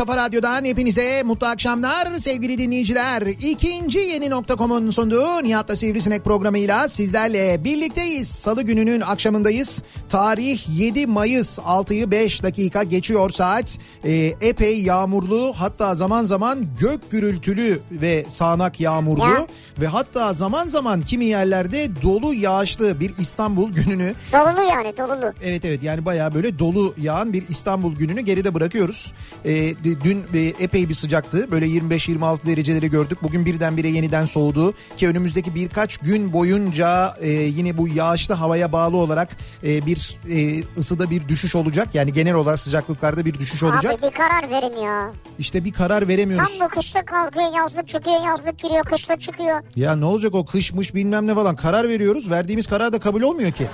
[0.00, 3.22] Kafa radyodan hepinize mutlu akşamlar sevgili dinleyiciler.
[3.22, 8.28] İkinci yeni nokta.com'un sunduğu Nihat'la Sivrisinek programıyla sizlerle birlikteyiz.
[8.28, 9.82] Salı gününün akşamındayız.
[10.10, 13.78] Tarih 7 Mayıs 6'yı 5 dakika geçiyor saat.
[14.04, 19.24] Ee, epey yağmurlu hatta zaman zaman gök gürültülü ve sağanak yağmurlu.
[19.24, 19.46] Ya.
[19.80, 25.32] Ve hatta zaman zaman kimi yerlerde dolu yağışlı bir İstanbul gününü Dolulu yani dolulu.
[25.42, 29.12] Evet evet yani bayağı böyle dolu yağan bir İstanbul gününü geride bırakıyoruz.
[29.44, 31.50] D- dün e, epey bir sıcaktı.
[31.50, 33.18] Böyle 25-26 dereceleri gördük.
[33.22, 34.74] Bugün birdenbire yeniden soğudu.
[34.96, 39.99] Ki önümüzdeki birkaç gün boyunca e, yine bu yağışlı havaya bağlı olarak e, bir
[40.30, 41.88] e, ısıda bir düşüş olacak.
[41.94, 43.94] Yani genel olarak sıcaklıklarda bir düşüş olacak.
[43.94, 45.12] Abi bir karar verin ya.
[45.38, 46.58] İşte bir karar veremiyoruz.
[46.58, 49.62] Tam bu kışlık kalkıyor yazlık çıkıyor yazlık giriyor kışlık çıkıyor.
[49.76, 52.30] Ya ne olacak o kışmış bilmem ne falan karar veriyoruz.
[52.30, 53.66] Verdiğimiz karar da kabul olmuyor ki.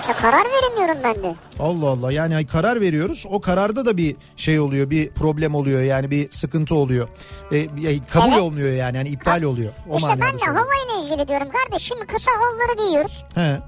[0.00, 1.34] İşte karar verin diyorum ben de.
[1.60, 6.10] Allah Allah yani karar veriyoruz o kararda da bir şey oluyor bir problem oluyor yani
[6.10, 7.08] bir sıkıntı oluyor.
[7.52, 8.40] Ya kabul Evet.
[8.40, 9.72] olmuyor yani yani iptal oluyor.
[9.90, 10.56] O işte ben de söylüyorum.
[10.56, 13.24] havayla ilgili diyorum kardeş şimdi kısa kolları giyiyoruz.
[13.34, 13.58] He.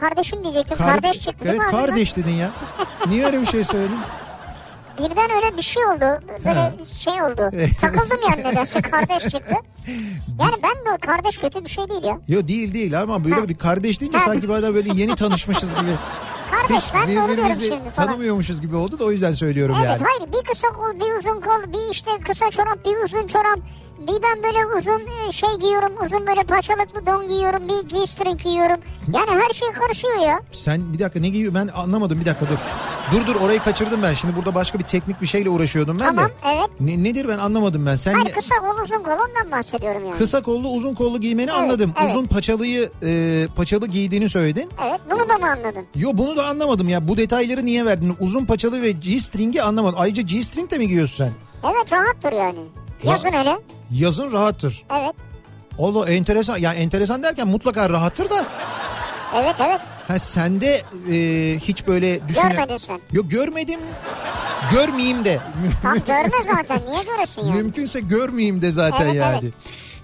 [0.00, 1.86] Kardeşim diyecektim Kar- kardeş çıktı değil Evet mi ağzından?
[1.86, 2.50] kardeş dedin ya.
[3.08, 3.98] Niye öyle bir şey söyledin?
[4.98, 6.04] Birden öyle bir şey oldu.
[6.44, 6.72] Böyle Ha.
[7.02, 7.50] şey oldu.
[7.80, 9.54] Takıldım yani nedense kardeş çıktı.
[10.40, 12.18] Yani ben de kardeş kötü bir şey değil ya.
[12.28, 13.48] Yo değil değil ama böyle Ha.
[13.48, 14.24] bir kardeş deyince Ha.
[14.24, 15.90] sanki böyle böyle yeni tanışmışız gibi.
[16.50, 17.92] Kardeş ben de onu diyorum şimdi falan.
[17.92, 20.02] tanımıyormuşuz gibi oldu da o yüzden söylüyorum Evet yani.
[20.04, 23.58] hayır bir kısa kol bir uzun kol bir işte kısa çorap bir uzun çorap.
[23.98, 28.80] Bir ben böyle uzun e, şey giyiyorum uzun böyle paçalıklı don giyiyorum bir G-string giyiyorum.
[29.14, 30.40] Yani her şey karışıyor ya.
[30.52, 32.58] Sen bir dakika ne giyiyor ben anlamadım bir dakika dur.
[33.12, 36.24] Dur dur orayı kaçırdım ben şimdi burada başka bir teknik bir şeyle uğraşıyordum ben Tamam
[36.28, 36.32] de.
[36.44, 36.70] evet.
[36.80, 37.96] Ne, nedir ben anlamadım ben.
[37.96, 40.18] Sen Hayır kısa kol uzun kol ondan bahsediyorum yani.
[40.18, 41.92] Kısa kollu uzun kollu giymeni Evet, anladım.
[42.00, 42.10] evet.
[42.10, 44.70] Uzun paçalıyı e, paçalı giydiğini söyledin.
[44.88, 45.86] Evet bunu da mı anladın?
[45.96, 47.08] Yo bunu da anlamadım ya.
[47.08, 48.16] Bu detayları niye verdin?
[48.20, 49.98] Uzun paçalı ve G-string'i anlamadım.
[49.98, 51.32] Ayrıca G-string de mi giyiyorsun sen?
[51.72, 52.58] Evet rahattır yani.
[53.06, 53.58] Yazın hele.
[53.92, 54.84] Yazın rahattır.
[54.92, 55.14] Evet.
[55.78, 56.56] Allah enteresan.
[56.58, 58.44] Yani enteresan derken mutlaka rahattır da.
[59.34, 59.80] Evet evet.
[60.08, 61.16] Ha sende e,
[61.58, 62.48] hiç böyle düşüne...
[62.48, 63.00] Görmedin sen.
[63.12, 63.80] Yok görmedim.
[64.72, 65.38] Görmeyeyim de.
[65.82, 67.54] Tam görme zaten niye göresin yani?
[67.62, 69.38] Mümkünse görmeyeyim de zaten Evet, yani.
[69.42, 69.54] evet.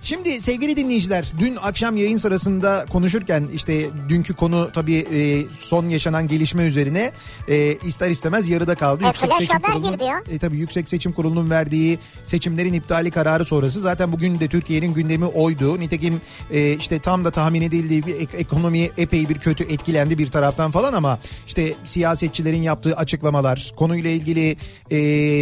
[0.03, 6.29] Şimdi sevgili dinleyiciler dün akşam yayın sırasında konuşurken işte dünkü konu tabii e, son yaşanan
[6.29, 7.13] gelişme üzerine
[7.49, 9.05] e, ister istemez yarıda kaldı.
[9.05, 9.07] E,
[9.55, 10.23] haber girdi ya.
[10.31, 15.25] e, tabii Yüksek Seçim Kurulu'nun verdiği seçimlerin iptali kararı sonrası zaten bugün de Türkiye'nin gündemi
[15.27, 15.81] oydu.
[15.81, 20.31] Nitekim e, işte tam da tahmin edildiği bir ek- ekonomi epey bir kötü etkilendi bir
[20.31, 24.57] taraftan falan ama işte siyasetçilerin yaptığı açıklamalar konuyla ilgili
[24.91, 24.97] e,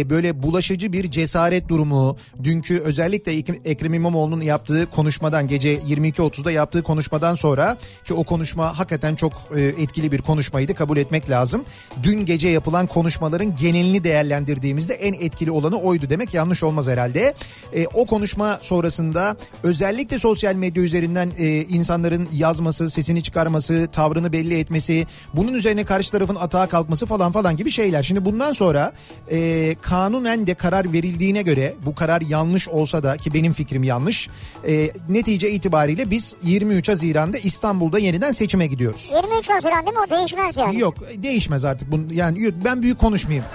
[0.09, 6.83] böyle bulaşıcı bir cesaret durumu dünkü özellikle Ek- Ekrem İmamoğlu'nun yaptığı konuşmadan gece 22.30'da yaptığı
[6.83, 11.65] konuşmadan sonra ki o konuşma hakikaten çok e, etkili bir konuşmaydı kabul etmek lazım.
[12.03, 17.33] Dün gece yapılan konuşmaların genelini değerlendirdiğimizde en etkili olanı oydu demek yanlış olmaz herhalde.
[17.75, 24.59] E, o konuşma sonrasında özellikle sosyal medya üzerinden e, insanların yazması, sesini çıkarması, tavrını belli
[24.59, 28.03] etmesi, bunun üzerine karşı tarafın atağa kalkması falan falan gibi şeyler.
[28.03, 28.93] Şimdi bundan sonra
[29.31, 34.29] e, kanunen de karar verildiğine göre bu karar yanlış olsa da ki benim fikrim yanlış.
[34.67, 39.11] E, netice itibariyle biz 23 Haziran'da İstanbul'da yeniden seçime gidiyoruz.
[39.15, 40.79] 23 Haziran değil mi o değişmez yani.
[40.79, 41.91] Yok değişmez artık.
[41.91, 43.45] Bunu, yani ben büyük konuşmayayım.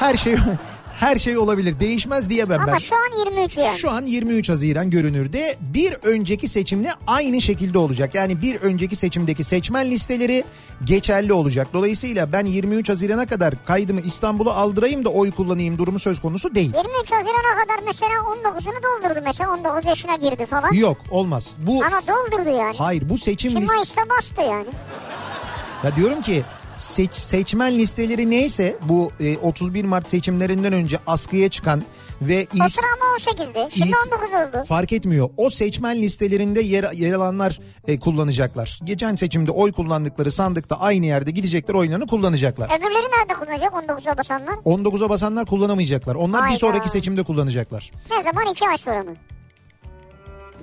[0.00, 0.34] Her şey
[1.02, 1.80] Her şey olabilir.
[1.80, 2.78] Değişmez diyemem Ama ben.
[2.78, 3.78] şu an 23 yani.
[3.78, 8.14] Şu an 23 Haziran görünürde bir önceki seçimle aynı şekilde olacak.
[8.14, 10.44] Yani bir önceki seçimdeki seçmen listeleri
[10.84, 11.68] geçerli olacak.
[11.72, 16.72] Dolayısıyla ben 23 Haziran'a kadar kaydımı İstanbul'a aldırayım da oy kullanayım durumu söz konusu değil.
[16.76, 20.72] 23 Haziran'a kadar mesela 19'unu doldurdu mesela 19 yaşına girdi falan.
[20.72, 21.54] Yok olmaz.
[21.58, 22.76] Bu Ama doldurdu yani.
[22.78, 24.66] Hayır bu seçim Şimdi list- Mayıs'ta bastı yani.
[25.84, 26.42] Ya diyorum ki
[26.76, 31.82] seç, seçmen listeleri neyse bu e, 31 Mart seçimlerinden önce askıya çıkan
[32.22, 33.74] ve O it- sıra ama 18'di.
[33.74, 34.28] Şimdi it- 19
[34.58, 34.64] oldu.
[34.66, 35.28] fark etmiyor.
[35.36, 38.80] O seçmen listelerinde yer, yer alanlar e, kullanacaklar.
[38.84, 42.66] Geçen seçimde oy kullandıkları sandıkta aynı yerde gidecekler oylarını kullanacaklar.
[42.66, 44.54] Öbürleri nerede kullanacak 19'a basanlar?
[44.54, 46.14] 19'a basanlar kullanamayacaklar.
[46.14, 46.58] Onlar bir Hayda.
[46.58, 47.90] sonraki seçimde kullanacaklar.
[48.10, 49.14] Ne zaman 2 ay sonra mı?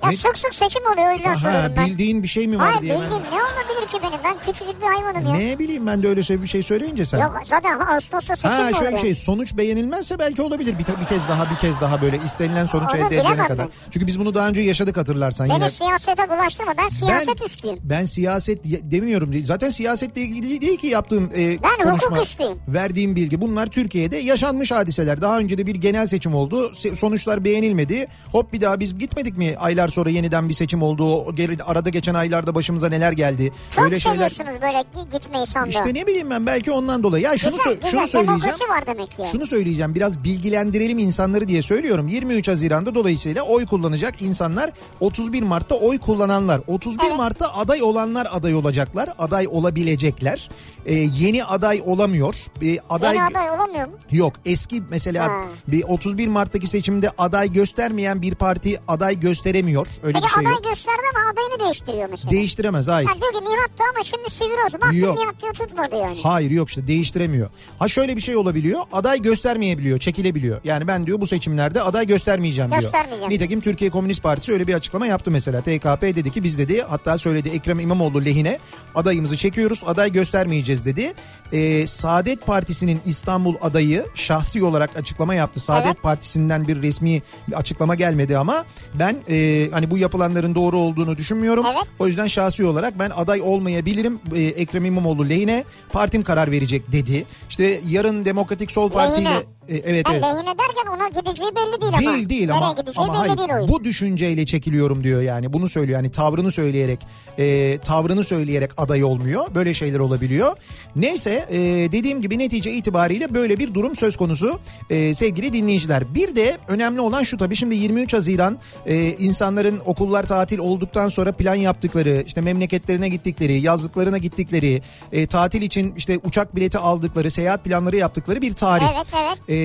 [0.02, 1.86] Ya Ne- sık sık seçim oluyor o yüzden Ha, soruyorum ben.
[1.86, 3.00] bildiğin bir şey mi var Hayır diye ben...
[3.00, 4.18] bildiğim ne olabilir ki benim?
[4.24, 5.32] Ben küçücük bir hayvanım ya.
[5.34, 7.18] Ne bileyim ben de öyle bir şey söyleyince sen.
[7.18, 11.06] Yok zaten Ağustos'ta seçim Ha mi şöyle bir şey sonuç beğenilmezse belki olabilir bir, bir
[11.08, 13.58] kez daha bir kez daha böyle istenilen sonuç Onu elde bilemem kadar.
[13.58, 13.68] ben.
[13.90, 15.70] Çünkü biz bunu daha önce yaşadık hatırlarsan Beni yine.
[15.70, 16.74] siyasete bulaştırma.
[16.78, 17.78] Ben siyaset üstüyüm.
[17.82, 19.30] Ben siyaset demiyorum.
[19.44, 22.22] Zaten siyasetle ilgili değil ki yaptığım e, Ben hukuk konuşma.
[22.22, 22.58] üstüyüm.
[22.68, 23.40] Verdiğim bilgi.
[23.40, 25.22] Bunlar Türkiye'de yaşanmış hadiseler.
[25.22, 26.72] Daha önce de bir genel seçim oldu.
[26.94, 28.06] Sonuçlar beğenilmedi.
[28.32, 29.54] Hop bir daha biz gitmedik mi?
[29.58, 31.04] Aylar sonra yeniden bir seçim oldu.
[31.14, 33.52] O geri- arada geçen aylarda başımıza neler geldi.
[33.70, 34.14] Çok Böyle şeyler.
[34.30, 35.68] seviyorsunuz böyle gi- gitmeyi sandığa.
[35.70, 37.24] İşte ne bileyim ben belki ondan dolayı.
[37.24, 37.90] Ya şunu güzel, güzel.
[37.90, 38.56] şunu söyleyeceğim.
[38.70, 39.22] Var demek ki.
[39.32, 42.08] Şunu söyleyeceğim biraz bilgilendirelim insanları diye söylüyorum.
[42.08, 44.70] 23 Haziran'da dolayısıyla oy kullanacak insanlar
[45.00, 46.60] 31 Mart'ta oy kullananlar.
[46.66, 47.16] 31 Evet.
[47.16, 49.08] Mart'ta aday olanlar aday olacaklar.
[49.18, 50.48] Aday olabilecekler.
[50.86, 52.34] Ee, yeni aday olamıyor.
[52.62, 53.92] Ee, aday Yeni aday olamıyor mu?
[54.12, 55.40] Yok eski mesela Ha.
[55.68, 59.79] bir 31 Mart'taki seçimde aday göstermeyen bir parti aday gösteremiyor.
[60.02, 60.64] Öyle Peki bir şey aday yok.
[60.64, 62.30] gösterdi ama adayını değiştiriyor mesela.
[62.30, 63.08] Değiştiremez hayır.
[63.08, 64.80] Ha, diyor ki Nihat'tı ama şimdi sivri olsun.
[64.80, 65.18] Baktım Yok.
[65.18, 66.18] Nihat diyor tutmadı yani.
[66.22, 67.50] Hayır yok işte değiştiremiyor.
[67.78, 68.80] Ha şöyle bir şey olabiliyor.
[68.92, 70.60] Aday göstermeyebiliyor, çekilebiliyor.
[70.64, 72.82] Yani ben diyor bu seçimlerde aday göstermeyeceğim diyor.
[72.82, 73.32] Göstermeyeceğim.
[73.32, 75.60] Nitekim Türkiye Komünist Partisi öyle bir açıklama yaptı mesela.
[75.60, 78.58] TKP dedi ki biz dedi hatta söyledi Ekrem İmamoğlu lehine
[78.94, 81.14] adayımızı çekiyoruz aday göstermeyeceğiz dedi.
[81.52, 85.60] Ee, Saadet Partisi'nin İstanbul adayı şahsi olarak açıklama yaptı.
[85.60, 86.02] Saadet Evet.
[86.02, 91.66] Partisi'nden bir resmi bir açıklama gelmedi ama ben e, hani bu yapılanların doğru olduğunu düşünmüyorum.
[91.66, 91.82] Evet.
[91.98, 94.20] O yüzden şahsi olarak ben aday olmayabilirim.
[94.34, 97.26] Ee, Ekrem İmamoğlu lehine partim karar verecek dedi.
[97.48, 99.46] İşte yarın Demokratik Sol Parti ile.
[99.68, 100.22] E, evet Ha, evet.
[100.22, 102.16] lehine derken ona gideceği belli değil ama.
[102.16, 103.68] Değil değil ama ama hayır, değil oyun.
[103.68, 107.06] bu düşünceyle çekiliyorum diyor yani bunu söylüyor yani tavrını söyleyerek
[107.38, 110.56] e, tavrını söyleyerek aday olmuyor böyle şeyler olabiliyor.
[110.96, 111.58] Neyse e,
[111.92, 114.60] dediğim gibi netice itibariyle böyle bir durum söz konusu
[114.90, 116.14] e, sevgili dinleyiciler.
[116.14, 121.32] Bir de önemli olan şu tabii şimdi 23 Haziran e, insanların okullar tatil olduktan sonra
[121.32, 127.64] plan yaptıkları işte memleketlerine gittikleri yazlıklarına gittikleri e, tatil için işte uçak bileti aldıkları seyahat
[127.64, 128.86] planları yaptıkları bir tarih.
[128.94, 129.38] Evet evet.
[129.48, 129.59] E,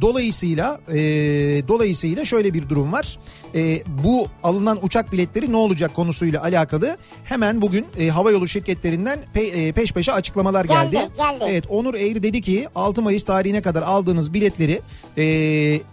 [0.00, 0.98] dolayısıyla e,
[1.68, 3.18] dolayısıyla şöyle bir durum var.
[3.54, 9.68] E, bu alınan uçak biletleri ne olacak konusuyla alakalı hemen bugün e, havayolu şirketlerinden pe-
[9.68, 10.90] e, peş peşe açıklamalar geldi.
[10.90, 11.44] Geldi, geldi.
[11.48, 14.80] Evet Onur Eğri dedi ki 6 Mayıs tarihine kadar aldığınız biletleri
[15.18, 15.24] e,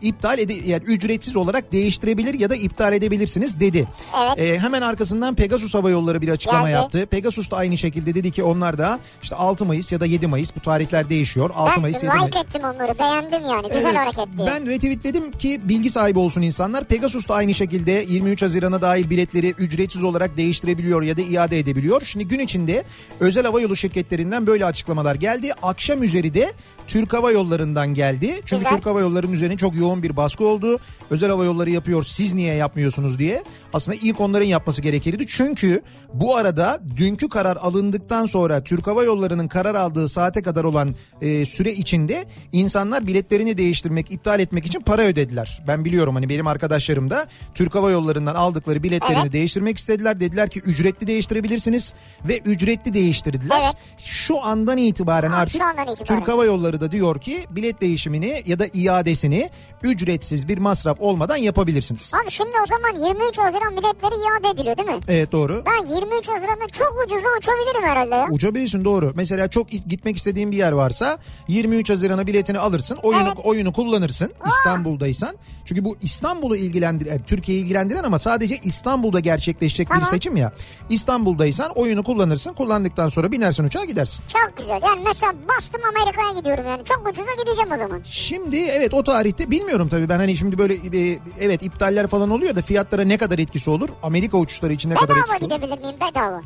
[0.01, 3.87] iptal ede yani ücretsiz olarak değiştirebilir ya da iptal edebilirsiniz dedi.
[4.23, 4.39] Evet.
[4.39, 6.75] E, hemen arkasından Pegasus Hava Yolları bir açıklama Geldi.
[6.75, 7.05] yaptı.
[7.05, 10.55] Pegasus da aynı şekilde dedi ki onlar da işte 6 Mayıs ya da 7 Mayıs
[10.55, 11.49] bu tarihler değişiyor.
[11.55, 12.25] 6 Ben Mayıs 7 Mayıs.
[12.27, 14.47] like ettim onları beğendim yani güzel Evet, hareket diye.
[14.47, 16.83] Ben retweetledim ki bilgi sahibi olsun insanlar.
[16.83, 22.01] Pegasus da aynı şekilde 23 Haziran'a dahil biletleri ücretsiz olarak değiştirebiliyor ya da iade edebiliyor.
[22.01, 22.83] Şimdi gün içinde
[23.19, 25.51] özel havayolu şirketlerinden böyle açıklamalar geldi.
[25.61, 26.53] Akşam üzeri de
[26.89, 28.41] Türk Hava Yolları'ndan geldi.
[28.45, 28.77] Çünkü Güzel.
[28.77, 30.79] Türk Hava Yolları'nın üzerine çok yoğun bir baskı oldu.
[31.09, 33.43] Özel hava yolları yapıyor siz niye yapmıyorsunuz diye.
[33.73, 35.27] Aslında ilk onların yapması gerekirdi.
[35.27, 35.81] Çünkü
[36.13, 41.45] bu arada dünkü karar alındıktan sonra Türk Hava Yolları'nın karar aldığı saate kadar olan e,
[41.45, 45.63] süre içinde insanlar biletlerini değiştirmek, iptal etmek için para ödediler.
[45.67, 49.33] Ben biliyorum hani benim arkadaşlarım da Türk Hava Yolları'ndan aldıkları biletlerini Evet.
[49.33, 50.19] değiştirmek istediler.
[50.19, 51.93] Dediler ki ücretli değiştirebilirsiniz
[52.27, 53.61] ve ücretli değiştirdiler.
[53.63, 53.75] Evet.
[53.97, 56.19] Şu andan itibaren Ha, artık andan itibaren.
[56.19, 59.49] Türk Hava Yolları da diyor ki bilet değişimini ya da iadesini
[59.83, 62.11] ücretsiz bir masraf olmadan yapabilirsiniz.
[62.23, 64.99] Abi şimdi o zaman 23 Haziran biletleri iade ediliyor değil mi?
[65.07, 65.63] Evet doğru.
[65.65, 68.27] Ben 23 Haziran'da çok ucuza uçabilirim herhalde ya.
[68.31, 69.11] Uçabilirsin doğru.
[69.15, 71.17] Mesela çok gitmek istediğin bir yer varsa
[71.47, 72.97] 23 Haziran'a biletini alırsın.
[73.03, 73.45] Oyunu Evet.
[73.45, 75.35] oyunu kullanırsın İstanbul'daysan.
[75.65, 80.09] Çünkü bu İstanbul'u ilgilendiren, Türkiye'yi ilgilendiren ama sadece İstanbul'da gerçekleşecek bir Tamam.
[80.09, 80.51] seçim ya.
[80.89, 82.53] İstanbul'daysan oyunu kullanırsın.
[82.53, 84.23] Kullandıktan sonra binersin uçağa gidersin.
[84.27, 84.79] Çok güzel.
[84.83, 86.83] Yani mesela bastım Amerika'ya gidiyorum yani.
[86.85, 88.01] Çok ucuza gideceğim o zaman.
[88.05, 92.55] Şimdi evet o tarihte bilmiyorum tabii ben hani şimdi böyle e, evet iptaller falan oluyor
[92.55, 93.89] da fiyatlara ne kadar etkisi olur?
[94.03, 95.55] Amerika uçuşları için ne kadar Bedava etkisi olur?
[95.55, 95.95] gidebilir miyim?
[96.09, 96.41] Bedava.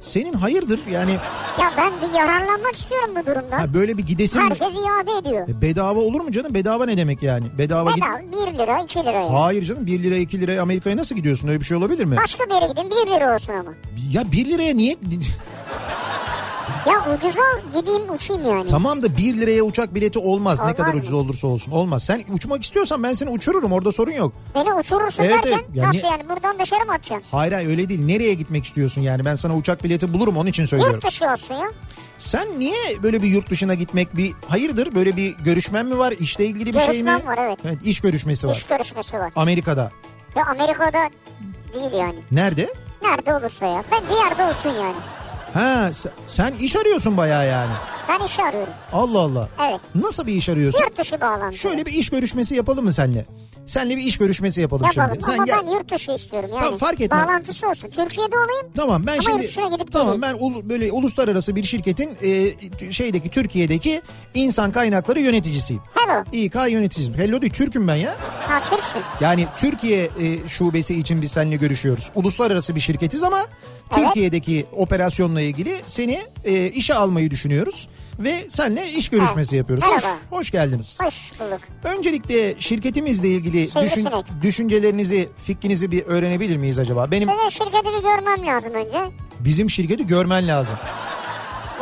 [0.00, 1.12] Senin hayırdır yani
[1.60, 3.58] Ya ben bir yararlanmak istiyorum bu durumdan.
[3.58, 4.48] ha, böyle bir gidesin mi?
[4.50, 5.48] Herkes iade ediyor.
[5.48, 6.54] E, Bedava olur mu canım?
[6.54, 7.46] Bedava ne demek yani?
[7.58, 9.32] Bedava git- Bedava 1 lira 2 lira.
[9.42, 11.48] Hayır canım 1 lira 2 liraya Amerika'ya nasıl gidiyorsun?
[11.48, 12.16] Öyle bir şey olabilir mi?
[12.16, 13.70] Başka bir yere gidin 1 lira olsun ama.
[14.12, 14.96] Ya 1 liraya niye?
[16.88, 17.40] Ya ucuza
[17.80, 18.66] gideyim uçayım yani.
[18.66, 20.58] tamam da 1 liraya uçak bileti olmaz.
[20.58, 20.98] ne Olmaz kadar mı?
[21.00, 21.72] ucuz olursa olsun.
[21.72, 22.02] Olmaz.
[22.04, 23.72] Sen uçmak istiyorsan ben seni uçururum.
[23.72, 24.32] Orada sorun yok.
[24.54, 25.64] Beni uçurursun Evet, derken evet.
[25.74, 27.26] Yani- nasıl yani buradan dışarı mı atacaksın?
[27.30, 28.00] Hayır hayır öyle değil.
[28.04, 29.24] Nereye gitmek istiyorsun yani?
[29.24, 30.94] Ben sana uçak bileti bulurum onun için söylüyorum.
[30.94, 31.68] Yurt dışı olsun ya.
[32.18, 34.94] Sen niye böyle bir yurt dışına gitmek bir hayırdır?
[34.94, 36.14] Böyle bir görüşmen mi var?
[36.18, 37.10] İşle ilgili bir şey mi?
[37.10, 37.78] Görüşmem var, evet.
[37.84, 38.56] iş görüşmesi var.
[38.56, 39.32] İş görüşmesi var.
[39.36, 39.90] Amerika'da.
[40.36, 41.10] Ve Amerika'da
[41.74, 42.18] değil yani.
[42.30, 42.68] Nerede?
[43.02, 43.84] Nerede olursa ya.
[43.92, 44.96] Ben bir yerde olsun yani.
[45.54, 45.90] Ha
[46.26, 47.70] sen, iş arıyorsun bayağı yani.
[48.08, 48.72] Ben iş arıyorum.
[48.92, 49.48] Allah Allah.
[49.68, 49.80] Evet.
[49.94, 50.80] Nasıl bir iş arıyorsun?
[50.80, 51.56] Yurt dışı bağlantı.
[51.58, 53.26] Şöyle bir iş görüşmesi yapalım mı senle?
[53.68, 55.24] Senle bir iş görüşmesi yapalım, Yapalım şimdi.
[55.24, 55.56] Sen ama gel.
[55.62, 56.60] ben yurt dışı istiyorum yani.
[56.62, 57.26] Tamam, fark etmez.
[57.26, 57.90] Bağlantısı olsun.
[57.90, 58.66] Türkiye'de olayım.
[58.74, 63.30] Tamam ben Ama şimdi yurt gidip tamam ben ulu- böyle uluslararası bir şirketin e, şeydeki
[63.30, 64.02] Türkiye'deki
[64.34, 65.82] insan kaynakları yöneticisiyim.
[65.94, 66.24] Hello.
[66.32, 67.18] İK yöneticisiyim.
[67.20, 68.16] Hello değil Türk'üm ben ya.
[68.48, 69.00] Ha Türksün.
[69.20, 72.10] Yani Türkiye e, şubesi için biz seninle görüşüyoruz.
[72.14, 73.46] Uluslararası bir şirketiz ama
[73.92, 79.62] Türkiye'deki operasyonla ilgili seni e, işe almayı düşünüyoruz ve seninle iş görüşmesi Evet.
[79.62, 79.84] yapıyoruz.
[79.84, 80.20] Hoş, Merhaba.
[80.30, 80.98] hoş geldiniz.
[81.02, 81.60] Hoş bulduk.
[81.84, 84.08] Öncelikle şirketimizle ilgili düşün,
[84.42, 87.10] düşüncelerinizi, fikrinizi bir öğrenebilir miyiz acaba?
[87.10, 88.98] Benim Sizin şirketi bir görmem lazım önce.
[89.40, 90.76] bizim şirketi görmen lazım.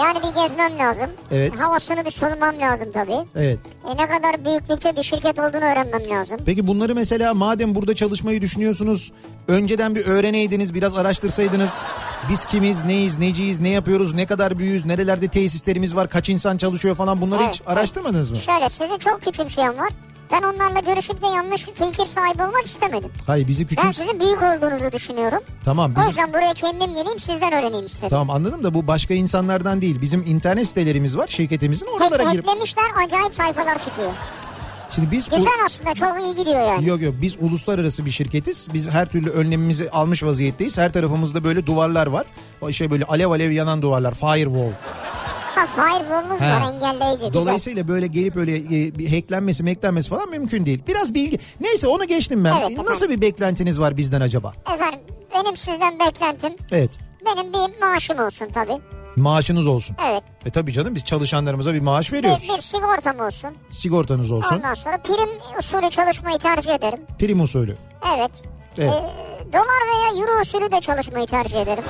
[0.00, 1.10] Yani bir gezmem lazım.
[1.32, 1.60] Evet.
[1.60, 3.16] Havasını bir solumam lazım tabii.
[3.36, 3.58] Evet.
[3.88, 6.36] E ne kadar büyüklükte bir şirket olduğunu öğrenmem lazım.
[6.46, 9.12] Peki bunları mesela madem burada çalışmayı düşünüyorsunuz
[9.48, 11.82] önceden bir öğreneydiniz biraz araştırsaydınız
[12.30, 16.94] biz kimiz neyiz neciyiz ne yapıyoruz ne kadar büyüğüz nerelerde tesislerimiz var kaç insan çalışıyor
[16.94, 18.36] falan bunları Evet, hiç araştırmadınız mı?
[18.36, 19.90] Şöyle sizi çok küçümseyen var.
[20.32, 23.10] Ben onlarla görüşüp de yanlış bir fikir sahibi olmak istemedim.
[23.26, 25.38] Hayır bizi Ben küçük sizin büyük olduğunuzu düşünüyorum.
[25.64, 28.08] tamam O biz yüzden buraya kendim geleyim sizden öğreneyim istedim.
[28.08, 32.46] tamam anladım da bu başka insanlardan değil bizim internet sitelerimiz var şirketimizin Hack, oralara girip
[32.46, 34.10] hacklemişler acayip sayfalar çıkıyor.
[34.94, 36.86] şimdi biz Güzel aslında çok iyi gidiyor yani.
[36.86, 38.68] Yok yok biz uluslararası bir şirketiz.
[38.74, 40.78] Biz her türlü önlemimizi almış vaziyetteyiz.
[40.78, 42.26] Her tarafımızda böyle duvarlar var.
[42.60, 44.14] O şey böyle alev alev yanan duvarlar.
[44.14, 44.70] Firewall.
[45.56, 46.50] He.
[46.52, 47.16] var engelleyici.
[47.26, 47.32] Güzel.
[47.34, 50.82] Dolayısıyla böyle gelip öyle e, bir hacklenmesi meklenmesi falan mümkün değil.
[50.88, 51.38] Biraz bilgi.
[51.60, 52.56] Neyse onu geçtim ben.
[52.60, 53.16] Evet, Nasıl efendim.
[53.16, 54.52] bir beklentiniz var bizden acaba?
[54.74, 55.00] Efendim
[55.34, 56.90] benim sizden beklentim Evet.
[57.26, 58.78] benim bir maaşım olsun tabii.
[59.16, 59.96] Maaşınız olsun.
[60.10, 60.22] Evet.
[60.46, 62.48] E tabii canım biz çalışanlarımıza bir maaş Bir, veriyoruz.
[62.56, 63.50] bir sigortam olsun.
[63.70, 64.56] Sigortanız olsun.
[64.56, 67.00] Ondan sonra prim usulü çalışmayı tercih ederim.
[67.18, 67.76] Prim usulü.
[68.16, 68.30] Evet.
[68.78, 68.92] Evet.
[68.94, 69.82] Ee, dolar
[70.14, 71.84] veya euro usulü de çalışmayı tercih ederim.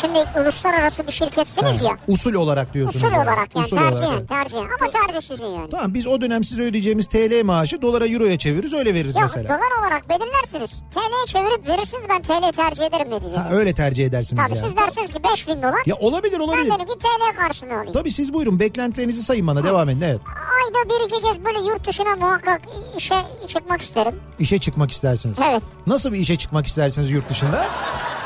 [0.00, 1.96] Şimdi uluslararası bir şirketsiniz He, ya.
[2.08, 3.04] Usul olarak diyorsunuz.
[3.04, 3.22] Usul yani.
[3.22, 5.68] olarak yani Usul tercihen olarak, tercihen ama tercih sizin yani.
[5.70, 9.48] Tamam biz o dönem size ödeyeceğimiz TL maaşı dolara euroya çeviririz öyle veririz Yok mesela.
[9.48, 10.82] dolar olarak belirlersiniz.
[10.94, 13.44] TL'ye çevirip verirsiniz ben TL tercih ederim ne diyeceğim.
[13.44, 14.68] Ha, öyle tercih edersiniz Tabii yani.
[14.68, 15.82] siz dersiniz ki 5000 dolar.
[15.86, 16.70] Ya olabilir ben olabilir.
[16.70, 17.92] derim ki TL karşılığını alayım.
[17.92, 20.20] Tabii siz buyurun beklentilerinizi sayın bana devam edin evet.
[20.64, 22.60] Ayda bir iki kez böyle yurt dışına muhakkak
[22.96, 23.14] işe
[23.48, 24.20] çıkmak isterim.
[24.38, 25.38] İşe çıkmak istersiniz.
[25.50, 25.62] Evet.
[25.86, 27.66] Nasıl bir işe çıkmak istersiniz yurt dışında?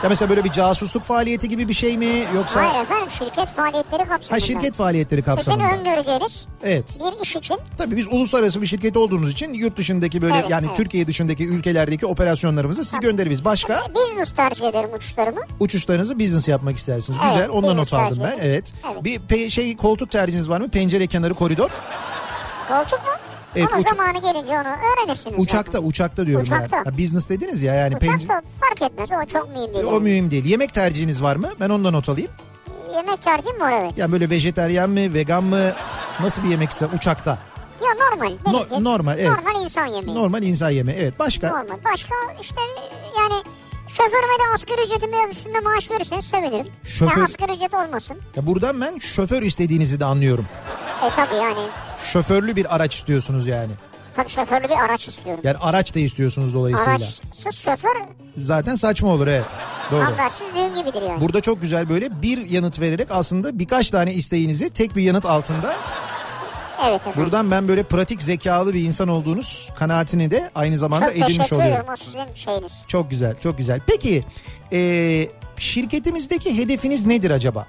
[0.03, 4.05] Ya mesela böyle bir casusluk faaliyeti gibi bir şey mi yoksa Hayır efendim şirket faaliyetleri
[4.09, 4.35] kapsamında.
[4.35, 5.65] ha şirket faaliyetleri Sizin kapsamında?
[5.77, 6.85] öngöreceğiniz Evet.
[7.01, 10.67] bir iş için Tabii biz uluslararası bir şirket olduğumuz için yurt dışındaki böyle Evet, yani
[10.67, 10.77] evet.
[10.77, 13.45] Türkiye dışındaki ülkelerdeki operasyonlarımızı siz göndeririz.
[13.45, 15.41] Başka business tercih ederim uçuşlarımı.
[15.61, 17.19] uçuşlarınızı business yapmak istersiniz.
[17.23, 17.49] Evet, Güzel.
[17.51, 18.39] Ondan not aldım ben.
[18.43, 18.73] Evet.
[18.93, 19.05] Evet.
[19.31, 20.69] Bir şey koltuk tercihiniz var mı?
[20.69, 21.71] Pencere kenarı koridor.
[22.69, 23.13] Koltuk mu?
[23.57, 25.41] Evet, Ama uç- zamanı gelince onu öğrenirsiniz.
[25.41, 25.89] Uçakta, zaten.
[25.89, 26.77] uçakta diyorum Uçakta.
[26.77, 26.85] yani.
[26.85, 27.97] Ha, business dediniz ya yani.
[27.97, 29.85] Uçakta fark etmez o çok mühim değil.
[29.85, 30.03] O yani.
[30.03, 30.45] mühim değil.
[30.45, 31.49] Yemek tercihiniz var mı?
[31.61, 32.31] Ben ondan not alayım.
[32.95, 33.93] Yemek tercihim var evet.
[33.97, 35.73] Yani böyle vejeteryan mı, vegan mı?
[36.21, 37.39] Nasıl bir yemek ister uçakta?
[37.83, 38.33] Ya normal.
[38.47, 39.29] No- normal, evet.
[39.31, 40.17] Normal insan yemeği.
[40.17, 40.99] Normal insan yemeği.
[40.99, 41.19] Evet.
[41.19, 41.49] Başka?
[41.49, 41.85] Normal.
[41.93, 42.61] Başka işte
[43.19, 43.35] yani
[43.93, 46.73] şoförüme de asgari ücretin biraz üstünde maaş verirseniz sevinirim.
[46.85, 48.17] Şoför- Ya asgari ücret olmasın.
[48.37, 50.47] Ya buradan ben şoför istediğinizi de anlıyorum.
[51.07, 51.67] E tabii yani.
[52.13, 53.73] Şoförlü bir araç istiyorsunuz yani.
[54.17, 55.41] Tabii şoförlü bir araç istiyorum.
[55.45, 56.93] Yani araç da istiyorsunuz dolayısıyla.
[56.93, 57.97] Araçsız şoför
[58.37, 59.45] Zaten saçma olur evet.
[59.91, 60.05] Doğru.
[60.05, 61.21] habersiz düğün gibidir yani.
[61.21, 65.75] Burada çok güzel böyle bir yanıt vererek aslında birkaç tane isteğinizi tek bir yanıt altında
[66.87, 67.23] Evet efendim.
[67.23, 71.57] buradan ben böyle pratik zekalı bir insan olduğunuz kanaatini de aynı zamanda Çok edinmiş teşekkür
[71.57, 71.75] oluyorum.
[71.75, 72.73] ederim o sizin şeyiniz.
[72.89, 73.81] Çok güzel, çok güzel.
[73.87, 74.25] Peki
[74.73, 77.67] e, şirketimizdeki hedefiniz nedir acaba?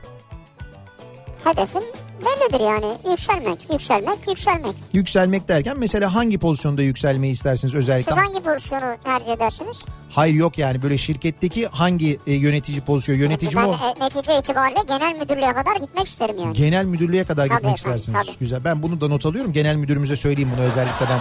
[1.44, 1.84] Hedefim
[2.26, 2.86] bellidir yani.
[3.12, 4.76] Yükselmek, yükselmek, yükselmek.
[4.94, 8.12] Yükselmek derken mesela hangi pozisyonda yükselmeyi istersiniz özellikle?
[8.12, 9.80] Siz hangi pozisyonu tercih edersiniz?
[10.10, 13.74] Hayır yok yani böyle şirketteki hangi e, yönetici pozisyon yönetici mi ben o?
[13.74, 16.54] e, netice itibariyle genel müdürlüğe kadar gitmek isterim yani.
[16.54, 18.28] Genel müdürlüğe kadar Tabii gitmek efendim, istersiniz.
[18.28, 18.40] tabii.
[18.40, 18.64] Güzel.
[18.64, 19.54] Ben bunu da not alıyorum.
[19.54, 21.20] Genel müdürümüze söyleyeyim bunu özellikle ben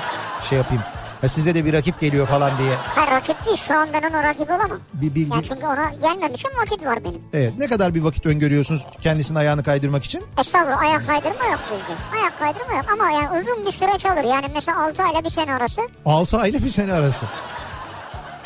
[0.48, 0.82] şey yapayım.
[1.22, 2.74] Ya size de bir rakip geliyor falan diye.
[2.74, 4.80] Ha rakip değil şu an ben ona rakip olamam.
[4.94, 5.32] Bir bilgi.
[5.34, 7.20] Yani çünkü ona gelmem için vakit var benim.
[7.32, 10.24] Evet ne kadar bir vakit öngörüyorsunuz kendisinin ayağını kaydırmak için?
[10.38, 12.18] Estağfurullah ayak kaydırma yok bizde.
[12.20, 14.24] Ayak kaydırma yok ama yani uzun bir süreç alır.
[14.24, 15.80] Yani mesela 6 ayla bir sene arası.
[16.04, 17.26] 6 ayla bir sene arası.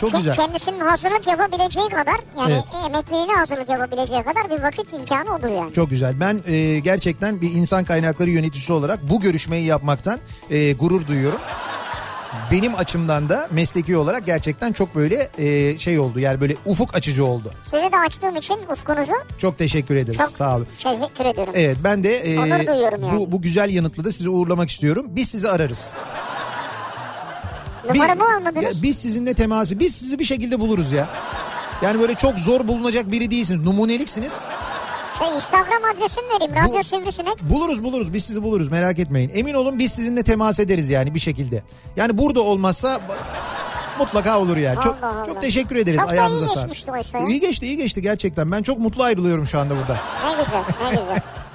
[0.00, 0.36] Çok Ki güzel.
[0.36, 2.74] Kendisinin hazırlık yapabileceği kadar yani Evet.
[2.86, 5.72] emekliliğine hazırlık yapabileceği kadar bir vakit imkanı olur yani.
[5.72, 6.20] Çok güzel.
[6.20, 10.18] Ben e, gerçekten bir insan kaynakları yöneticisi olarak bu görüşmeyi yapmaktan
[10.50, 11.40] e, gurur duyuyorum.
[12.50, 16.20] Benim açımdan da mesleki olarak gerçekten çok böyle e, şey oldu.
[16.20, 17.52] Yani böyle ufuk açıcı oldu.
[17.62, 20.18] Sizi de açtığım için ufkunuzu Çok teşekkür ederiz.
[20.18, 20.66] çok Sağ olun.
[20.78, 21.52] teşekkür ediyorum.
[21.56, 23.18] Evet ben de e, Onur duyuyorum yani.
[23.18, 25.06] bu, bu güzel yanıtla da sizi uğurlamak istiyorum.
[25.08, 25.94] Biz sizi ararız.
[27.88, 28.64] Numaramı almadınız.
[28.64, 31.08] Ya biz sizinle teması, biz sizi bir şekilde buluruz ya.
[31.82, 33.60] Yani böyle çok zor bulunacak biri değilsiniz.
[33.64, 34.40] Numuneliksiniz.
[35.18, 36.54] Şey, Instagram adresimi vereyim.
[36.54, 37.42] Radyo Bu- Sivrisinek.
[37.50, 39.30] Buluruz buluruz biz sizi buluruz merak etmeyin.
[39.34, 41.62] Emin olun biz sizinle temas ederiz yani bir şekilde.
[41.96, 43.00] Yani burada olmazsa
[43.98, 44.80] mutlaka olur yani.
[44.80, 46.58] Çok Allah çok teşekkür ederiz Çok iyi ayağınıza sağlık.
[46.68, 47.18] geçmişti oysa.
[47.18, 48.52] İyi geçti iyi geçti gerçekten.
[48.52, 49.96] Ben çok mutlu ayrılıyorum şu anda burada.
[50.24, 51.20] Ne güzel ne güzel.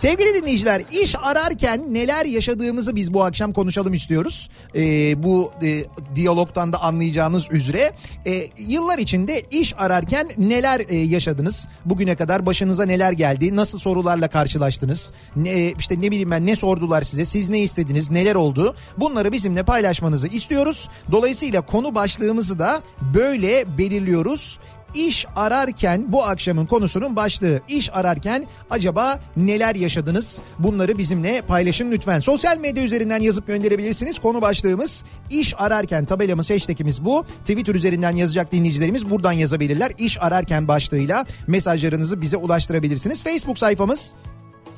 [0.00, 4.50] Sevgili dinleyiciler iş ararken neler yaşadığımızı biz bu akşam konuşalım istiyoruz.
[4.74, 7.92] Ee, bu e, diyalogtan da anlayacağınız üzere
[8.26, 11.68] e, yıllar içinde iş ararken neler e, yaşadınız?
[11.84, 13.56] Bugüne kadar başınıza neler geldi?
[13.56, 15.12] Nasıl sorularla karşılaştınız?
[15.36, 17.24] Ne, işte ne bileyim ben ne sordular size?
[17.24, 18.10] Siz ne istediniz?
[18.10, 18.76] Neler oldu?
[18.96, 20.88] Bunları bizimle paylaşmanızı istiyoruz.
[21.12, 22.82] Dolayısıyla konu başlığımızı da
[23.14, 24.58] böyle belirliyoruz.
[24.94, 30.40] İş ararken bu akşamın konusunun başlığı iş ararken acaba neler yaşadınız?
[30.58, 32.20] Bunları bizimle paylaşın lütfen.
[32.20, 34.18] Sosyal medya üzerinden yazıp gönderebilirsiniz.
[34.18, 37.24] Konu başlığımız iş ararken tabelamız hashtagimiz bu.
[37.40, 39.92] Twitter üzerinden yazacak dinleyicilerimiz buradan yazabilirler.
[39.98, 43.22] İş ararken başlığıyla mesajlarınızı bize ulaştırabilirsiniz.
[43.22, 44.14] Facebook sayfamız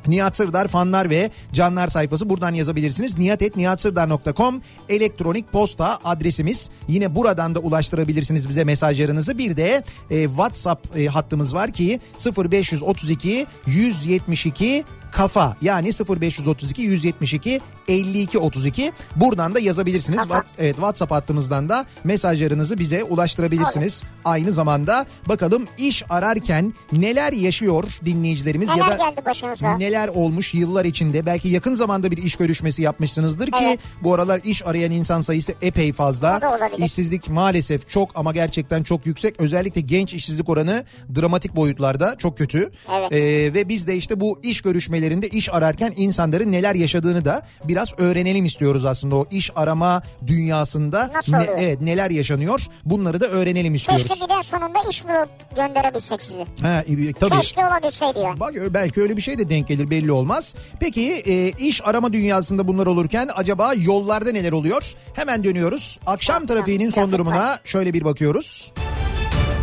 [0.07, 3.19] Nihat Sırdar fanlar ve canlar sayfası buradan yazabilirsiniz.
[3.19, 6.71] nihatetnihatsırdar.com elektronik posta adresimiz.
[6.89, 9.39] Yine buradan da ulaştırabilirsiniz bize mesajlarınızı.
[9.39, 12.01] Bir de e, WhatsApp e, hattımız var ki
[12.37, 20.19] 0532 172 kafa yani 0532 172 52 32 buradan da yazabilirsiniz.
[20.21, 24.03] What- evet WhatsApp hattımızdan da mesajlarınızı bize ulaştırabilirsiniz.
[24.25, 29.77] Aynı zamanda bakalım iş ararken neler yaşıyor dinleyicilerimiz ya Neler da geldi başınıza?
[29.77, 33.79] neler olmuş yıllar içinde belki yakın zamanda bir iş görüşmesi yapmışsınızdır ki Evet.
[34.03, 36.40] bu aralar iş arayan insan sayısı epey fazla.
[36.40, 36.71] Da.
[36.85, 39.40] İşsizlik maalesef çok ama gerçekten çok yüksek.
[39.40, 42.71] Özellikle genç işsizlik oranı dramatik boyutlarda çok kötü.
[42.99, 43.12] Evet.
[43.12, 47.93] Ee, ve biz de işte bu iş görüşmelerinde iş ararken insanların neler yaşadığını da biraz
[47.99, 51.11] öğrenelim istiyoruz aslında o iş arama dünyasında.
[51.15, 51.55] Nasıl oluyor?
[51.59, 54.07] evet neler yaşanıyor bunları da öğrenelim istiyoruz.
[54.09, 56.47] Keşke bir de sonunda iş bulup gönderebilsek sizi.
[56.63, 57.41] Ha, e, tabii.
[57.41, 58.41] Keşke olabilseydi yani.
[58.41, 60.55] Bak ö- belki öyle bir şey de denk gelir belli olmaz.
[60.81, 64.93] Peki e, iş arama dünyasında bunlar olurken acaba yollarda neler oluyor?
[65.15, 65.99] Hemen dönüyoruz.
[66.07, 68.73] Akşam trafiğinin son durumuna şöyle bir bakıyoruz.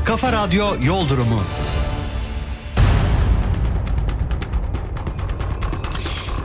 [0.06, 1.42] Kafa Radyo Yol Durumu.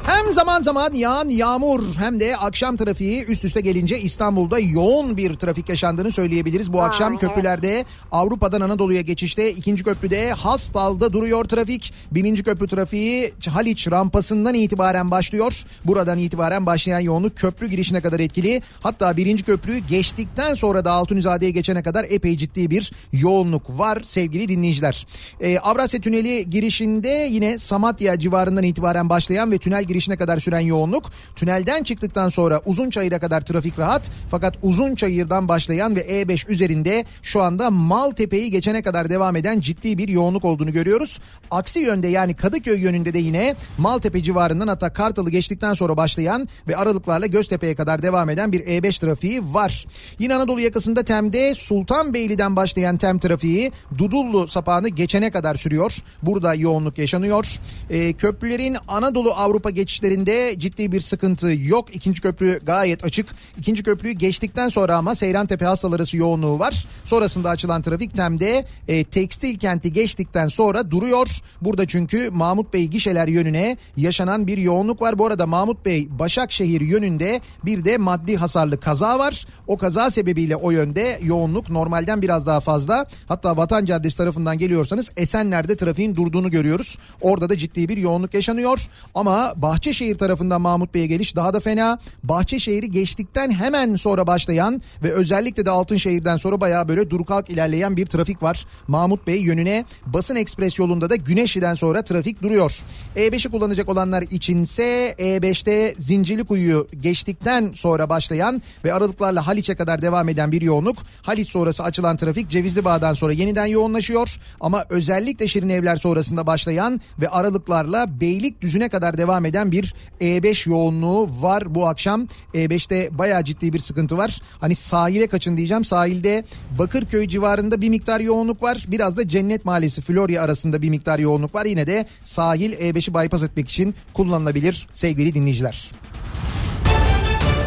[0.06, 5.34] Hem zaman zaman yağan yağmur hem de akşam trafiği üst üste gelince İstanbul'da yoğun bir
[5.34, 6.72] trafik yaşandığını söyleyebiliriz.
[6.72, 11.92] Bu akşam köprülerde Avrupa'dan Anadolu'ya geçişte ikinci köprüde Hastal'da duruyor trafik.
[12.12, 15.64] Birinci köprü trafiği Haliç rampasından itibaren başlıyor.
[15.84, 18.62] Buradan itibaren başlayan yoğunluk köprü girişine kadar etkili.
[18.80, 24.48] Hatta birinci köprüyü geçtikten sonra da Altunizade'ye geçene kadar epey ciddi bir yoğunluk var sevgili
[24.48, 25.06] dinleyiciler.
[25.40, 31.10] Ee, Avrasya Tüneli girişinde yine Samatya civarından itibaren başlayan ve tünel girişine kadar süren yoğunluk.
[31.36, 34.10] Tünelden çıktıktan sonra Uzunçayır'a kadar trafik rahat.
[34.30, 40.08] Fakat Uzunçayır'dan başlayan ve E5 üzerinde şu anda Maltepe'yi geçene kadar devam eden ciddi bir
[40.08, 41.20] yoğunluk olduğunu görüyoruz.
[41.50, 46.76] Aksi yönde yani Kadıköy yönünde de yine Maltepe civarından hatta Kartal'ı geçtikten sonra başlayan ve
[46.76, 49.86] aralıklarla Göztepe'ye kadar devam eden bir E5 trafiği var.
[50.18, 55.96] Yine Anadolu yakasında Tem'de Sultanbeyli'den başlayan Tem trafiği Dudullu sapağını geçene kadar sürüyor.
[56.22, 57.60] Burada yoğunluk yaşanıyor.
[57.90, 61.96] Ee, köprülerin Anadolu Avrupa geçişlerinde ciddi bir sıkıntı yok.
[61.96, 63.26] İkinci köprü gayet açık.
[63.58, 66.86] İkinci köprüyü geçtikten sonra ama Seyrantepe hastalar arası yoğunluğu var.
[67.04, 71.28] Sonrasında açılan trafik Tem'de e, tekstil kenti geçtikten sonra duruyor.
[71.62, 75.18] Burada çünkü Mahmut Bey gişeler yönüne yaşanan bir yoğunluk var.
[75.18, 79.46] Bu arada Mahmut Bey Başakşehir yönünde bir de maddi hasarlı kaza var.
[79.66, 83.06] O kaza sebebiyle o yönde yoğunluk normalden biraz daha fazla.
[83.28, 86.98] Hatta Vatan Caddesi tarafından geliyorsanız Esenler'de trafiğin durduğunu görüyoruz.
[87.20, 88.88] Orada da ciddi bir yoğunluk yaşanıyor.
[89.14, 91.98] Ama Bahçeşehir Bahçeşehir tarafından Mahmut Bey'e geliş daha da fena.
[92.24, 97.96] Bahçeşehir'i geçtikten hemen sonra başlayan ve özellikle de Altınşehir'den sonra bayağı böyle dur kalk ilerleyen
[97.96, 98.66] bir trafik var.
[98.88, 102.80] Mahmut Bey yönüne basın ekspres yolunda da Güneşli'den sonra trafik duruyor.
[103.16, 110.52] E5'i kullanacak olanlar içinse E5'te Zincirlikuyu'yu geçtikten sonra başlayan ve aralıklarla Haliç'e kadar devam eden
[110.52, 110.96] bir yoğunluk.
[111.22, 114.36] Haliç sonrası açılan trafik Cevizli Bağ'dan sonra yeniden yoğunlaşıyor.
[114.60, 121.42] Ama özellikle Şirin Evler sonrasında başlayan ve aralıklarla Beylikdüzü'ne kadar devam eden bir E5 yoğunluğu
[121.42, 122.28] var bu akşam.
[122.54, 124.40] E5'te bayağı ciddi bir sıkıntı var.
[124.60, 125.84] Hani sahile kaçın diyeceğim.
[125.84, 126.44] Sahilde
[126.78, 128.84] Bakırköy civarında bir miktar yoğunluk var.
[128.88, 131.66] Biraz da Cennet Mahallesi Florya arasında bir miktar yoğunluk var.
[131.66, 135.90] Yine de sahil E5'i bypass etmek için kullanılabilir sevgili dinleyiciler.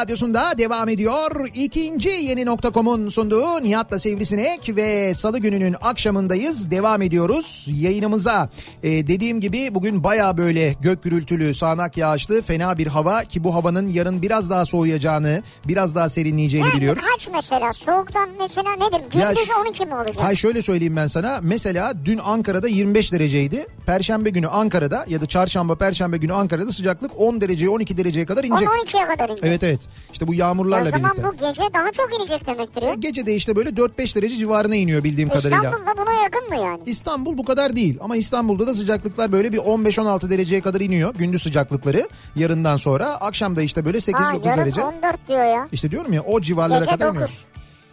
[0.00, 1.48] radyosunda devam ediyor.
[1.54, 6.70] İkinci yeni nokta.com'un sunduğu Nihat'la Sivrisinek ve salı gününün akşamındayız.
[6.70, 8.48] Devam ediyoruz yayınımıza.
[8.82, 13.54] Ee, dediğim gibi bugün baya böyle gök gürültülü, sağanak yağışlı, fena bir hava ki bu
[13.54, 17.02] havanın yarın biraz daha soğuyacağını, biraz daha serinleyeceğini Yani biliyoruz.
[17.14, 17.72] kaç mesela?
[17.72, 19.18] Soğuktan mesela nedir?
[19.20, 20.16] Ya Gündüz şu- 12 mi olacak?
[20.22, 21.38] Hay şöyle söyleyeyim ben sana.
[21.42, 23.66] Mesela dün Ankara'da 25 dereceydi.
[23.86, 28.44] Perşembe günü Ankara'da ya da çarşamba perşembe günü Ankara'da sıcaklık 10 dereceye 12 dereceye kadar
[28.44, 28.68] inecek.
[28.68, 29.44] 10-12'ye kadar inecek.
[29.44, 29.85] Evet evet.
[30.12, 31.28] İşte bu o yağmurlarla zaman birlikte.
[31.28, 32.90] bu gece daha çok inecek demektir ya.
[32.92, 35.56] E, Gece de işte böyle 4-5 derece civarına iniyor bildiğim kadarıyla.
[35.56, 36.80] İstanbul'da buna yakın mı yani?
[36.86, 41.42] İstanbul bu kadar değil ama İstanbul'da da sıcaklıklar böyle bir 15-16 dereceye kadar iniyor gündüz
[41.42, 43.06] sıcaklıkları yarından sonra.
[43.06, 44.82] Akşam da işte böyle Ha 8-9 yarın derece.
[44.82, 45.68] 14 diyor ya.
[45.72, 47.22] İşte diyorum ya o civarlara Gece kadar iniyor.
[47.22, 47.44] 9.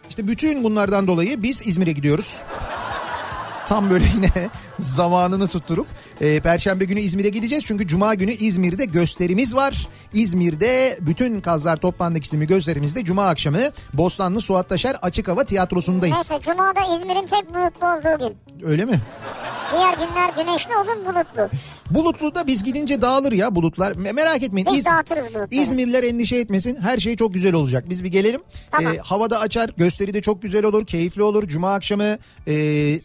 [0.09, 2.43] İşte bütün bunlardan dolayı biz İzmir'e gidiyoruz.
[3.65, 5.87] Tam böyle yine zamanını tutturup
[6.21, 7.63] e, Perşembe günü İzmir'e gideceğiz.
[7.67, 9.87] Çünkü Cuma günü İzmir'de gösterimiz var.
[10.13, 13.59] İzmir'de bütün Kazlar Toplandık isimli gösterimizde Cuma akşamı
[13.93, 16.15] Bostanlı Suat Taşer Açık Hava Tiyatrosu'ndayız.
[16.15, 18.37] Neyse Cuma'da İzmir'in tek bulutlu olduğu gün.
[18.67, 18.99] Öyle mi?
[19.73, 21.57] Diğer günler güneşli o gün bulutlu.
[21.89, 23.91] Bulutlu'da biz gidince dağılır ya bulutlar.
[23.91, 24.67] Me- merak etmeyin.
[24.71, 25.47] Biz İz- dağıtırız bulutları.
[25.51, 26.75] İzmirliler endişe etmesin.
[26.81, 27.89] Her şey çok güzel olacak.
[27.89, 28.41] Biz bir gelelim.
[28.71, 28.93] Tamam.
[28.93, 29.71] Ee, havada açar.
[29.77, 30.85] Gösteri de çok güzel olur.
[30.85, 31.47] Keyifli olur.
[31.47, 32.53] Cuma akşamı e,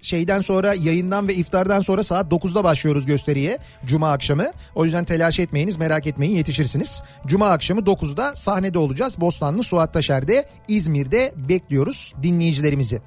[0.02, 3.58] şeyden sonra yayından ve iftardan sonra saat 9'da başlıyoruz gösteriye.
[3.84, 4.46] Cuma akşamı.
[4.74, 5.76] O yüzden telaş etmeyiniz.
[5.76, 7.02] Merak etmeyin yetişirsiniz.
[7.26, 9.20] Cuma akşamı 9'da sahnede olacağız.
[9.20, 13.00] Bostanlı Suat Taşer'de İzmir'de bekliyoruz dinleyicilerimizi.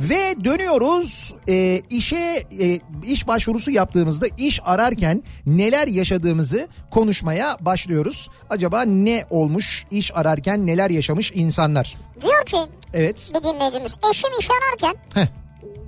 [0.00, 8.28] Ve dönüyoruz e, işe e, iş başvurusu yaptığımızda iş ararken neler yaşadığımızı konuşmaya başlıyoruz.
[8.50, 11.96] Acaba ne olmuş iş ararken neler yaşamış insanlar?
[12.22, 12.56] Diyor ki
[12.94, 13.30] Evet.
[13.34, 15.41] bir dinleyicimiz eşim iş ararken Heh.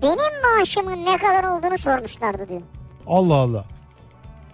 [0.05, 2.61] Benim maaşımın ne kadar olduğunu sormuşlardı diyor.
[3.07, 3.65] Allah Allah.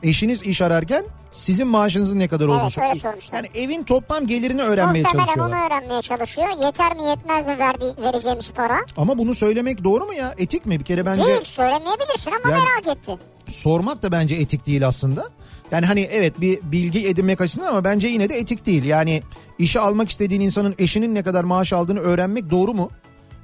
[0.02, 3.36] Eşiniz iş ararken sizin maaşınızın ne kadar olduğunu Evet, öyle sormuşlar.
[3.36, 5.56] Yani evin toplam gelirini öğrenmeye Muhtemelen çalışıyorlar.
[5.60, 6.48] onu öğrenmeye çalışıyor.
[6.64, 8.78] Yeter mi yetmez mi verdi, vereceğimiz para?
[8.96, 10.34] Ama bunu söylemek doğru mu ya?
[10.38, 10.80] Etik mi?
[10.80, 13.16] Bir kere bence Değil söylemeyebilirsin ama Yani- merak etti.
[13.46, 15.28] sormak da bence etik değil aslında.
[15.70, 18.84] Yani hani evet bir bilgi edinmek açısından ama bence yine de etik değil.
[18.84, 19.22] Yani
[19.58, 22.90] işe almak istediğin insanın eşinin ne kadar maaş aldığını öğrenmek doğru mu?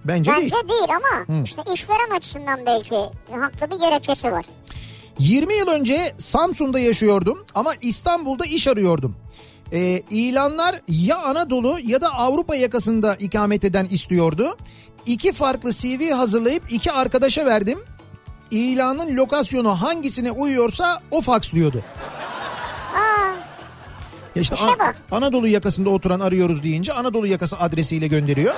[0.09, 0.69] Bence, Bence değil.
[0.69, 2.97] değil ama işte işveren açısından belki
[3.40, 4.45] haklı bir gerekçesi var.
[5.19, 9.16] 20 yıl önce Samsun'da yaşıyordum ama İstanbul'da iş arıyordum.
[9.73, 14.57] Ee, ilanlar ya Anadolu ya da Avrupa yakasında ikamet eden istiyordu.
[15.07, 17.79] İki farklı CV hazırlayıp iki arkadaşa verdim.
[18.51, 21.83] İlanın lokasyonu hangisine uyuyorsa o faksliyordu.
[22.97, 23.35] Aa,
[24.37, 24.95] Ya işte An-.
[25.16, 28.55] Anadolu yakasında oturan arıyoruz deyince Anadolu yakası adresiyle gönderiyor.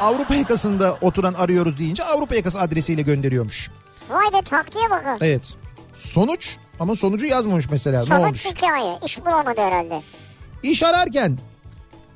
[0.00, 3.70] Avrupa yakasında oturan arıyoruz deyince Avrupa yakası adresiyle gönderiyormuş.
[4.10, 5.18] vay be taktiğe bakın.
[5.20, 5.54] Evet.
[5.94, 8.04] Sonuç ama sonucu yazmamış mesela.
[8.08, 8.40] ne olmuş?
[8.40, 8.98] Sonuç hikaye.
[9.06, 10.02] İş bulamadı herhalde.
[10.62, 11.38] İş ararken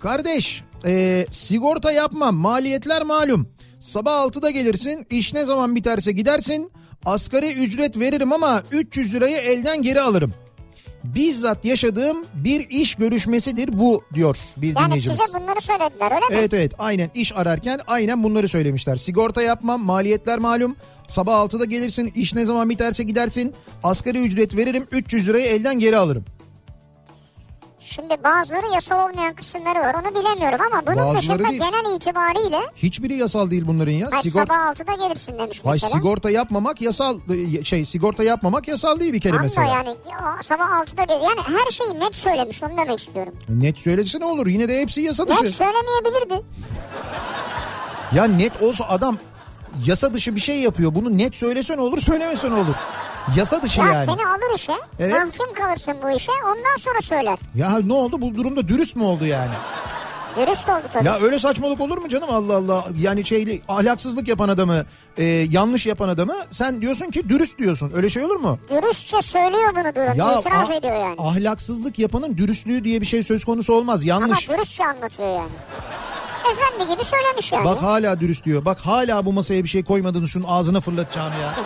[0.00, 3.48] kardeş e, sigorta yapmam maliyetler malum.
[3.78, 6.72] Sabah 6'da gelirsin iş ne zaman biterse gidersin.
[7.04, 10.34] Asgari ücret veririm ama 300 lirayı elden geri alırım.
[11.04, 15.20] Bizzat yaşadığım bir iş görüşmesidir bu diyor bir Yani dinleyicimiz.
[15.20, 16.26] size bunları söylediler öyle mi?
[16.30, 18.96] Evet evet aynen iş ararken aynen bunları söylemişler.
[18.96, 20.76] Sigorta yapmam maliyetler malum.
[21.08, 23.54] Sabah 6'da gelirsin iş ne zaman biterse gidersin.
[23.82, 26.24] Asgari ücret veririm 300 lirayı elden geri alırım.
[27.90, 31.62] Şimdi bazıları yasal olmayan kısımları var onu bilemiyorum ama bunun Bazıları dışında değil.
[31.62, 34.08] genel itibariyle Hiçbiri yasal değil bunların ya.
[34.12, 34.40] Ay, Sigor...
[34.46, 35.90] sabah 6'da gelirsin demiş Hay mesela.
[35.92, 37.18] sigorta yapmamak yasal
[37.58, 39.66] e, şey sigorta yapmamak yasal değil bir kere Tam da mesela.
[39.66, 41.20] yani o sabah 6'da gelir.
[41.22, 43.34] Yani her şeyi net söylemiş onu demek istiyorum.
[43.48, 45.44] Net söylese ne olur yine de hepsi yasa dışı.
[45.44, 46.42] Net söylemeyebilirdi.
[48.14, 49.18] Ya net olsa adam
[49.86, 50.94] yasa dışı bir şey yapıyor.
[50.94, 52.74] Bunu net söylese ne olur söylemese ne olur.
[53.36, 54.04] Yasa dışı Ya yani.
[54.04, 54.72] seni alır işe.
[54.98, 55.12] Evet.
[55.12, 56.32] Mahkum kalırsın bu işe.
[56.44, 57.38] Ondan sonra söyler.
[57.54, 59.50] Ya ne oldu bu durumda dürüst mü oldu yani?
[60.36, 61.06] Dürüst oldu tabii.
[61.06, 62.84] Ya öyle saçmalık olur mu canım Allah Allah.
[62.98, 64.84] Yani şeyli ahlaksızlık yapan adamı
[65.16, 67.92] e, yanlış yapan adamı sen diyorsun ki dürüst diyorsun.
[67.94, 68.58] Öyle şey olur mu?
[68.70, 70.12] Dürüstçe söylüyor bunu durum.
[70.40, 71.14] İtiraf ah- ediyor yani.
[71.18, 74.00] ahlaksızlık yapanın dürüstlüğü diye bir şey söz konusu olmaz.
[74.00, 74.48] Ama Yanlış.
[74.48, 75.50] dürüstçe anlatıyor yani.
[76.52, 77.64] Efendi gibi söylemiş yani.
[77.64, 78.64] Bak hala dürüst diyor.
[78.64, 81.54] Bak hala bu masaya bir şey koymadığını şunun ağzına fırlatacağım ya.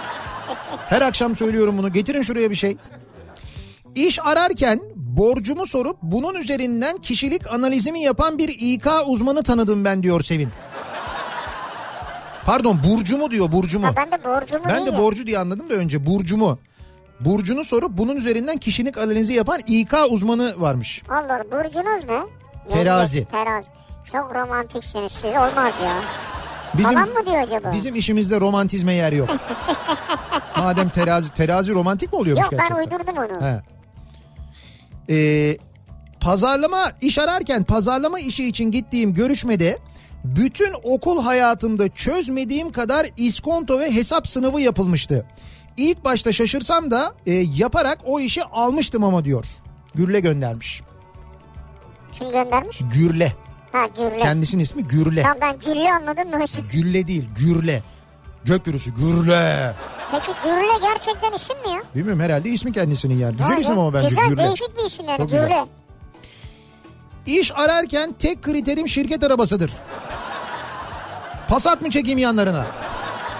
[0.89, 1.93] Her akşam söylüyorum bunu.
[1.93, 2.77] Getirin şuraya bir şey.
[3.95, 10.21] İş ararken borcumu sorup bunun üzerinden kişilik analizimi yapan bir İK uzmanı tanıdım ben diyor
[10.21, 10.49] Sevin.
[12.47, 13.87] Pardon burcumu diyor burcumu.
[13.87, 16.59] Ha, ben de borcumu Ben de borcu diye anladım da önce burcumu.
[17.21, 21.03] Burcunu sorup bunun üzerinden kişilik analizi yapan İK uzmanı varmış.
[21.09, 22.21] Allah burcunuz ne?
[22.71, 23.25] Terazi.
[23.25, 23.69] Terazi.
[24.13, 25.95] Çok romantiksiniz siz olmaz ya.
[26.79, 27.73] Bizim Falan mı diyor acaba?
[27.73, 29.29] bizim işimizde romantizme yer yok.
[30.59, 32.99] Madem terazi terazi romantik mi oluyormuş Yok ben gerçekten?
[32.99, 33.47] uydurdum onu.
[33.47, 33.61] He.
[35.11, 35.57] Ee,
[36.21, 39.79] pazarlama iş ararken pazarlama işi için gittiğim görüşmede
[40.25, 45.27] bütün okul hayatımda çözmediğim kadar iskonto ve hesap sınavı yapılmıştı.
[45.77, 49.45] İlk başta şaşırsam da e, yaparak o işi almıştım ama diyor.
[49.95, 50.83] Gürle göndermiş.
[52.19, 52.81] Kim göndermiş?
[52.95, 53.33] Gürle.
[53.75, 54.19] Ha Gürle.
[54.19, 55.23] Kendisinin ismi Gürle.
[55.23, 56.71] Tamam ben Güllü anladım Mesut.
[56.73, 57.83] Gülle değil Gürle.
[58.45, 59.75] Gök gürüsü Gürle.
[60.11, 61.83] Peki Gürle gerçekten isim mi ya?
[61.95, 63.37] Bilmiyorum herhalde ismi kendisinin yani.
[63.37, 64.45] Güzel Ha, isim ama bence Güzel Gürle.
[64.45, 65.43] değişik bir isim yani Çok güzel.
[65.49, 65.65] Gürle.
[67.27, 69.73] İş ararken tek kriterim şirket arabasıdır.
[71.49, 72.67] Passat mı çekeyim yanlarına?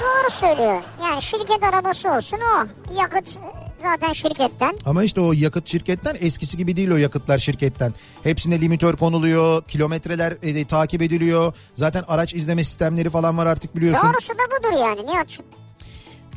[0.01, 0.83] Doğru söylüyor.
[1.03, 2.67] Yani şirket arabası olsun o.
[3.01, 3.39] Yakıt
[3.85, 4.77] zaten şirketten.
[4.87, 7.95] Ama işte o yakıt şirketten eskisi gibi değil o yakıtlar şirketten.
[8.23, 11.53] Hepsine limitör konuluyor, kilometreler e, takip ediliyor.
[11.75, 14.13] Zaten araç izleme sistemleri falan var artık biliyorsun.
[14.13, 15.47] Doğrusu da budur yani Nihat'cığım.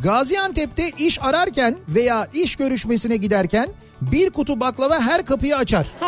[0.03, 3.69] Gaziantep'te iş ararken veya iş görüşmesine giderken
[4.01, 5.87] bir kutu baklava her kapıyı açar.
[5.99, 6.05] He.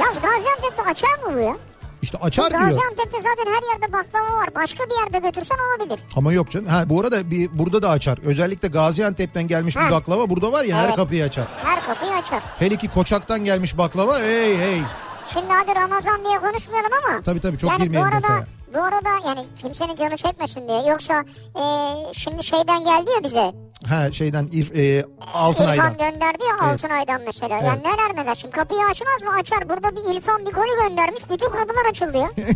[0.00, 1.56] Yalnız Gaziantep'te açar mı bu ya?
[2.02, 2.60] İşte açar diyor.
[2.60, 4.54] Gaziantep'te zaten her yerde baklava var.
[4.54, 6.00] Başka bir yerde götürsen olabilir.
[6.16, 6.66] Ama yok canım.
[6.66, 8.18] Ha bu arada bir burada da açar.
[8.24, 9.86] Özellikle Gaziantep'ten gelmiş Ha.
[9.86, 10.96] bir baklava burada var ya her Evet.
[10.96, 11.44] kapıyı açar.
[11.64, 12.42] Her kapıyı açar.
[12.58, 14.82] Hele ki Koçak'tan gelmiş baklava hey hey.
[15.32, 17.22] Şimdi hadi Ramazan diye konuşmayalım ama.
[17.22, 18.46] Tabii tabii, çok yani bu girmeyelim arada, detaya.
[18.74, 20.82] Bu arada yani kimsenin canı çekmesin diye.
[20.86, 21.24] Yoksa
[21.56, 21.62] e,
[22.12, 23.52] şimdi şeyden geldi ya bize.
[23.88, 25.04] Ha şeyden İr, e,
[25.34, 25.92] Altınay'dan.
[25.92, 26.72] İlfan gönderdi ya Evet.
[26.72, 27.54] Altınay'dan mesela.
[27.58, 27.66] Evet.
[27.66, 28.34] Yani neler neler.
[28.34, 29.30] Şimdi kapıyı açmaz mı?
[29.40, 29.68] Açar.
[29.68, 31.22] Burada bir İlfan bir golü göndermiş.
[31.30, 32.30] Bütün kapılar açıldı ya.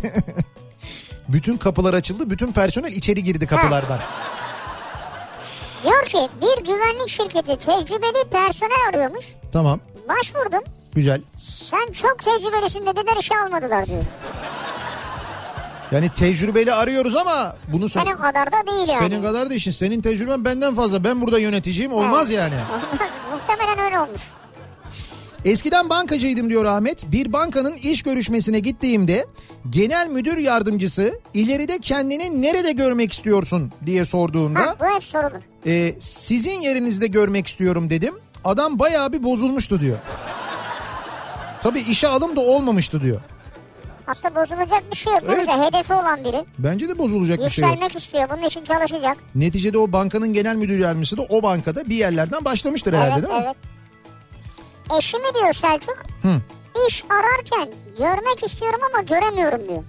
[1.27, 2.29] Bütün kapılar açıldı.
[2.29, 3.99] Bütün personel içeri girdi kapılardan.
[5.83, 9.25] Diyor ki bir güvenlik şirketi tecrübeli personel arıyormuş.
[9.53, 9.79] Tamam.
[10.09, 10.63] Başvurdum.
[10.95, 11.21] Güzel.
[11.37, 14.03] Sen çok tecrübelisin dediler işe almadılar diyor.
[15.91, 18.99] Yani tecrübeli arıyoruz ama bunu sen, Senin kadar da değil yani.
[18.99, 19.71] senin kadar da işin.
[19.71, 21.03] Senin tecrüben benden fazla.
[21.03, 21.93] Ben burada yöneticiyim.
[21.93, 22.53] Olmaz yani.
[22.53, 23.09] Olmaz.
[23.33, 24.21] Muhtemelen öyle olmuş.
[25.45, 27.11] Eskiden bankacıydım diyor Ahmet.
[27.11, 29.25] Bir bankanın iş görüşmesine gittiğimde
[29.69, 35.41] genel müdür yardımcısı ileride kendini nerede görmek istiyorsun diye sorduğunda Ha, bu hep sorulur.
[35.65, 38.13] "E, sizin yerinizde görmek istiyorum dedim.
[38.43, 39.97] Adam bayağı bir bozulmuştu diyor.
[41.63, 43.21] Tabii işe alım da olmamıştı diyor.
[44.07, 45.23] Aslında bozulacak bir şey yok.
[45.27, 45.47] Evet.
[45.49, 46.45] hedefi olan biri.
[46.59, 47.71] Bence de bozulacak bir şey yok.
[47.71, 48.29] Yükselmek istiyor.
[48.29, 49.17] Bunun için çalışacak.
[49.35, 53.39] Neticede o bankanın genel müdür yardımcısı da o bankada bir yerlerden başlamıştır herhalde evet, değil
[53.39, 53.45] mi?
[53.45, 54.99] evet.
[54.99, 55.97] Eşimi diyor Selçuk.
[56.21, 56.41] Hı.
[56.87, 59.83] İş ararken görmek istiyorum ama göremiyorum diyor.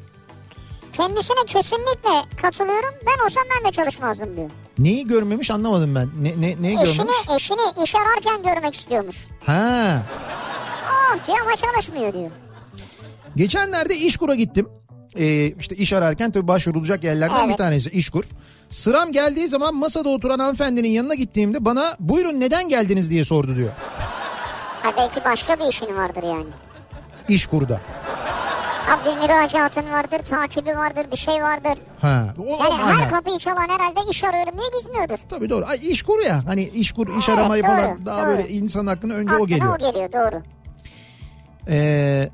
[0.92, 2.94] Kendisine kesinlikle katılıyorum.
[3.06, 4.50] Ben olsam ben de çalışmazdım diyor.
[4.78, 6.08] Neyi görmemiş anlamadım ben.
[6.22, 7.14] Ne, ne, neyi Eşini, görmemiş?
[7.36, 9.26] eşini iş ararken görmek istiyormuş.
[9.46, 10.02] Ha.
[10.86, 12.30] Ah diyor ama çalışmıyor diyor.
[13.38, 14.68] Geçenlerde İşkur'a gittim.
[15.18, 17.48] Ee, işte iş ararken tabii başvurulacak yerlerden Evet.
[17.50, 18.24] bir tanesi İşkur.
[18.70, 23.70] Sıram geldiği zaman masada oturan hanımefendinin yanına gittiğimde bana buyurun neden geldiniz diye sordu diyor.
[24.82, 26.46] Ha belki başka bir işin vardır yani.
[27.28, 27.80] İşkur'da.
[28.86, 31.78] Ha bir müracaatın vardır, takibi vardır, bir şey vardır.
[32.00, 32.34] Ha.
[32.38, 33.08] O, o Yani her mana.
[33.08, 35.18] kapıyı çalan herhalde iş arıyorum diye gitmiyordur.
[35.28, 35.64] Tabii doğru.
[35.66, 36.42] Ay, İşkur ya.
[36.46, 38.28] Hani iş Evet, aramayı doğru, falan daha doğru.
[38.28, 39.74] böyle insan aklına önce o Aklına geliyor.
[39.74, 40.42] o geliyor doğru.
[41.68, 42.28] Ee,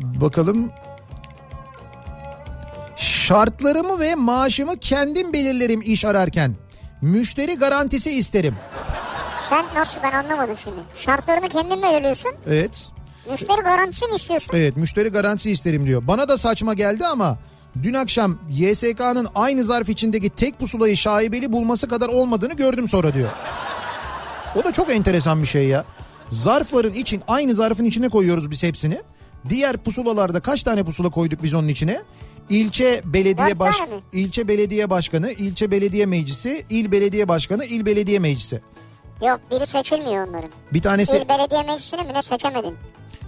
[0.00, 0.70] bakalım.
[2.96, 6.54] Şartlarımı ve maaşımı kendim belirlerim iş ararken.
[7.02, 8.54] Müşteri garantisi isterim.
[9.48, 10.76] Sen nasıl ben anlamadım şimdi.
[10.94, 12.32] Şartlarını kendin belirliyorsun?
[12.46, 12.88] Evet.
[13.30, 14.52] Müşteri garantisi mi istiyorsun?
[14.56, 16.06] Evet müşteri garantisi isterim diyor.
[16.06, 17.38] Bana da saçma geldi ama
[17.82, 23.28] dün akşam YSK'nın aynı zarf içindeki tek pusulayı şaibeli bulması kadar olmadığını gördüm sonra diyor.
[24.60, 25.84] O da çok enteresan bir şey ya.
[26.28, 29.00] Zarfların için aynı zarfın içine koyuyoruz biz hepsini.
[29.48, 32.00] Diğer pusulalarda kaç tane pusula koyduk biz onun içine?
[32.50, 33.76] İlçe belediye baş
[34.12, 38.60] ilçe belediye başkanı, ilçe belediye meclisi, il belediye başkanı, il belediye meclisi.
[39.26, 40.50] Yok biri seçilmiyor onların.
[40.72, 42.74] Bir tanesi İl belediye meclisini bile seçemedin.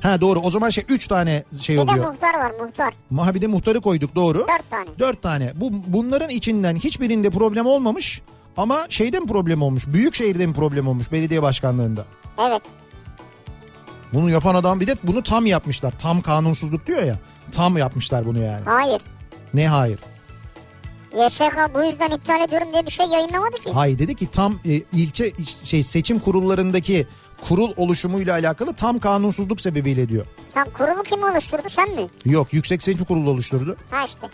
[0.02, 2.08] ha doğru o zaman şey 3 tane şey Bir de oluyor.
[2.12, 2.94] muhtar var muhtar.
[3.10, 4.38] Mahabide muhtarı koyduk doğru.
[4.38, 4.88] Dört tane.
[4.98, 5.52] Dört tane.
[5.56, 8.22] Bu bunların içinden hiçbirinde problem olmamış
[8.56, 9.86] ama şeyde mi problem olmuş?
[9.86, 12.04] Büyük şehirde mi problem olmuş belediye başkanlığında?
[12.48, 12.62] Evet.
[14.12, 15.92] Bunu yapan adam bir de bunu tam yapmışlar.
[15.98, 17.18] Tam kanunsuzluk diyor ya.
[17.52, 18.64] Tam yapmışlar bunu yani.
[18.64, 19.02] Hayır.
[19.54, 19.98] Ne hayır?
[21.16, 23.72] YSK bu yüzden iptal ediyorum diye bir şey yayınlamadı ki.
[23.72, 25.32] Hayır dedi ki tam e, ilçe
[25.64, 27.06] şey seçim kurullarındaki
[27.48, 30.26] kurul oluşumuyla alakalı tam kanunsuzluk sebebiyle diyor.
[30.54, 32.08] Tam kurulu kim oluşturdu sen mi?
[32.24, 33.76] Yok Yüksek Seçim Kurulu oluşturdu.
[33.90, 34.30] Ha işte.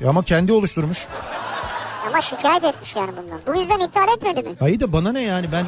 [0.00, 1.06] E ama kendi oluşturmuş.
[2.08, 3.40] Ama şikayet etmiş yani bundan.
[3.46, 4.54] Bu yüzden iptal etmedi mi?
[4.60, 5.66] Hayır da bana ne yani ben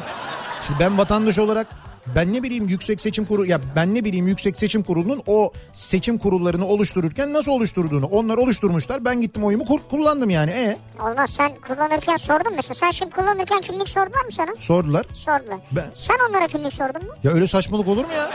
[0.67, 1.67] şimdi ben vatandaş olarak
[2.15, 6.17] ben ne bileyim yüksek seçim kurulu ya ben ne bileyim yüksek seçim kurulunun o seçim
[6.17, 11.51] kurullarını oluştururken nasıl oluşturduğunu onlar oluşturmuşlar ben gittim oyumu kur- kullandım yani e Olmaz sen
[11.67, 12.73] kullanırken sordun mesela.
[12.75, 14.55] Sen şimdi kullanırken kimlik sordular mı sana?
[14.59, 15.57] sordular Sordular.
[15.71, 17.13] Ben- Sen onlara kimlik sordun mu?
[17.23, 18.29] ya öyle saçmalık olur mu ya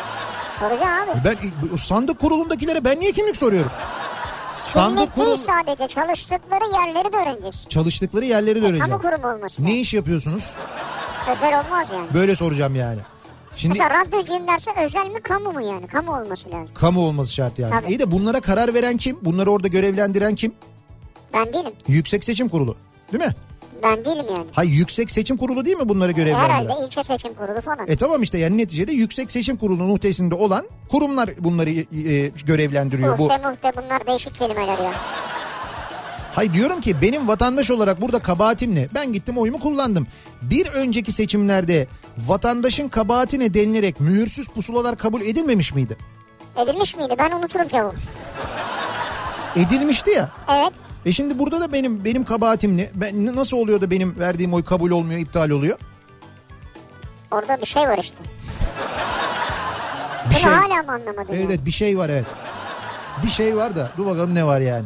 [0.59, 1.19] Soracağım abi.
[1.25, 3.71] ben sandık kurulundakilere ben niye kimlik soruyorum
[4.57, 7.69] sandık kurulu sadece çalıştıkları yerleri de öğreneceksin.
[7.69, 9.65] çalıştıkları yerleri de öğreneceğim Kamu kurumu olması.
[9.65, 10.51] ne iş yapıyorsunuz
[11.33, 12.07] Özel olmaz yani.
[12.15, 13.01] böyle soracağım yani
[13.57, 15.87] şimdi Mesela radyocuyum derse özel mi kamu mu yani?
[15.87, 16.75] Kamu olması lazım.
[16.75, 17.89] kamu olması şart yani Tabii.
[17.93, 20.53] iyi de bunlara karar veren kim bunları orada görevlendiren kim
[21.33, 21.73] Ben değilim.
[21.89, 22.77] yüksek seçim kurulu
[23.13, 23.35] değil mi
[23.83, 24.47] Ben değilim yani.
[24.53, 26.49] Hayır yüksek seçim kurulu değil mi bunları görevlendiren?
[26.49, 27.89] Herhalde ilçe seçim kurulu falan.
[27.89, 33.19] E tamam işte yani neticede yüksek seçim kurulunun muhtesinde olan kurumlar bunları e, görevlendiriyor.
[33.19, 34.93] Bu Muhte bunlar değişik kelimeler ya.
[36.35, 38.89] Hayır diyorum ki benim vatandaş olarak burada kabahatim ne?
[38.95, 40.07] Ben gittim oyumu kullandım.
[40.43, 41.87] Bir önceki seçimlerde
[42.19, 45.97] vatandaşın kabahatine denilerek mühürsüz pusulalar kabul edilmemiş miydi?
[46.57, 47.15] Edilmiş miydi?
[47.19, 47.97] Ben unuturum cevabı.
[49.57, 50.31] Edilmişti ya.
[50.51, 50.73] Evet.
[51.07, 52.91] E şimdi burada da benim benim kabahatim ne?
[52.95, 55.79] Ben nasıl oluyor da benim verdiğim oy kabul olmuyor, iptal oluyor?
[57.31, 58.17] Orada bir şey var işte.
[60.25, 60.51] Bir Bunu şey.
[60.51, 61.33] hala mı anlamadın?
[61.33, 61.67] Evet, yani?
[61.67, 62.25] bir şey var evet.
[63.25, 64.85] Bir şey var da dur bakalım ne var yani.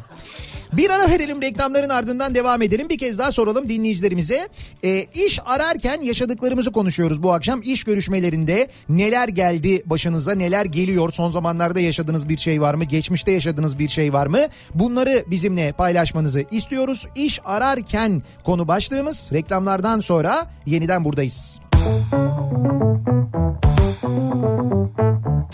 [0.77, 2.89] Bir ara verelim reklamların ardından devam edelim.
[2.89, 4.49] Bir kez daha soralım dinleyicilerimize.
[4.85, 7.61] E, iş ararken yaşadıklarımızı konuşuyoruz bu akşam.
[7.65, 11.12] İş görüşmelerinde neler geldi başınıza neler geliyor?
[11.12, 12.85] Son zamanlarda yaşadığınız bir şey var mı?
[12.85, 14.39] Geçmişte yaşadığınız bir şey var mı?
[14.75, 17.07] Bunları bizimle paylaşmanızı istiyoruz.
[17.15, 21.61] İş ararken konu başlığımız reklamlardan sonra yeniden buradayız.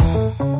[0.02, 0.51] Kafa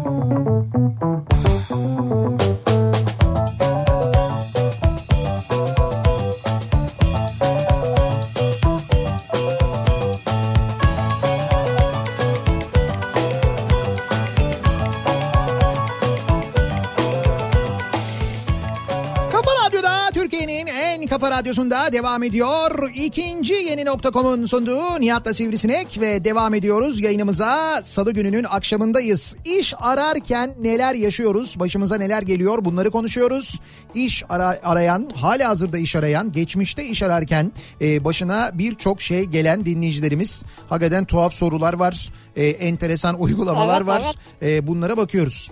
[21.46, 22.90] radyosunda devam ediyor.
[22.94, 27.80] İkinci yeni nokta.com'un sunduğu Nihat'la Sivrisinek ve devam ediyoruz yayınımıza.
[27.82, 29.36] Salı gününün akşamındayız.
[29.44, 31.60] İş ararken neler yaşıyoruz?
[31.60, 32.64] Başımıza neler geliyor?
[32.64, 33.60] Bunları konuşuyoruz.
[33.94, 39.66] İş ara- arayan, hala hazırda iş arayan, geçmişte iş ararken e, başına birçok şey gelen
[39.66, 40.44] dinleyicilerimiz.
[40.68, 42.08] Hakikaten tuhaf sorular var.
[42.36, 44.02] E, enteresan uygulamalar Evet, var.
[44.42, 44.52] evet.
[44.62, 45.50] E, bunlara bakıyoruz.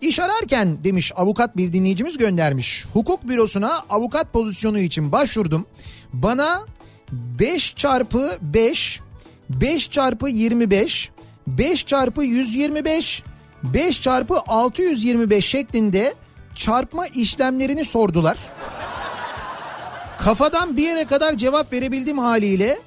[0.00, 2.86] İş ararken demiş avukat bir dinleyicimiz göndermiş.
[2.92, 5.66] Hukuk bürosuna avukat pozisyonu için başvurdum.
[6.12, 6.66] Bana
[7.12, 9.00] 5 çarpı 5,
[9.50, 11.10] 5 çarpı 25,
[11.46, 13.22] 5 çarpı 125,
[13.62, 16.14] 5 çarpı 625 şeklinde
[16.54, 18.38] çarpma işlemlerini sordular.
[20.18, 22.78] Kafadan bir yere kadar cevap verebildim haliyle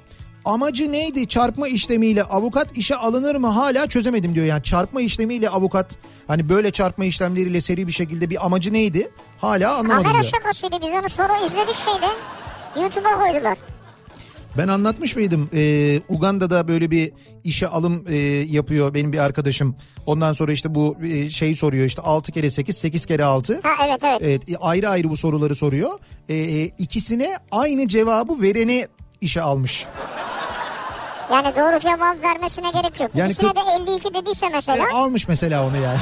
[0.44, 4.46] amacı neydi çarpma işlemiyle avukat işe alınır mı hala çözemedim diyor.
[4.46, 5.96] Yani çarpma işlemiyle avukat
[6.32, 10.76] hani böyle çarpma işlemleriyle seri bir şekilde bir amacı neydi hala anlamadım Kamera şakasıydı.
[10.82, 12.06] Biz onu sonra izledik şeyde.
[12.80, 13.58] YouTube'a koydular.
[14.58, 17.12] Ben anlatmış mıydım Ee, Uganda'da böyle bir
[17.44, 18.16] işe alım e,
[18.50, 19.76] yapıyor benim bir arkadaşım.
[20.06, 23.60] Ondan sonra işte bu e, şeyi soruyor işte 6 kere 8 8 kere 6.
[23.62, 24.20] Ha evet evet.
[24.22, 25.90] Evet e, ayrı ayrı bu soruları soruyor.
[26.28, 28.86] E, e, ikisine aynı cevabı vereni
[29.20, 29.86] işe almış.
[31.32, 33.10] Yani doğru cevap vermesine gerek yok.
[33.14, 33.60] Yani İkisine de
[33.92, 34.86] 52 dediyse mesela.
[34.88, 35.98] E, almış mesela onu yani.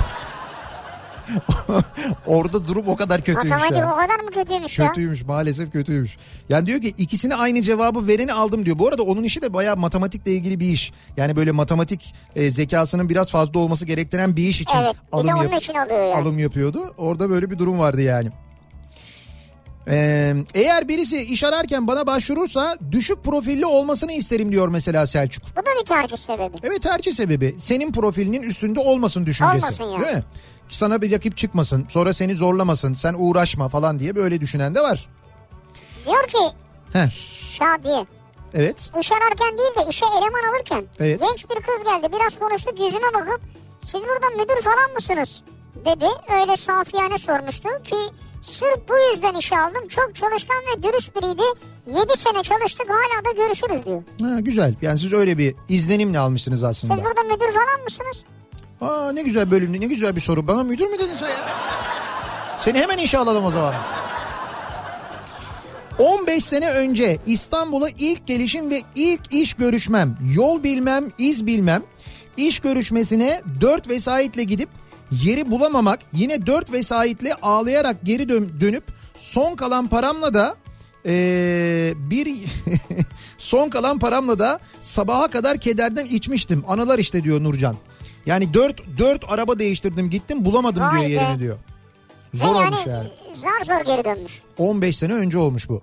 [2.26, 3.92] Orada durum o kadar kötüymüş Matematik ya.
[3.94, 4.88] o kadar mı kötüymüş ya?
[4.88, 6.16] Kötüymüş maalesef kötüymüş.
[6.48, 8.78] Yani diyor ki ikisine aynı cevabı vereni aldım diyor.
[8.78, 10.92] Bu arada onun işi de bayağı matematikle ilgili bir iş.
[11.16, 15.56] Yani böyle matematik e, zekasının biraz fazla olması gerektiren bir iş için Evet, alım, onun
[15.56, 16.14] için alıyor yani.
[16.14, 16.94] alım yapıyordu.
[16.98, 18.30] Orada böyle bir durum vardı yani.
[19.90, 25.44] Ee, eğer birisi iş ararken bana başvurursa düşük profilli olmasını isterim diyor mesela Selçuk.
[25.56, 26.56] Bu da bir tercih sebebi.
[26.62, 29.66] Evet tercih sebebi senin profilinin üstünde olmasın düşüncesi.
[29.66, 30.04] Olmasın yani.
[30.04, 30.24] Değil mi?
[30.68, 35.08] Sana bir rakip çıkmasın sonra seni zorlamasın sen uğraşma falan diye böyle düşünen de var.
[36.06, 36.56] Diyor ki
[36.92, 37.10] Heh,
[37.58, 38.06] Şadiye
[38.54, 41.20] evet iş ararken değil de işe eleman alırken Evet.
[41.20, 43.40] genç bir kız geldi biraz konuştuk yüzüme bakıp
[43.84, 45.42] siz burada müdür falan mısınız
[45.84, 46.06] dedi
[46.40, 47.96] öyle safiyane sormuştu ki
[48.40, 51.42] sırf bu yüzden işe aldım çok çalışkan ve dürüst biriydi
[51.86, 54.02] 7 sene çalıştık hala da görüşürüz diyor.
[54.22, 56.94] ha, güzel yani siz öyle bir izlenimle almışsınız aslında.
[56.94, 58.22] Siz burada müdür falan mısınız?
[58.80, 61.48] Aa, ne güzel bölüm ne güzel bir soru bana müdür mü dedin sen ya?
[62.58, 64.00] Seni hemen işe alalım o zaman biz.
[66.06, 71.82] 15 sene önce İstanbul'a ilk gelişim ve ilk iş görüşmem, yol bilmem, iz bilmem,
[72.36, 74.68] iş görüşmesine 4 vesayetle gidip
[75.12, 78.84] yeri bulamamak, yine 4 vesayetle ağlayarak geri dön- dönüp
[79.14, 80.56] son kalan paramla da
[81.06, 82.28] ee, bir
[83.38, 86.64] son kalan paramla da sabaha kadar kederden içmiştim.
[86.68, 87.76] Anılar işte diyor Nurcan.
[88.26, 91.24] Yani 4 4 araba değiştirdim gittim bulamadım Vay diyor be.
[91.24, 91.56] yerini diyor.
[92.34, 93.08] Zor Ve olmuş yani.
[93.34, 94.42] Zar zor geri dönmüş.
[94.58, 95.82] 15 sene önce olmuş bu.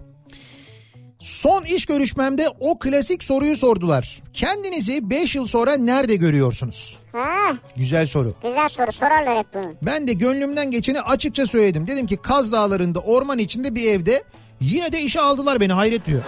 [1.19, 4.21] Son iş görüşmemde o klasik soruyu sordular.
[4.33, 6.97] Kendinizi 5 yıl sonra nerede görüyorsunuz?
[7.11, 8.33] Ha, Güzel soru.
[8.43, 9.73] güzel soru sorarlar hep bunu.
[9.81, 11.87] Ben de gönlümden geçeni açıkça söyledim.
[11.87, 14.23] Dedim ki Kaz Dağları'nda orman içinde bir evde
[14.61, 16.21] yine de işe aldılar beni hayret diyor.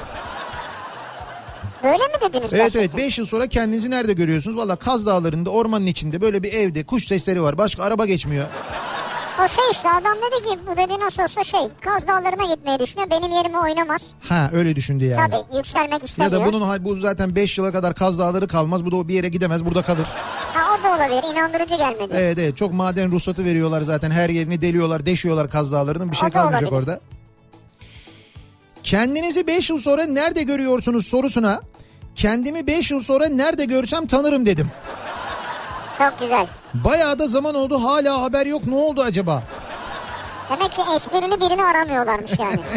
[1.83, 2.79] Böyle mi dediniz Evet gerçekten?
[2.79, 4.57] evet 5 yıl sonra kendinizi nerede görüyorsunuz?
[4.57, 7.57] Valla Kaz Dağları'nda ormanın içinde böyle bir evde kuş sesleri var.
[7.57, 8.45] Başka araba geçmiyor.
[9.43, 13.09] O şey işte adam dedi ki bu dedi nasıl olsa şey Kaz Dağları'na gitmeyi düşünüyor
[13.09, 14.07] benim yerime oynamaz.
[14.29, 15.31] Ha öyle düşündü yani.
[15.31, 16.41] Tabii yükselmek Ya istemiyor.
[16.41, 18.85] da bunun bu zaten 5 yıla kadar Kaz Dağları kalmaz.
[18.85, 20.07] Bu da bir yere gidemez burada kalır.
[20.53, 22.13] Ha o da olabilir inandırıcı gelmedi.
[22.13, 26.29] Evet evet çok maden ruhsatı veriyorlar zaten her yerini deliyorlar deşiyorlar Kaz Dağları'nın bir şey
[26.29, 26.77] kalmayacak olabilir.
[26.89, 26.99] orada.
[28.83, 31.61] Kendinizi 5 yıl sonra nerede görüyorsunuz sorusuna
[32.15, 34.67] kendimi 5 yıl sonra nerede görsem tanırım dedim.
[35.99, 36.47] Çok güzel.
[36.73, 39.43] Bayağı da zaman oldu hala haber yok ne oldu acaba?
[40.49, 42.59] Demek ki esprili birini aramıyorlarmış yani.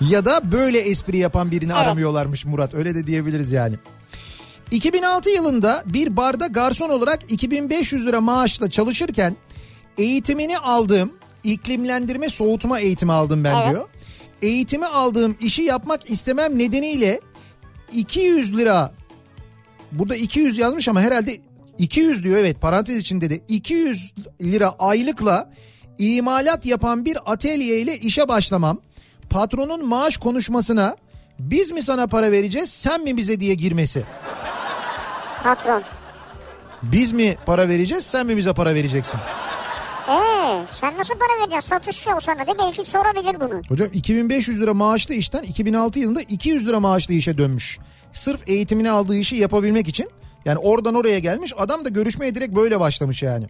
[0.00, 1.82] Ya da böyle espri yapan birini Evet.
[1.82, 3.76] aramıyorlarmış Murat öyle de diyebiliriz yani.
[4.70, 9.36] 2006 yılında bir barda garson olarak 2500 lira maaşla çalışırken
[9.98, 11.12] eğitimini aldığım
[11.44, 13.70] iklimlendirme soğutma eğitimi aldım ben Evet.
[13.70, 13.88] diyor.
[14.42, 17.20] Eğitimi aldığım işi yapmak istemem nedeniyle
[17.92, 18.92] 200 lira
[19.98, 21.40] burada 200 yazmış ama herhalde
[21.78, 25.50] 200 diyor evet parantez içinde de 200 lira aylıkla
[25.98, 28.78] imalat yapan bir atölye ile işe başlamam.
[29.30, 30.96] Patronun maaş konuşmasına
[31.38, 34.04] biz mi sana para vereceğiz sen mi bize diye girmesi.
[35.42, 35.82] Patron.
[36.82, 39.20] Biz mi para vereceğiz sen mi bize para vereceksin?
[40.08, 41.68] Ee, sen nasıl para vereceksin?
[41.70, 43.62] Satışçı olsan da belki sorabilir bunu.
[43.68, 47.78] Hocam 2500 lira maaşlı işten 2006 yılında 200 lira maaşlı işe dönmüş.
[48.14, 50.10] Sırf eğitimini aldığı işi yapabilmek için.
[50.44, 53.46] Yani oradan oraya gelmiş adam da görüşmeye direkt böyle başlamış yani.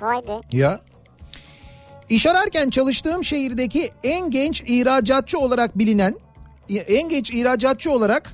[0.00, 0.40] Vay be.
[0.52, 0.80] Ya.
[2.08, 6.14] İş ararken çalıştığım şehirdeki en genç ihracatçı olarak bilinen,
[6.68, 8.32] en genç ihracatçı olarak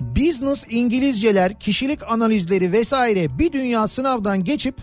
[0.00, 4.76] business İngilizceler, kişilik analizleri vesaire bir dünya sınavdan geçip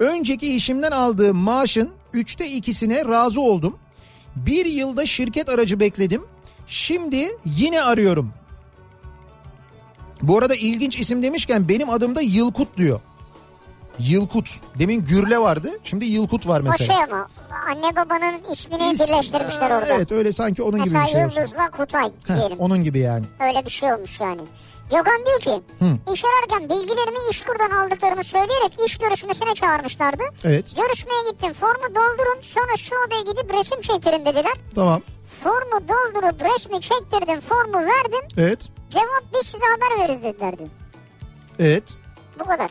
[0.00, 3.78] önceki işimden aldığım maaşın üçte ikisine razı oldum.
[4.36, 6.22] Bir yılda şirket aracı bekledim.
[6.66, 8.32] Şimdi yine arıyorum.
[10.22, 13.00] Bu arada ilginç isim demişken benim adım da Yılkut diyor.
[13.98, 14.60] Yılkut.
[14.78, 15.70] Demin Gürle vardı.
[15.84, 16.94] Şimdi Yılkut var O mesela.
[16.94, 17.26] şey ama
[17.68, 19.86] anne babanın ismini İs- birleştirmişler orada.
[19.94, 21.40] Evet öyle sanki onun gibi Mesela bir şey olsun.
[21.40, 22.58] Yıldız'la Kutay Heh, diyelim.
[22.58, 23.24] onun gibi yani.
[23.40, 24.40] Öyle bir şey olmuş yani.
[24.90, 25.62] Gökhan diyor ki
[26.12, 30.22] iş ararken bilgilerimi İşkur'dan aldıklarını söyleyerek iş görüşmesine çağırmışlardı.
[30.44, 34.54] Evet Görüşmeye gittim formu doldurun sonra şu odaya gidip resim çektirin dediler.
[34.74, 35.00] tamam.
[35.42, 38.20] Formu doldurup resmi çektirdim formu verdim.
[38.38, 38.58] Evet.
[38.90, 40.70] Cevap biz size haber veririz dediler diyor.
[41.58, 41.96] Evet.
[42.40, 42.70] Bu kadar.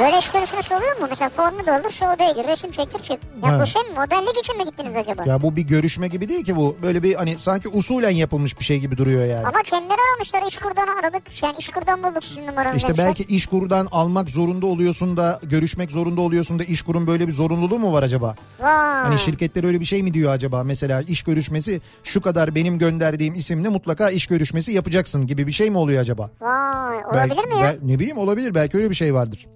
[0.00, 1.06] Böyle iş görüşmesi oluyor mu?
[1.10, 3.18] Mesela formu doldur şu odaya gir resim çektir çık.
[3.44, 3.60] Ya Ha.
[3.62, 5.22] bu şey mi modellik için mi gittiniz acaba?
[5.26, 6.76] Ya bu bir görüşme gibi değil ki bu.
[6.82, 9.46] Böyle bir hani sanki usulen yapılmış bir şey gibi duruyor yani.
[9.46, 11.42] Ama kendileri aramışlar İşkur'dan aradık.
[11.42, 13.06] Yani İşkur'dan bulduk sizin numaranızı İşte demişler.
[13.06, 17.32] belki iş kurdan almak zorunda oluyorsun da görüşmek zorunda oluyorsun da iş kurun böyle bir
[17.32, 18.34] zorunluluğu mu var acaba?
[18.60, 18.70] Vay.
[19.04, 20.64] Hani şirketler öyle bir şey mi diyor acaba?
[20.64, 25.70] Mesela iş görüşmesi şu kadar benim gönderdiğim isimle mutlaka iş görüşmesi yapacaksın gibi bir şey
[25.70, 26.30] mi oluyor acaba?
[26.40, 27.74] Vay olabilir Belki- mi ya?
[27.82, 29.46] ne bileyim olabilir belki öyle bir şey vardır.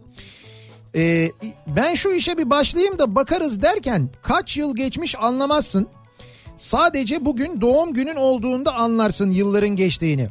[0.94, 1.30] Ee,
[1.66, 5.86] ben şu işe bir başlayayım da bakarız derken kaç yıl geçmiş anlamazsın.
[6.56, 10.28] Sadece bugün doğum günün olduğunda anlarsın yılların geçtiğini.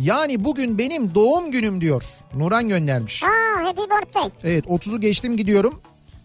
[0.00, 2.04] Yani bugün benim doğum günüm diyor.
[2.34, 3.22] Nuran göndermiş.
[3.22, 4.30] Aa happy birthday.
[4.44, 5.80] Evet 30'u geçtim gidiyorum.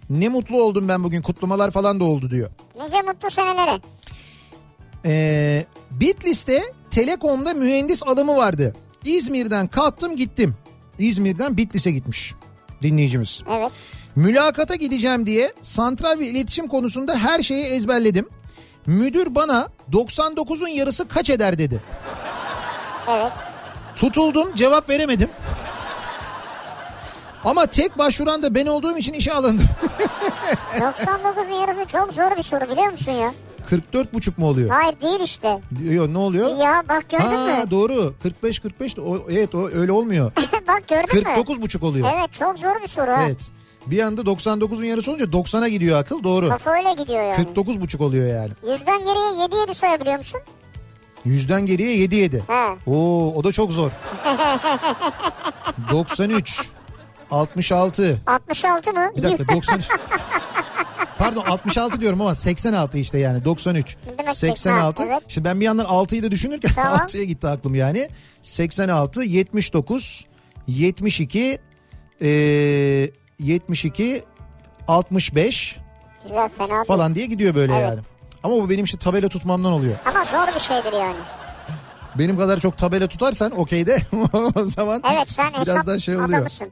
[0.10, 2.50] Ne mutlu oldum ben bugün kutlamalar falan da oldu diyor.
[2.84, 3.82] Nice mutlu senelere.
[5.06, 8.76] Ee, Bitlis'te Telekom'da mühendis alımı vardı.
[9.06, 10.56] İzmir'den kalktım gittim.
[11.00, 12.34] İzmir'den Bitlis'e gitmiş
[12.82, 13.44] dinleyicimiz.
[13.52, 13.72] Evet.
[14.16, 18.30] Mülakata gideceğim diye santral ve iletişim konusunda her şeyi ezberledim.
[18.86, 21.82] Müdür bana 99'un yarısı kaç eder dedi.
[23.10, 23.32] Evet.
[23.96, 25.30] Tutuldum cevap veremedim.
[27.46, 29.66] Ama tek başvuran da ben olduğum için işe alındım.
[30.80, 33.34] 99'un yarısı çok zor bir soru biliyor musun ya?
[33.70, 34.70] 44 buçuk mu oluyor?
[34.70, 35.62] Hayır değil işte.
[35.80, 36.58] Diyor ne oluyor?
[36.58, 37.72] Ya bak gördün Ha mü?
[37.72, 40.32] doğru 45 45 de o, evet o öyle olmuyor.
[40.68, 41.24] bak gördün mü?
[41.24, 42.08] 49 buçuk oluyor.
[42.18, 43.24] Evet çok zor bir soru ha.
[43.26, 43.52] Evet.
[43.86, 46.50] Bir anda 99'un yarısı olunca 90'a gidiyor akıl doğru.
[46.50, 47.36] Kafa öyle gidiyor yani.
[47.36, 48.52] 49 buçuk oluyor yani.
[48.72, 50.42] Yüzden geriye 7 7 sayabiliyor musun?
[51.26, 52.44] Yüzden geriye 7 7.
[52.48, 52.92] He.
[52.92, 53.92] Oo o da çok zor.
[55.92, 56.70] 93
[57.32, 59.12] 66 66 mı?
[59.18, 59.80] bir dakika 90
[61.20, 65.24] Pardon 66 diyorum ama 86 işte yani 93 demek 86 ha, evet.
[65.28, 67.00] Şimdi ben bir yandan 6'yı da düşünürken Tamam.
[67.08, 68.10] 6'ya gitti aklım yani
[68.42, 70.26] 86 79
[70.68, 71.60] 72
[72.22, 74.24] eee 72
[74.88, 75.78] 65
[76.24, 76.84] Güzel fena değil.
[76.88, 77.90] falan diye gidiyor böyle Evet.
[77.90, 78.00] yani.
[78.44, 79.96] Ama bu benim işte tabela tutmamdan oluyor.
[80.06, 81.16] Ama zor bir şeydir yani.
[82.16, 83.98] Benim kadar çok tabela tutarsan okeyde
[84.56, 86.30] o zaman Evet sen biraz daha şey oluyor.
[86.30, 86.68] adamısın.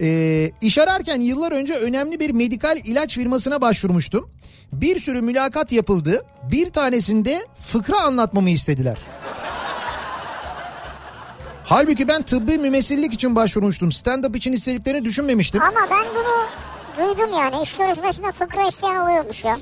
[0.00, 4.30] Ee, iş ararken yıllar önce önemli bir medikal ilaç firmasına başvurmuştum.
[4.72, 6.24] Bir sürü mülakat yapıldı.
[6.50, 8.98] Bir tanesinde fıkra anlatmamı istediler.
[11.64, 13.88] Halbuki ben tıbbi mümessillik için başvurmuştum.
[13.88, 15.62] Stand-up için istediklerini düşünmemiştim.
[15.62, 16.46] Ama ben bunu
[17.06, 17.62] duydum yani.
[17.62, 19.56] İş görüşmesinde fıkra isteyen oluyormuş ya.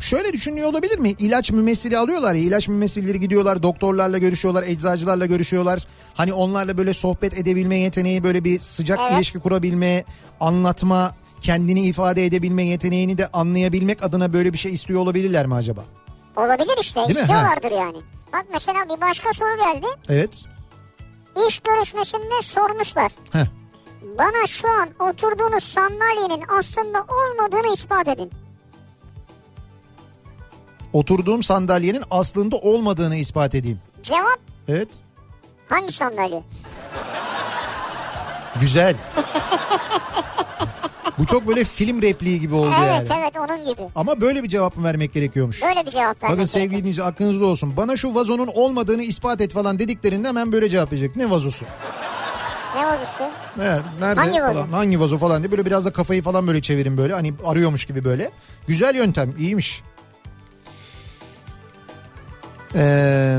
[0.00, 1.10] Şöyle düşünüyor olabilir mi?
[1.18, 2.42] İlaç mümessili alıyorlar ya.
[2.42, 5.86] ilaç mümessilleri gidiyorlar doktorlarla görüşüyorlar, eczacılarla görüşüyorlar.
[6.14, 9.12] Hani onlarla böyle sohbet edebilme yeteneği, böyle bir sıcak Evet.
[9.12, 10.04] ilişki kurabilme,
[10.40, 15.84] anlatma, kendini ifade edebilme yeteneğini de anlayabilmek adına böyle bir şey istiyor olabilirler mi acaba?
[16.36, 17.00] Olabilir işte.
[17.00, 17.20] Değil mi?
[17.20, 17.98] istiyorlardır yani.
[18.32, 19.86] Bak mesela bir başka soru geldi.
[20.08, 20.44] Evet.
[21.48, 23.12] İş görüşmesinde sormuşlar.
[23.32, 23.46] Heh.
[24.18, 28.30] Bana şu an oturduğunuz sandalyenin aslında olmadığını ispat edin.
[30.92, 33.80] Oturduğum sandalyenin aslında olmadığını ispat edeyim.
[34.02, 34.88] Cevap Evet.
[35.68, 36.42] hangi sandalye?
[38.60, 38.94] Güzel.
[41.18, 43.20] Bu çok böyle film repliği gibi oldu evet yani.
[43.20, 43.82] evet onun gibi.
[43.94, 45.62] Ama böyle bir cevap mı vermek gerekiyormuş?
[45.62, 46.80] Böyle bir cevap vermek Bakın sevgili gerekiyor.
[46.80, 47.76] dinleyici aklınızda olsun.
[47.76, 51.16] Bana şu vazonun olmadığını ispat et falan dediklerinde hemen böyle cevap verecek.
[51.16, 51.64] Ne vazosu?
[52.76, 53.30] Ne olursa.
[53.60, 54.52] Evet, nerede Hangi vazo?
[54.54, 54.68] falan.
[54.68, 57.12] Hangi vazo falan diye böyle biraz da kafayı falan böyle çevirin böyle.
[57.14, 58.30] Hani arıyormuş gibi böyle.
[58.66, 59.82] Güzel yöntem, iyiymiş.
[62.74, 63.38] Ee,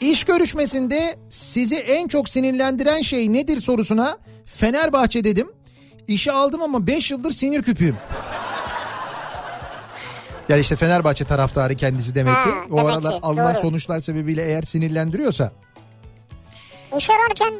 [0.00, 5.48] iş görüşmesinde sizi en çok sinirlendiren şey nedir sorusuna Fenerbahçe dedim.
[6.06, 7.96] İşe aldım ama 5 yıldır sinir küpüyüm.
[10.48, 12.50] Yani işte Fenerbahçe taraftarı kendisi demek Ha, ki.
[12.70, 13.60] O demek aralar ki, alınan doğru.
[13.62, 15.52] sonuçlar sebebiyle eğer sinirlendiriyorsa.
[16.98, 17.54] İş ararken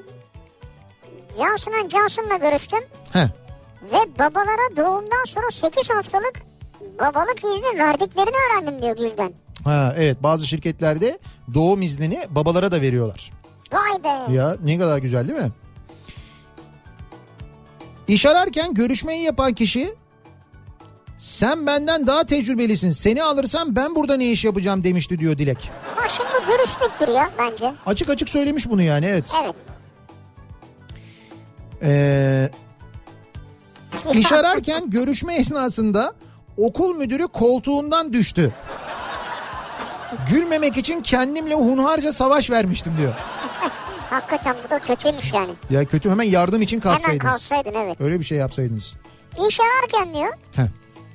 [1.39, 2.79] Cansu'nun Cansu'nla görüştüm.
[3.13, 3.29] Heh.
[3.93, 6.33] Ve babalara doğumdan sonra 8 haftalık
[7.01, 9.33] babalık izni verdiklerini öğrendim diyor Gülden.
[9.69, 11.19] Ha evet bazı şirketlerde
[11.55, 13.31] doğum iznini babalara da veriyorlar.
[13.73, 14.33] Vay be.
[14.33, 15.53] Ya ne kadar güzel değil mi?
[18.09, 19.95] İş ararken görüşmeyi yapan kişi
[21.19, 22.93] sen benden daha tecrübelisin.
[22.93, 25.71] Seni alırsam ben burada ne iş yapacağım demişti diyor Dilek.
[25.97, 27.75] Bak şimdi dürüstlüktür ya bence.
[27.87, 29.25] Açık açık söylemiş bunu yani evet.
[29.43, 29.55] Evet.
[31.83, 32.51] Ee,
[34.13, 36.15] iş ararken görüşme esnasında
[36.57, 38.53] okul müdürü koltuğundan düştü.
[40.31, 43.15] Gülmemek için kendimle hunharca savaş vermiştim diyor.
[44.11, 45.51] Hakikaten bu da kötüymüş yani.
[45.71, 47.33] Ya kötü hemen yardım için Hemen kalksaydınız.
[47.33, 48.01] kalsaydın evet.
[48.01, 48.97] Öyle bir şey yapsaydınız.
[49.49, 50.63] İş ararken diyor Heh.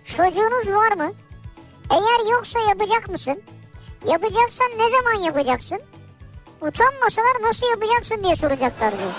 [0.05, 1.13] çocuğunuz var mı?
[1.91, 3.41] Eğer yoksa yapacak mısın?
[4.07, 5.79] Yapacaksan ne zaman yapacaksın?
[6.61, 9.11] Utanmasalar nasıl yapacaksın diye soracaklar diyor.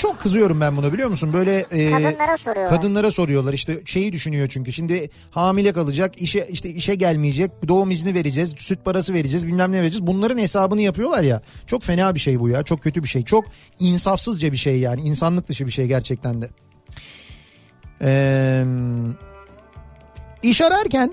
[0.00, 1.32] Çok kızıyorum ben buna biliyor musun?
[1.32, 2.76] Böyle e, Kadınlara soruyorlar.
[2.76, 3.52] kadınlara soruyorlar.
[3.52, 4.72] İşte şeyi düşünüyor çünkü.
[4.72, 9.82] Şimdi hamile kalacak işe işte işe gelmeyecek doğum izni vereceğiz süt parası vereceğiz bilmem ne
[9.82, 10.06] vereceğiz.
[10.06, 11.42] Bunların hesabını yapıyorlar ya.
[11.66, 12.62] Çok fena bir şey bu ya.
[12.62, 13.24] Çok kötü bir şey.
[13.24, 13.44] Çok
[13.78, 15.00] insafsızca bir şey yani.
[15.00, 16.50] İnsanlık dışı bir şey gerçekten de.
[18.02, 18.64] Ee,
[20.42, 21.12] iş ararken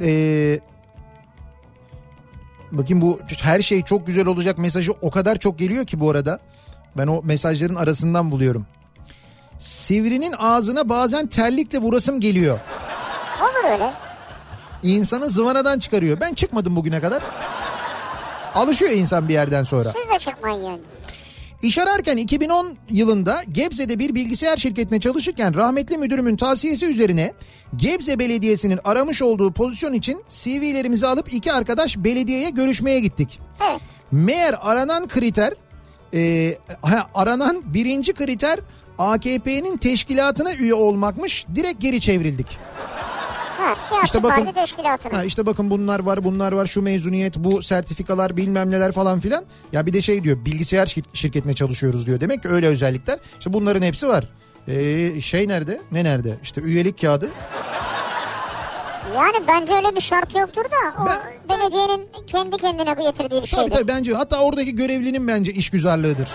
[0.00, 0.58] e,
[2.72, 6.40] bakayım bu her şey çok güzel olacak mesajı o kadar çok geliyor ki bu arada
[6.96, 8.66] ben o mesajların arasından buluyorum.
[9.58, 12.58] Sivrinin ağzına bazen terlikle vurasım geliyor.
[13.40, 13.92] Olur öyle.
[14.82, 16.20] İnsanı zıvanadan çıkarıyor.
[16.20, 17.22] Ben çıkmadım bugüne kadar.
[18.54, 19.92] Alışıyor insan bir yerden sonra.
[19.92, 20.80] Siz de çıkmayın yani.
[21.62, 27.32] İş ararken 2010 yılında Gebze'de bir bilgisayar şirketine çalışırken rahmetli müdürümün tavsiyesi üzerine
[27.76, 33.40] Gebze Belediyesi'nin aramış olduğu pozisyon için CV'lerimizi alıp iki arkadaş belediyeye görüşmeye gittik.
[33.70, 33.80] Evet.
[34.12, 35.54] Meğer aranan kriter
[36.14, 38.58] e, ha, aranan birinci kriter
[38.98, 41.46] AKP'nin teşkilatına üye olmakmış.
[41.54, 42.46] Direkt geri çevrildik.
[43.58, 44.44] Ha, İşte bakın-.
[45.16, 49.44] Ha işte bakın bunlar var bunlar var şu mezuniyet bu sertifikalar bilmem neler falan filan.
[49.72, 52.20] Ya bir de şey diyor bilgisayar şir- şirketine çalışıyoruz diyor.
[52.20, 53.18] Demek ki öyle özellikler.
[53.38, 54.24] İşte bunların hepsi var.
[54.68, 55.80] Ee, şey nerede?
[55.92, 56.34] Ne nerede?
[56.42, 57.30] İşte üyelik kağıdı.
[59.14, 63.46] Yani bence öyle bir şart yoktur da o Ben- belediyenin kendi kendine getirdiği bir Tabii
[63.46, 63.70] şeydir.
[63.70, 66.28] tabii bence hatta oradaki görevlinin bence işgüzarlığıdır.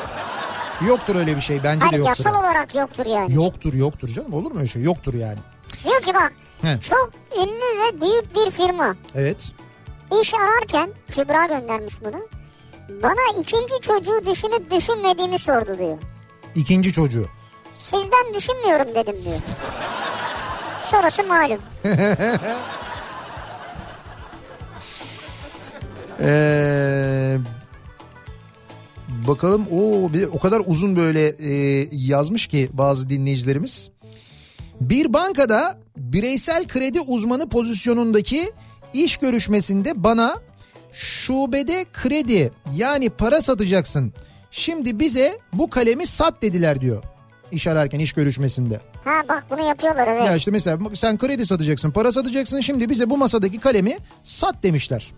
[0.87, 2.25] Yoktur öyle bir şey bence de Hayır yoktur.
[2.25, 3.33] yasal olarak yoktur yani.
[3.35, 4.81] Yoktur yoktur canım olur mu öyle şey?
[4.83, 5.37] Yoktur yani.
[5.83, 6.79] Diyor ki bak He.
[6.81, 9.51] çok ünlü ve büyük bir firma Evet.
[10.21, 12.27] iş ararken Kübra göndermiş bunu.
[13.03, 15.97] Bana ikinci çocuğu düşünüp düşünmediğimi sordu diyor.
[16.55, 17.25] İkinci çocuğu.
[17.71, 19.37] Sizden düşünmüyorum dedim diyor.
[20.91, 21.59] Sonrası malum.
[26.21, 27.37] Ee,
[29.27, 33.89] bakalım o bir o kadar uzun böyle e, yazmış ki bazı dinleyicilerimiz.
[34.81, 38.51] Bir bankada bireysel kredi uzmanı pozisyonundaki
[38.93, 40.35] iş görüşmesinde bana
[40.91, 44.13] şubede kredi yani para satacaksın.
[44.51, 47.03] Şimdi bize bu kalemi sat dediler diyor.
[47.51, 48.79] İş ararken iş görüşmesinde.
[49.03, 50.25] Ha bak bunu yapıyorlar evet.
[50.25, 52.59] Ya işte mesela sen kredi satacaksın, para satacaksın.
[52.59, 55.11] Şimdi bize bu masadaki kalemi sat demişler.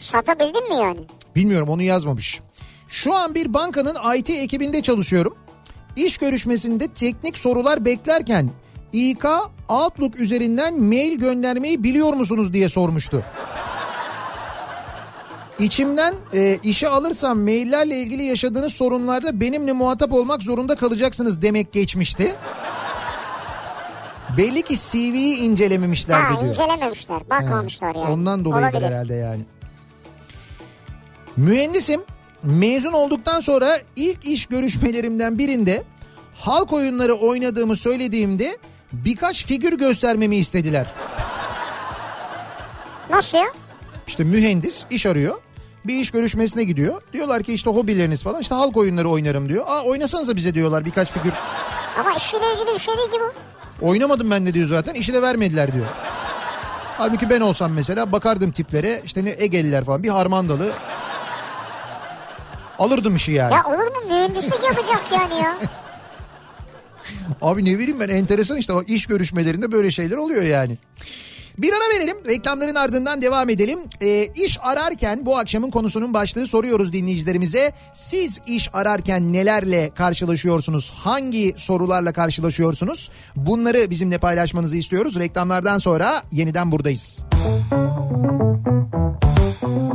[0.00, 1.00] Satabildin mi yani?
[1.36, 2.40] Bilmiyorum onu yazmamış.
[2.88, 5.36] Şu an bir bankanın IT ekibinde çalışıyorum.
[5.96, 8.50] İş görüşmesinde teknik sorular beklerken
[8.92, 9.24] İK
[9.68, 13.24] Outlook üzerinden mail göndermeyi biliyor musunuz diye sormuştu.
[15.58, 22.34] İçimden e, işe alırsam maillerle ilgili yaşadığınız sorunlarda benimle muhatap olmak zorunda kalacaksınız demek geçmişti.
[24.38, 26.50] Belli ki CV'yi incelememişlerdi Ha diyor.
[26.54, 27.30] incelememişler.
[27.30, 28.06] Bakmamışlar yani.
[28.08, 28.90] Ondan dolayıdır Olabilir.
[28.92, 29.42] herhalde yani.
[31.36, 32.00] Mühendisim
[32.42, 35.82] mezun olduktan sonra ilk iş görüşmelerimden birinde
[36.34, 38.58] halk oyunları oynadığımı söylediğimde
[38.92, 40.86] birkaç figür göstermemi istediler.
[43.10, 43.46] Nasıl ya?
[44.06, 45.34] İşte mühendis iş arıyor.
[45.84, 47.02] Bir iş görüşmesine gidiyor.
[47.12, 48.40] Diyorlar ki işte hobileriniz falan.
[48.40, 49.64] İşte halk oyunları oynarım diyor.
[49.68, 51.32] Aa oynasanıza bize diyorlar birkaç figür.
[52.00, 53.32] Ama işiyle ilgili bir şey değil ki bu.
[53.80, 54.94] Oynamadım ben de diyor zaten.
[54.94, 55.86] İşi de vermediler diyor.
[56.98, 59.02] Halbuki ben olsam mesela bakardım tiplere.
[59.04, 60.72] işte ne Egeliler falan bir harmandalı.
[62.78, 63.54] Alırdım işi yani.
[63.54, 65.58] Ya olur mu mühendislik yapacak yani ya.
[67.42, 70.78] Abi ne bileyim ben enteresan işte o iş görüşmelerinde böyle şeyler oluyor yani.
[71.58, 73.78] Bir ara verelim reklamların ardından devam edelim.
[74.02, 77.72] Ee, iş ararken bu akşamın konusunun başlığı soruyoruz dinleyicilerimize.
[77.92, 80.90] Siz iş ararken nelerle karşılaşıyorsunuz?
[80.90, 83.10] Hangi sorularla karşılaşıyorsunuz?
[83.36, 85.18] Bunları bizimle paylaşmanızı istiyoruz.
[85.18, 87.24] Reklamlardan sonra yeniden buradayız.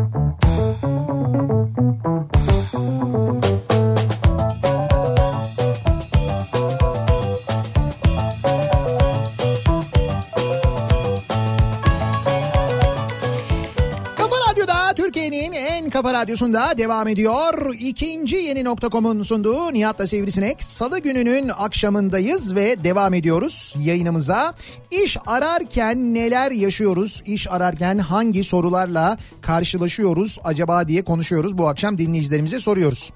[16.19, 17.75] radyosunda devam ediyor.
[17.81, 20.65] İkinci yeni nokta.com'un sunduğu Nihat'la Sivrisinek.
[20.65, 24.55] Salı gününün akşamındayız ve devam ediyoruz yayınımıza.
[24.91, 27.23] İş ararken neler yaşıyoruz?
[27.27, 31.59] İş ararken hangi sorularla karşılaşıyoruz acaba diye konuşuyoruz.
[31.59, 33.13] Bu akşam dinleyicilerimize soruyoruz.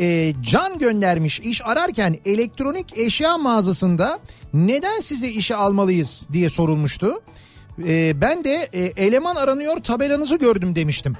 [0.00, 4.18] Ee, Can göndermiş iş ararken elektronik eşya mağazasında
[4.54, 7.22] neden sizi işe almalıyız diye sorulmuştu.
[7.86, 11.16] Ee, ben de e, eleman aranıyor tabelanızı gördüm demiştim.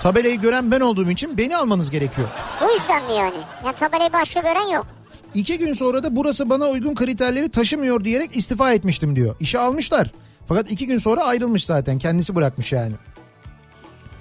[0.00, 2.28] Tabelayı gören ben olduğum için beni almanız gerekiyor.
[2.60, 3.36] Bu yüzden mi yani?
[3.66, 4.86] Ya tabelayı başka gören yok.
[5.34, 9.34] İki gün sonra da burası bana uygun kriterleri taşımıyor diyerek istifa etmiştim diyor.
[9.40, 10.10] İşe almışlar.
[10.46, 12.94] Fakat iki gün sonra ayrılmış zaten kendisi bırakmış yani.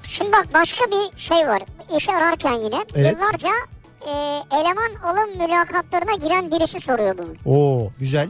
[0.07, 1.61] Şimdi bak başka bir şey var.
[1.97, 3.15] İş ararken yine Evet.
[3.21, 3.49] yıllarca
[4.01, 4.11] e,
[4.59, 7.33] eleman alım mülakatlarına giren birisi soruyor bunu.
[7.55, 8.29] Oo güzel.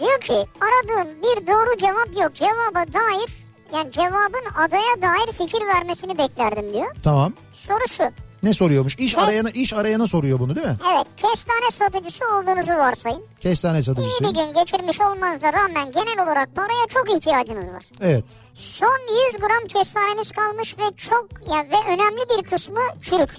[0.00, 2.34] Diyor ki aradığım bir doğru cevap yok.
[2.34, 6.94] Cevaba dair yani cevabın adaya dair fikir vermesini beklerdim diyor.
[7.02, 7.32] Tamam.
[7.52, 8.04] Soru şu.
[8.42, 8.96] Ne soruyormuş?
[8.98, 9.24] İş Evet.
[9.24, 10.76] arayana iş arayana soruyor bunu değil mi?
[10.92, 13.24] Evet kestane satıcısı olduğunuzu varsayın.
[13.40, 14.24] Kestane İyi satıcısı.
[14.24, 17.84] bir gün geçirmiş olmanıza rağmen genel olarak paraya çok ihtiyacınız var.
[18.00, 18.24] Evet.
[18.54, 18.98] Son
[19.32, 23.30] 100 gram kestaneniz kalmış ve çok ya ve önemli bir kısmı çürük.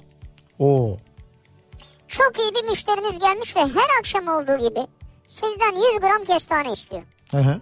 [0.60, 0.98] Oo.
[2.08, 4.88] Çok iyi bir müşteriniz gelmiş ve her akşam olduğu gibi
[5.28, 7.02] sizden 100 gram kestane istiyor.
[7.32, 7.62] Hı hı.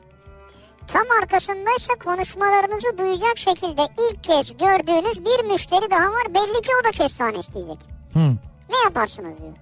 [0.88, 6.34] Tam arkasındaysa konuşmalarınızı duyacak şekilde ilk kez gördüğünüz bir müşteri daha var.
[6.34, 7.78] Belli ki o da kestane isteyecek.
[8.14, 8.20] Hı.
[8.70, 9.54] Ne yaparsınız diyor.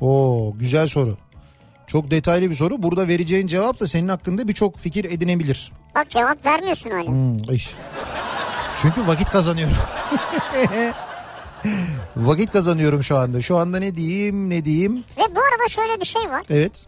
[0.00, 1.16] Oo güzel soru.
[1.86, 2.82] Çok detaylı bir soru.
[2.82, 5.72] Burada vereceğin cevap da senin hakkında birçok fikir edinebilir.
[5.94, 7.08] Bak cevap vermiyorsun öyle.
[7.08, 7.58] Hmm, ay.
[8.76, 9.76] Çünkü vakit kazanıyorum.
[12.16, 13.42] vakit kazanıyorum şu anda.
[13.42, 15.04] Şu anda ne diyeyim ne diyeyim.
[15.18, 16.42] Ve bu arada şöyle bir şey var.
[16.50, 16.86] Evet.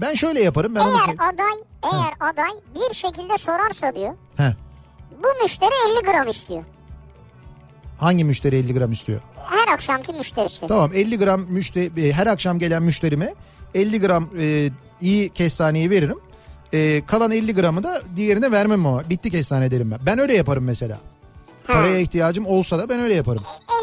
[0.00, 0.74] Ben şöyle yaparım.
[0.74, 1.58] Ben onu Eğer söyle- aday
[1.92, 4.52] eğer aday bir şekilde sorarsa diyor Heh.
[5.22, 6.64] bu müşteri 50 gram istiyor.
[7.98, 9.20] Hangi müşteri 50 gram istiyor?
[9.50, 10.66] Her akşamki müşterisi.
[10.66, 13.34] Tamam 50 gram müşteri her akşam gelen müşterime
[13.74, 14.70] 50 gram e,
[15.00, 16.18] iyi kestaneyi veririm.
[16.72, 19.98] E, kalan 50 gramı da diğerine vermem ama bitti kestane derim ben.
[20.06, 20.98] Ben öyle yaparım mesela.
[21.66, 23.42] Paraya ihtiyacım olsa da ben öyle yaparım.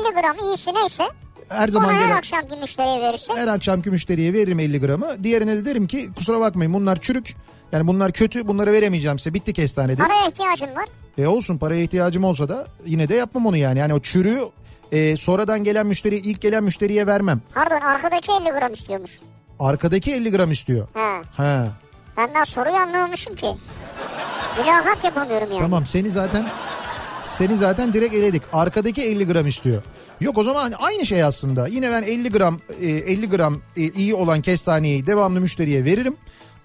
[0.09, 1.03] 50 gram iyisi neyse
[1.51, 3.35] Her onu zaman her gelen akşamki müşteriye verirsin.
[3.35, 5.23] her akşamki müşteriye veririm 50 gramı.
[5.23, 7.35] Diğerine de derim ki kusura bakmayın bunlar çürük.
[7.71, 10.09] Yani bunlar kötü bunları veremeyeceğim size bitti kestane derim.
[10.09, 10.85] Paraya ihtiyacın var.
[11.17, 13.79] E olsun paraya ihtiyacım olsa da yine de yapmam onu yani.
[13.79, 14.39] Yani o çürüğü
[14.91, 17.41] e, sonradan gelen müşteri ilk gelen müşteriye vermem.
[17.55, 19.19] Pardon arkadaki 50 gram istiyormuş.
[19.59, 20.87] Arkadaki 50 gram istiyor.
[20.93, 21.21] Ha.
[21.37, 21.67] Ha.
[22.17, 23.47] Ben daha soruyu anlamamışım ki.
[24.59, 25.61] Mülakat yapamıyorum yani.
[25.61, 26.45] Tamam seni zaten
[27.25, 28.41] seni zaten direkt eledik.
[28.53, 29.83] Arkadaki 50 gram istiyor.
[30.21, 31.67] Yok o zaman aynı şey aslında.
[31.67, 36.15] Yine ben 50 gram e, 50 gram e, iyi olan kestaneyi devamlı müşteriye veririm.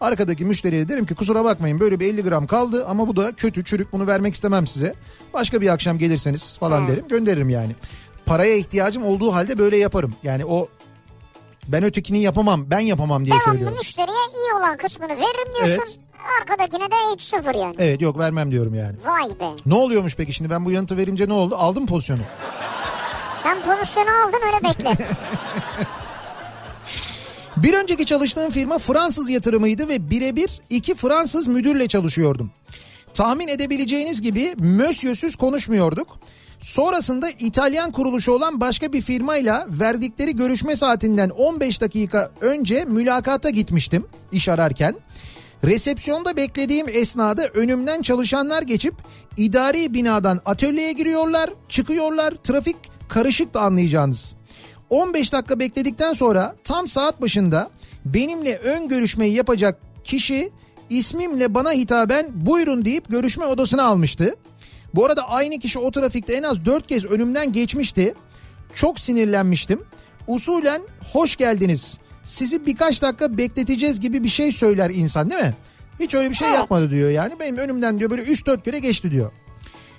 [0.01, 3.65] Arkadaki müşteriye derim ki kusura bakmayın böyle bir 50 gram kaldı ama bu da kötü
[3.65, 4.95] çürük bunu vermek istemem size.
[5.35, 7.73] Başka bir akşam gelirseniz falan derim gönderirim yani.
[8.27, 10.15] Paraya ihtiyacım olduğu halde böyle yaparım.
[10.23, 10.69] Yani o
[11.69, 13.77] ben ötekini yapamam ben yapamam diye Devamlı söylüyorum.
[13.79, 15.85] müşteriye iyi olan kısmını veririm diyorsun.
[15.87, 15.99] Evet.
[16.41, 17.75] Arkadakine de hiç sıfır yani.
[17.79, 18.97] Evet yok vermem diyorum yani.
[19.07, 19.57] Vay be.
[19.67, 21.57] Ne oluyormuş peki şimdi ben bu yanıtı verince ne oldu?
[21.57, 22.21] Aldım pozisyonu.
[23.47, 24.97] Sen pozisyonu aldın öyle bekle.
[27.57, 32.51] Bir önceki çalıştığım firma Fransız yatırımıydı ve birebir iki Fransız müdürle çalışıyordum.
[33.15, 36.19] Tahmin edebileceğiniz gibi mösyösüz konuşmuyorduk.
[36.61, 44.07] Sonrasında İtalyan kuruluşu olan başka bir firmayla verdikleri görüşme saatinden 15 dakika önce mülakata gitmiştim
[44.33, 44.95] iş ararken.
[45.65, 48.95] Resepsiyonda beklediğim esnada önümden çalışanlar geçip
[49.37, 52.35] idari binadan atölyeye giriyorlar, çıkıyorlar.
[52.45, 52.77] Trafik
[53.09, 54.35] karışık da anlayacağınız.
[54.91, 57.71] 15 dakika bekledikten sonra tam saat başında
[58.05, 60.51] benimle ön görüşmeyi yapacak kişi
[60.91, 64.35] ismimle bana hitaben buyurun deyip görüşme odasına almıştı.
[64.95, 68.15] Bu arada aynı kişi o trafikte en az 4 kez önümden geçmişti.
[68.75, 69.83] Çok sinirlenmiştim.
[70.27, 70.83] Usulen
[71.13, 71.99] hoş geldiniz.
[72.25, 75.55] Sizi birkaç dakika bekleteceğiz gibi bir şey söyler insan değil mi?
[76.01, 77.41] Hiç öyle bir şey yapmadı diyor yani.
[77.41, 79.33] Benim önümden diyor böyle 3-4 kere geçti diyor.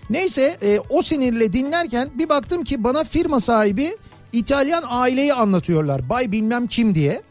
[0.09, 3.97] Neyse e, o sinirle dinlerken bir baktım ki bana firma sahibi
[4.33, 6.09] İtalyan aileyi anlatıyorlar.
[6.09, 7.21] Bay bilmem kim diye.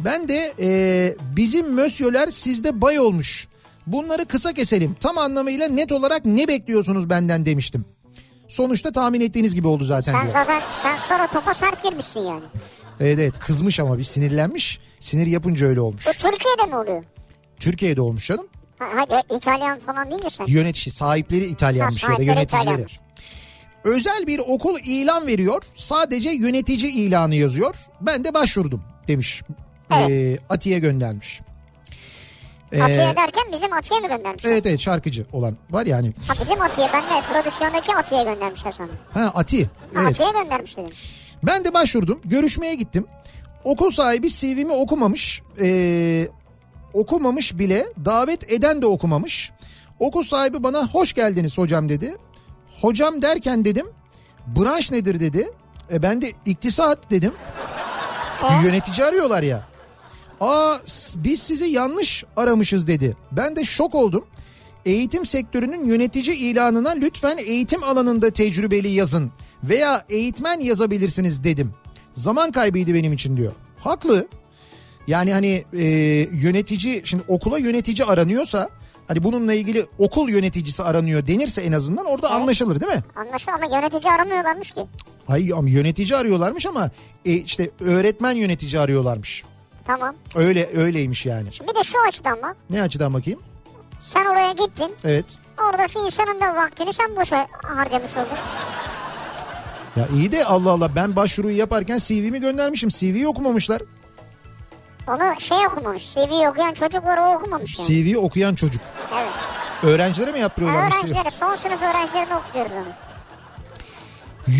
[0.00, 0.68] Ben de e,
[1.36, 3.48] bizim mösyöler sizde bay olmuş.
[3.86, 4.96] Bunları kısa keselim.
[5.00, 7.84] Tam anlamıyla net olarak ne bekliyorsunuz benden demiştim.
[8.48, 10.32] Sonuçta tahmin ettiğiniz gibi oldu zaten sen diyor.
[10.32, 12.44] zaten sen sonra topa sert girmişsin yani.
[13.00, 14.78] Evet evet kızmış ama bir sinirlenmiş.
[15.00, 16.06] Sinir yapınca öyle olmuş.
[16.06, 17.04] Bu Türkiye'de mi oluyor?
[17.60, 18.46] Türkiye'de olmuş canım.
[18.84, 20.46] Ha, hadi İtalyan falan değil mi sen?
[20.46, 22.62] Yönetici sahipleri İtalyanmış Ha, ya da sahipleri yöneticileri.
[22.64, 22.98] İtalyanmış.
[23.84, 25.62] Özel bir okul ilan veriyor.
[25.76, 27.74] Sadece yönetici ilanı yazıyor.
[28.00, 29.42] Ben de başvurdum demiş.
[29.94, 30.10] Evet.
[30.10, 31.40] Ee, Atiye göndermiş.
[32.72, 34.50] Ee, Atiye derken bizim Atiye mi göndermişler?
[34.50, 36.12] evet evet şarkıcı olan var yani.
[36.28, 38.88] Ha bizim Atiye ben de prodüksiyondaki Atiye göndermişler sana.
[39.12, 39.64] Ha Ati.
[39.64, 39.70] Ha,
[40.02, 40.06] Evet.
[40.20, 40.96] Atiye göndermiş dedim.
[41.42, 42.20] Ben de başvurdum.
[42.24, 43.06] Görüşmeye gittim.
[43.64, 45.42] Okul sahibi CV'mi okumamış.
[45.62, 46.28] Ee,
[46.94, 47.86] okumamış bile.
[48.04, 49.52] Davet eden de okumamış.
[49.98, 52.16] Okul sahibi bana hoş geldiniz hocam dedi.
[52.80, 53.86] Hocam derken dedim
[54.46, 55.50] branş nedir dedi.
[55.92, 57.32] E ben de iktisat dedim.
[58.40, 59.66] Çünkü yönetici arıyorlar ya.
[60.40, 60.76] Aa
[61.16, 63.16] biz sizi yanlış aramışız dedi.
[63.32, 64.24] Ben de şok oldum.
[64.86, 69.30] Eğitim sektörünün yönetici ilanına lütfen eğitim alanında tecrübeli yazın
[69.64, 71.74] veya eğitmen yazabilirsiniz dedim.
[72.12, 73.52] Zaman kaybıydı benim için diyor.
[73.78, 74.28] Haklı.
[75.06, 75.84] Yani hani e,
[76.32, 78.68] yönetici şimdi okula yönetici aranıyorsa
[79.08, 83.02] hani bununla ilgili okul yöneticisi aranıyor denirse en azından orada anlaşılır değil mi?
[83.16, 84.80] Anlaşılıyor ama yönetici aramıyorlarmış ki.
[85.28, 86.90] Ay ama yönetici arıyorlarmış ama
[87.24, 89.44] e, işte öğretmen yönetici arıyorlarmış.
[89.86, 90.14] Tamam.
[90.34, 91.52] Öyle öyleymiş yani.
[91.52, 92.56] Şimdi bir de şu açıdan bak.
[92.70, 93.40] Ne açıdan bakayım?
[94.00, 94.92] Sen oraya gittin.
[95.04, 95.24] Evet.
[95.70, 98.38] Oradaki insanın da vaktini sen boşa harcamış oldun.
[99.96, 102.88] Ya iyi de Allah Allah ben başvuruyu yaparken CV'mi göndermişim.
[102.88, 103.82] CV'yi okumamışlar.
[105.08, 106.14] Onu şey okumamış.
[106.14, 107.88] CV okuyan çocuk var o okumamış yani.
[107.88, 108.82] CV'yi okuyan çocuk.
[109.14, 109.32] Evet.
[109.82, 110.94] Öğrencilere mi yaptırıyorlarmış?
[110.94, 112.92] Öğrencilere son sınıf öğrencilerine okutuyoruz onu.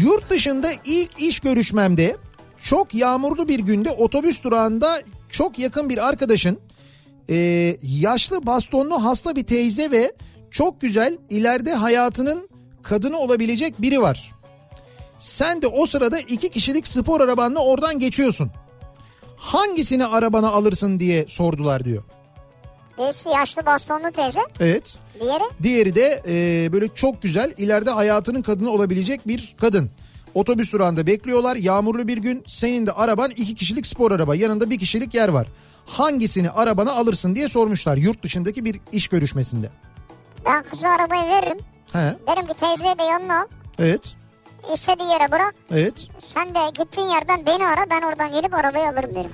[0.03, 2.17] Yurt dışında ilk iş görüşmemde
[2.63, 6.61] Çok yağmurlu bir günde otobüs durağında çok yakın bir arkadaşın
[7.29, 7.37] e,
[7.83, 10.13] yaşlı bastonlu hasta bir teyze ve
[10.51, 12.49] çok güzel ileride hayatının
[12.83, 14.33] kadını olabilecek biri var.
[15.19, 18.51] Sen de o sırada iki kişilik spor arabanla oradan geçiyorsun.
[19.45, 22.03] Hangisini arabana alırsın diye sordular diyor.
[22.99, 24.41] Birisi yaşlı bastonlu teyze.
[24.61, 24.99] Evet.
[25.21, 29.91] Diğeri Diğeri de e, böyle çok güzel ileride hayatının kadını olabilecek bir kadın.
[30.35, 31.57] Otobüs durağında bekliyorlar.
[31.57, 34.35] Yağmurlu bir gün senin de araban iki kişilik spor araba.
[34.35, 35.47] Yanında bir kişilik yer var.
[35.87, 39.69] Hangisini arabana alırsın diye sormuşlar yurt dışındaki bir iş görüşmesinde.
[40.47, 41.59] ben kıza arabayı veririm.
[41.93, 43.47] He, Derim ki teyzeyi de yanına al.
[43.79, 44.15] evet,
[44.75, 45.55] İstediği yere bırak.
[45.71, 46.09] evet.
[46.19, 49.31] Sen de gittiğin yerden beni ara ben oradan gelip arabayı alırım derim.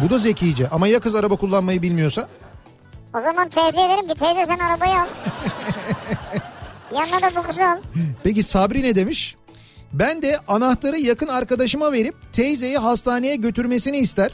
[0.00, 2.28] Bu da zekice ama ya kız araba kullanmayı bilmiyorsa?
[3.18, 5.06] O zaman teyzeye derim ki teyze sen arabayı al.
[6.96, 7.76] Yanına da bu kızı al.
[8.24, 9.36] Peki Sabri ne demiş?
[9.92, 14.30] Ben de anahtarı yakın arkadaşıma verip teyzeyi hastaneye götürmesini ister.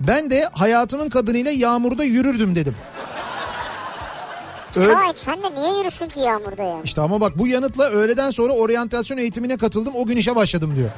[0.00, 2.74] Ben de hayatımın kadınıyla yağmurda yürürdüm dedim.
[4.76, 6.76] Öyle, Vay sen de niye yürüsün ki yağmurda ya?
[6.84, 10.90] İşte ama bak bu yanıtla öğleden sonra oryantasyon eğitimine katıldım o gün işe başladım diyor.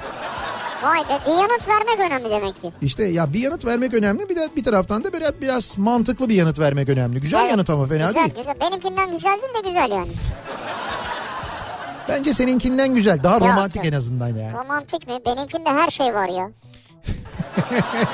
[0.82, 2.72] Vay be bir yanıt vermek önemli demek ki.
[2.82, 6.34] İşte ya bir yanıt vermek önemli bir de bir taraftan da biraz, biraz mantıklı bir
[6.34, 7.20] yanıt vermek önemli.
[7.20, 7.50] Güzel Evet.
[7.50, 8.34] yanıt ama fena güzel, değil.
[8.36, 10.10] Güzel Benimkinden güzel değil de güzel yani.
[12.08, 14.52] Bence seninkinden güzel daha Yok, romantik en azından yani.
[14.52, 15.18] Romantik mi?
[15.26, 16.50] Benimkinde her şey var ya.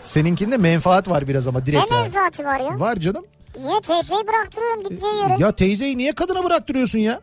[0.00, 2.02] Seninkinde menfaat var biraz ama Ne direkt yani.
[2.02, 2.80] menfaati var ya?
[2.80, 3.24] Var canım.
[3.58, 5.34] Niye teyzeyi bıraktırıyorum gideceği yere?
[5.38, 7.20] Ya teyzeyi niye kadına bıraktırıyorsun ya?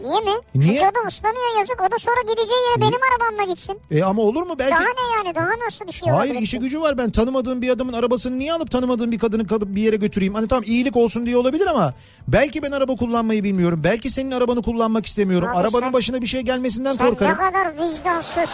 [0.00, 0.30] Niye mi?
[0.54, 0.72] Niye?
[0.72, 1.82] Çünkü o da ıslanıyor yazık.
[1.88, 3.80] O da sonra gideceği yere benim arabamla gitsin.
[3.90, 4.70] E ama olur mu belki?
[4.74, 5.34] Daha ne yani?
[5.34, 8.52] Daha nasıl bir şey Hayır olabilir işi gücü var ben tanımadığım bir adamın arabasını niye
[8.52, 10.34] alıp tanımadığım bir kadını kalıp bir yere götüreyim?
[10.34, 11.94] Hani tamam iyilik olsun diye olabilir ama
[12.28, 13.80] belki ben araba kullanmayı bilmiyorum.
[13.84, 15.48] Belki senin arabanı kullanmak istemiyorum.
[15.48, 17.32] Abi Arabanın sen- başına bir şey gelmesinden Sen korkarım.
[17.32, 18.50] ne kadar vicdansız.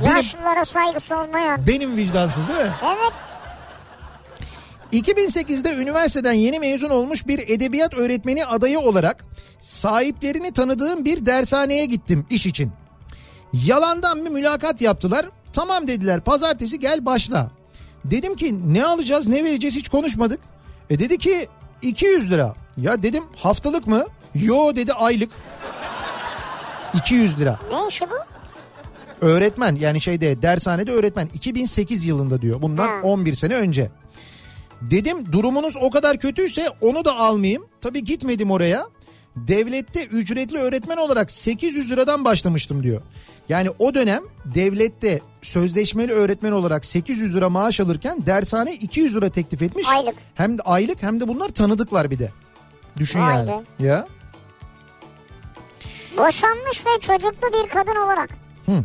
[0.00, 1.66] Benim- Yaşlılara saygısı olmayan.
[1.66, 2.70] Benim vicdansız değil mi?
[2.86, 3.12] Evet.
[4.92, 9.24] 2008'de üniversiteden yeni mezun olmuş bir edebiyat öğretmeni adayı olarak
[9.60, 12.72] sahiplerini tanıdığım bir dershaneye gittim iş için.
[13.52, 15.26] Yalandan bir mülakat yaptılar.
[15.52, 17.50] Tamam dediler pazartesi gel başla.
[18.04, 20.40] Dedim ki ne alacağız ne vereceğiz hiç konuşmadık.
[20.90, 21.48] E dedi ki
[21.82, 22.54] 200 lira.
[22.76, 24.04] Ya dedim haftalık mı?
[24.34, 25.30] Yo dedi aylık.
[26.94, 27.58] 200 lira.
[27.72, 28.14] Ne işi bu?
[29.26, 32.62] Öğretmen yani şeyde dershanede öğretmen 2008 yılında diyor.
[32.62, 33.00] Bundan Ha.
[33.02, 33.90] 11 sene önce.
[34.80, 37.66] Dedim durumunuz o kadar kötüyse onu da almayayım.
[37.80, 38.86] Tabii gitmedim oraya.
[39.36, 43.02] Devlette ücretli öğretmen olarak 800 liradan başlamıştım diyor.
[43.48, 49.62] Yani o dönem devlette sözleşmeli öğretmen olarak 800 lira maaş alırken dershane 200 lira teklif
[49.62, 49.88] etmiş.
[49.88, 50.14] Aylık.
[50.34, 52.32] Hem de aylık hem de bunlar tanıdıklar bir de.
[52.96, 53.62] Düşün Vay yani.
[53.78, 54.06] Ya.
[56.18, 58.30] Boşanmış ve çocuklu bir kadın olarak.
[58.66, 58.84] Hı.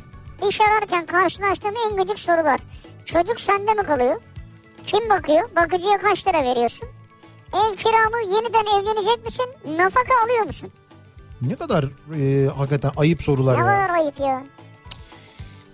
[0.50, 2.60] İş ararken karşılaştığım en gıcık sorular.
[3.06, 4.22] Çocuk sende mi kalıyor?
[4.86, 5.50] Kim bakıyor?
[5.56, 6.90] Bakıcıya kaç lira veriyorsun?
[7.54, 9.46] Ev kiramı yeniden evlenecek misin?
[9.78, 10.70] Nafaka alıyor musun?
[11.42, 11.86] Ne kadar
[12.20, 13.66] e, hakikaten ayıp sorular Ne ya.
[13.66, 14.44] kadar ayıp ya.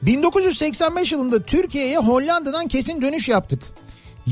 [0.01, 3.63] 1985 yılında Türkiye'ye Hollanda'dan kesin dönüş yaptık.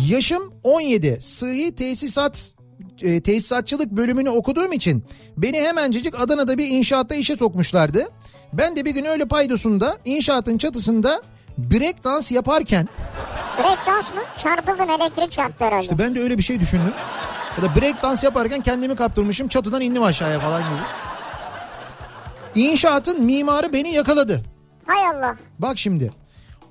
[0.07, 1.17] Yaşım 17.
[1.21, 2.53] Sıhhi tesisat
[3.01, 5.03] e, tesisatçılık bölümünü okuduğum için
[5.37, 8.09] beni hemencecik Adana'da bir inşaatta işe sokmuşlardı.
[8.53, 11.21] Ben de bir gün öyle paydosunda inşaatın çatısında
[11.71, 12.87] break dans yaparken
[13.63, 14.21] Break dans mı?
[14.37, 15.81] Çarpıldın elektrik çarptı herhalde.
[15.81, 16.93] işte ben de öyle bir şey düşündüm.
[17.57, 20.79] Ya da break dans yaparken kendimi kaptırmışım çatıdan indim aşağıya falan gibi.
[22.55, 24.43] İnşaatın mimarı beni yakaladı.
[24.85, 25.35] Hay Allah.
[25.59, 26.11] Bak şimdi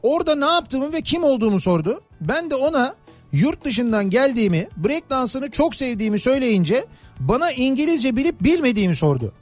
[0.03, 2.01] orada ne yaptığımı ve kim olduğumu sordu.
[2.20, 2.95] Ben de ona
[3.32, 6.84] yurt dışından geldiğimi, break dansını çok sevdiğimi söyleyince
[7.20, 9.32] bana İngilizce bilip bilmediğimi sordu.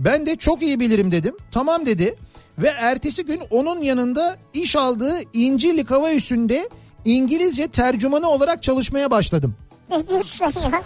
[0.00, 1.36] Ben de çok iyi bilirim dedim.
[1.50, 2.14] Tamam dedi
[2.58, 6.68] ve ertesi gün onun yanında iş aldığı İncirlik Hava Üssü'nde
[7.04, 9.54] İngilizce tercümanı olarak çalışmaya başladım.
[9.90, 10.82] Ne diyorsun ya?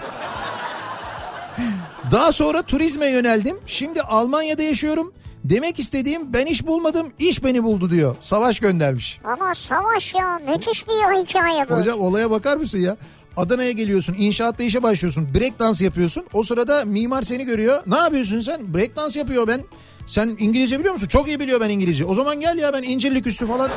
[2.11, 3.57] Daha sonra turizme yöneldim.
[3.67, 5.13] Şimdi Almanya'da yaşıyorum.
[5.45, 8.17] Demek istediğim ben iş bulmadım, iş beni buldu diyor.
[8.21, 9.21] Savaş göndermiş.
[9.25, 10.41] Ama savaş ya.
[10.49, 10.93] Müthiş bir
[11.23, 11.75] hikaye bu.
[11.75, 12.97] Hocam olaya bakar mısın ya?
[13.37, 16.25] Adana'ya geliyorsun, inşaatta işe başlıyorsun, break dans yapıyorsun.
[16.33, 17.83] O sırada mimar seni görüyor.
[17.87, 18.75] Ne yapıyorsun sen?
[18.75, 19.61] Break dans yapıyor ben.
[20.07, 21.09] Sen İngilizce biliyor musun?
[21.09, 22.05] Çok iyi biliyor ben İngilizce.
[22.05, 23.71] O zaman gel ya ben İncirlik üstü falan.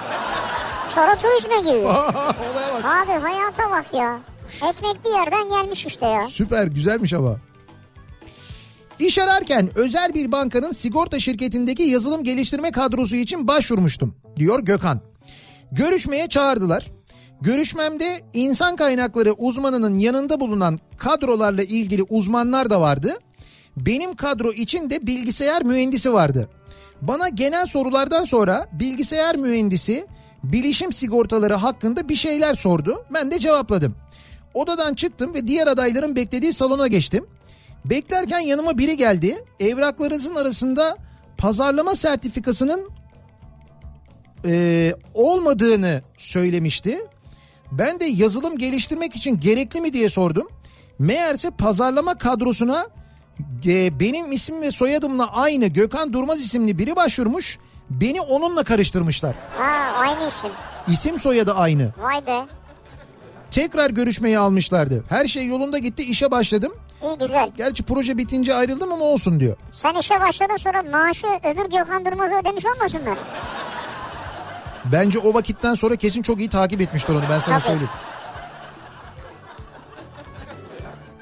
[0.90, 1.84] Sonra turizme giriyor.
[2.54, 2.86] Olaya bak.
[2.86, 4.20] Abi hayata bak ya.
[4.56, 6.28] Ekmek bir yerden gelmiş işte ya.
[6.28, 7.36] Süper güzelmiş ama.
[9.00, 15.02] İş ararken özel bir bankanın sigorta şirketindeki yazılım geliştirme kadrosu için başvurmuştum diyor Gökhan.
[15.72, 16.86] Görüşmeye çağırdılar.
[17.42, 23.18] Görüşmemde insan kaynakları uzmanının yanında bulunan kadrolarla ilgili uzmanlar da vardı.
[23.78, 26.50] Benim kadro için de bilgisayar mühendisi vardı.
[27.02, 30.08] Bana genel sorulardan sonra bilgisayar mühendisi
[30.44, 33.06] bilişim sigortaları hakkında bir şeyler sordu.
[33.14, 33.96] Ben de cevapladım.
[34.54, 37.26] Odadan çıktım ve diğer adayların beklediği salona geçtim.
[37.86, 39.44] Beklerken yanıma biri geldi.
[39.60, 40.98] Evraklarınızın arasında
[41.38, 42.90] pazarlama sertifikasının
[44.46, 47.00] e, olmadığını söylemişti.
[47.72, 50.48] Ben de yazılım geliştirmek için gerekli mi diye sordum.
[51.00, 52.88] Meğerse pazarlama kadrosuna
[53.66, 57.60] e, benim ismim ve soyadımla aynı Gökhan Durmaz isimli biri başvurmuş.
[57.90, 59.36] Beni onunla karıştırmışlar.
[59.58, 60.50] Ha aynı isim.
[60.88, 61.92] İsim soyadı aynı.
[62.02, 62.46] Vay be.
[63.52, 65.04] Tekrar görüşmeyi almışlardı.
[65.10, 66.74] Her şey yolunda gitti işe başladım.
[67.04, 67.52] İyi güzel.
[67.58, 69.58] Gerçi proje bitince ayrıldım ama olsun diyor.
[69.72, 73.18] Sen işe başladın sonra maaşı öbür Gökhan Durmaz'ı ödemiş olmasınlar?
[74.86, 77.68] Bence o vakitten sonra kesin çok iyi takip etmiştir onu ben sana Tabii.
[77.68, 77.90] söyleyeyim.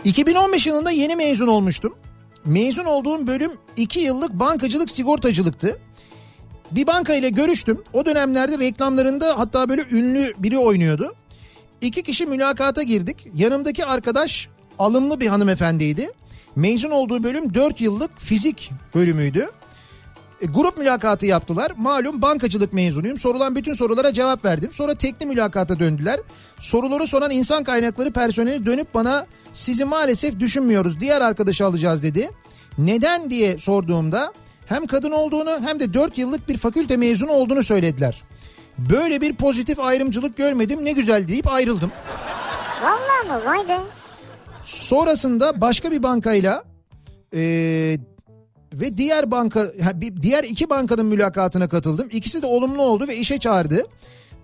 [0.04, 1.96] 2015 yılında yeni mezun olmuştum.
[2.48, 5.80] Mezun olduğum bölüm 2 yıllık bankacılık sigortacılıktı.
[6.72, 7.84] Bir banka ile görüştüm.
[7.94, 11.16] O dönemlerde reklamlarında hatta böyle ünlü biri oynuyordu.
[11.82, 13.28] İki kişi mülakata girdik.
[13.36, 16.12] Yanımdaki arkadaş alımlı bir hanımefendiydi.
[16.56, 19.50] Mezun olduğu bölüm 4 yıllık fizik bölümüydü.
[20.42, 21.72] E, grup mülakatı yaptılar.
[21.78, 23.18] Malum bankacılık mezunuyum.
[23.18, 24.72] Sorulan bütün sorulara cevap verdim.
[24.72, 26.20] Sonra tekli mülakata döndüler.
[26.60, 31.00] Soruları soran insan kaynakları personeli dönüp bana sizi maalesef düşünmüyoruz.
[31.00, 32.30] Diğer arkadaşı alacağız dedi.
[32.78, 34.34] Neden diye sorduğumda
[34.66, 38.24] hem kadın olduğunu hem de 4 yıllık bir fakülte mezunu olduğunu söylediler.
[38.78, 41.92] Böyle bir pozitif ayrımcılık görmedim ne güzel deyip ayrıldım.
[42.84, 43.50] Vallahi mı?
[43.50, 43.80] Vay be.
[44.66, 46.64] Sonrasında başka bir bankayla
[47.34, 47.98] e,
[48.82, 49.72] ve diğer banka
[50.22, 52.10] diğer iki bankanın mülakatına katıldım.
[52.12, 53.86] İkisi de olumlu oldu ve işe çağırdı.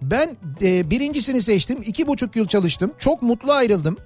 [0.01, 1.83] Ben e, birincisini seçtim.
[1.85, 2.93] iki buçuk yıl çalıştım.
[2.99, 3.97] Çok mutlu ayrıldım.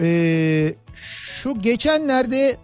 [0.00, 2.56] E, şu geçenlerde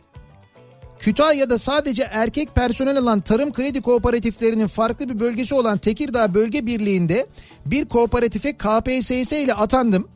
[0.99, 7.27] Kütahya'da sadece erkek personel alan tarım kredi kooperatiflerinin farklı bir bölgesi olan Tekirdağ Bölge Birliği'nde
[7.67, 10.09] bir kooperatife KPSS ile atandım.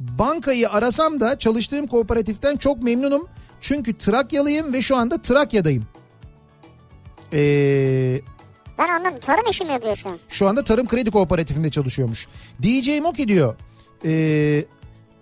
[0.00, 3.28] Bankayı arasam da çalıştığım kooperatiften çok memnunum.
[3.60, 5.86] Çünkü Trakyalıyım ve şu anda Trakya'dayım.
[7.32, 8.20] Ee,
[8.78, 9.20] Ben anladım.
[9.20, 10.18] Tarım işi mi yapıyor şu an?
[10.28, 12.28] şu anda Tarım Kredi Kooperatifinde çalışıyormuş.
[12.62, 13.56] DJ Moki diyor.
[14.04, 14.64] ee,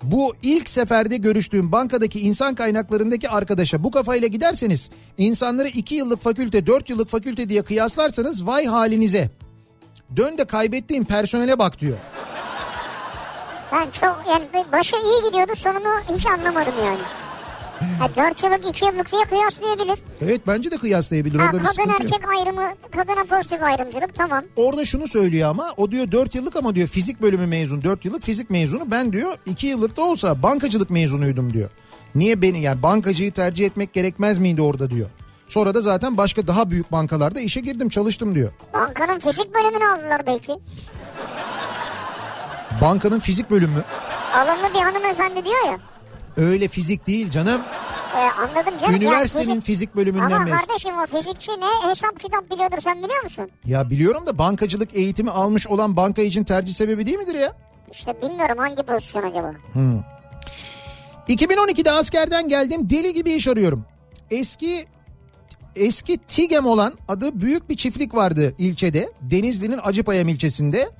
[0.03, 6.66] bu ilk seferde görüştüğüm bankadaki insan kaynaklarındaki arkadaşa bu kafayla giderseniz insanları 2 yıllık fakülte
[6.66, 9.30] 4 yıllık fakülte diye kıyaslarsanız vay halinize.
[10.16, 11.97] Dön de kaybettiğim personele bak diyor.
[13.72, 16.99] Ben çok yani başı iyi gidiyordu sonunu hiç anlamadım yani.
[17.98, 19.98] Ha, 4 yıllık 2 yıllık diye kıyaslayabilir.
[20.20, 21.38] Evet bence de kıyaslayabilir.
[21.38, 22.12] Ha, Orada bir kadın sıkıntı yok.
[22.14, 24.44] erkek ayrımı, kadına pozitif ayrımcılık tamam.
[24.56, 28.22] Orada şunu söylüyor ama o diyor 4 yıllık ama diyor fizik bölümü mezun 4 yıllık
[28.22, 31.70] fizik mezunu ben diyor 2 yıllık da olsa bankacılık mezunuydum diyor.
[32.14, 35.08] Niye beni yani bankacıyı tercih etmek gerekmez miydi orada diyor.
[35.48, 38.52] Sonra da zaten başka daha büyük bankalarda işe girdim çalıştım diyor.
[38.74, 40.52] Bankanın fizik bölümünü aldılar belki.
[42.80, 43.84] Bankanın fizik bölümü
[44.36, 45.78] Alımlı bir hanımefendi diyor ya.
[46.37, 47.61] Öyle fizik değil canım.
[48.16, 48.93] E, anladım canım.
[48.93, 50.57] Ya Üniversitenin fizik- fizik bölümünden Ama mezun.
[50.57, 53.51] kardeşim o fizikçi ne hesap kitap biliyordur sen biliyor musun?
[53.64, 57.53] Ya biliyorum da bankacılık eğitimi almış olan banka için tercih sebebi değil midir ya?
[57.93, 59.53] İşte bilmiyorum hangi pozisyon acaba.
[61.28, 63.84] 2012'de askerden geldim deli gibi iş arıyorum.
[64.30, 64.87] Eski
[65.76, 69.12] eski TİGEM olan adı büyük bir çiftlik vardı ilçede.
[69.22, 70.91] Denizli'nin Acıpayam ilçesinde.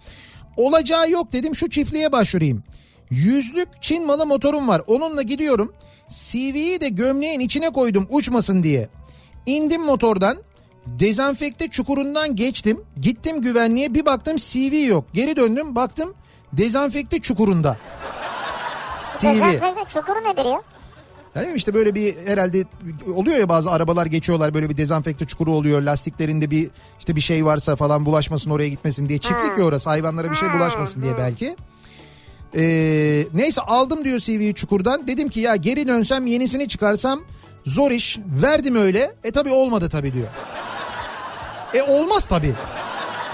[0.57, 2.62] Olacağı yok dedim şu çiftliğe başvurayım.
[3.11, 5.72] Yüzlük Çin malı motorum var onunla gidiyorum.
[6.09, 8.88] CV'yi de gömleğin içine koydum uçmasın diye.
[9.46, 10.38] İndim motordan
[10.86, 12.80] dezenfekte çukurundan geçtim.
[13.00, 15.04] Gittim güvenliğe bir baktım CV yok.
[15.12, 16.14] Geri döndüm baktım
[16.52, 17.76] dezenfekte çukurunda.
[19.02, 19.24] CV.
[19.24, 20.62] Dezenfekte çukuru nedir ya?
[21.34, 22.64] Yani işte böyle bir herhalde
[23.14, 25.82] oluyor ya bazı arabalar geçiyorlar böyle bir dezenfekte çukuru oluyor.
[25.82, 29.18] Lastiklerinde bir işte bir şey varsa falan bulaşmasın oraya gitmesin diye.
[29.18, 31.57] Çiftlik ya orası hayvanlara bir şey bulaşmasın diye belki.
[32.57, 35.07] Ee, neyse aldım diyor CV'yi çukurdan.
[35.09, 37.20] Dedim ki ya geri dönsem yenisini çıkarsam
[37.64, 38.18] zor iş.
[38.42, 39.14] Verdim öyle.
[39.24, 40.26] E tabi olmadı tabi diyor.
[41.74, 42.47] E olmaz tabi.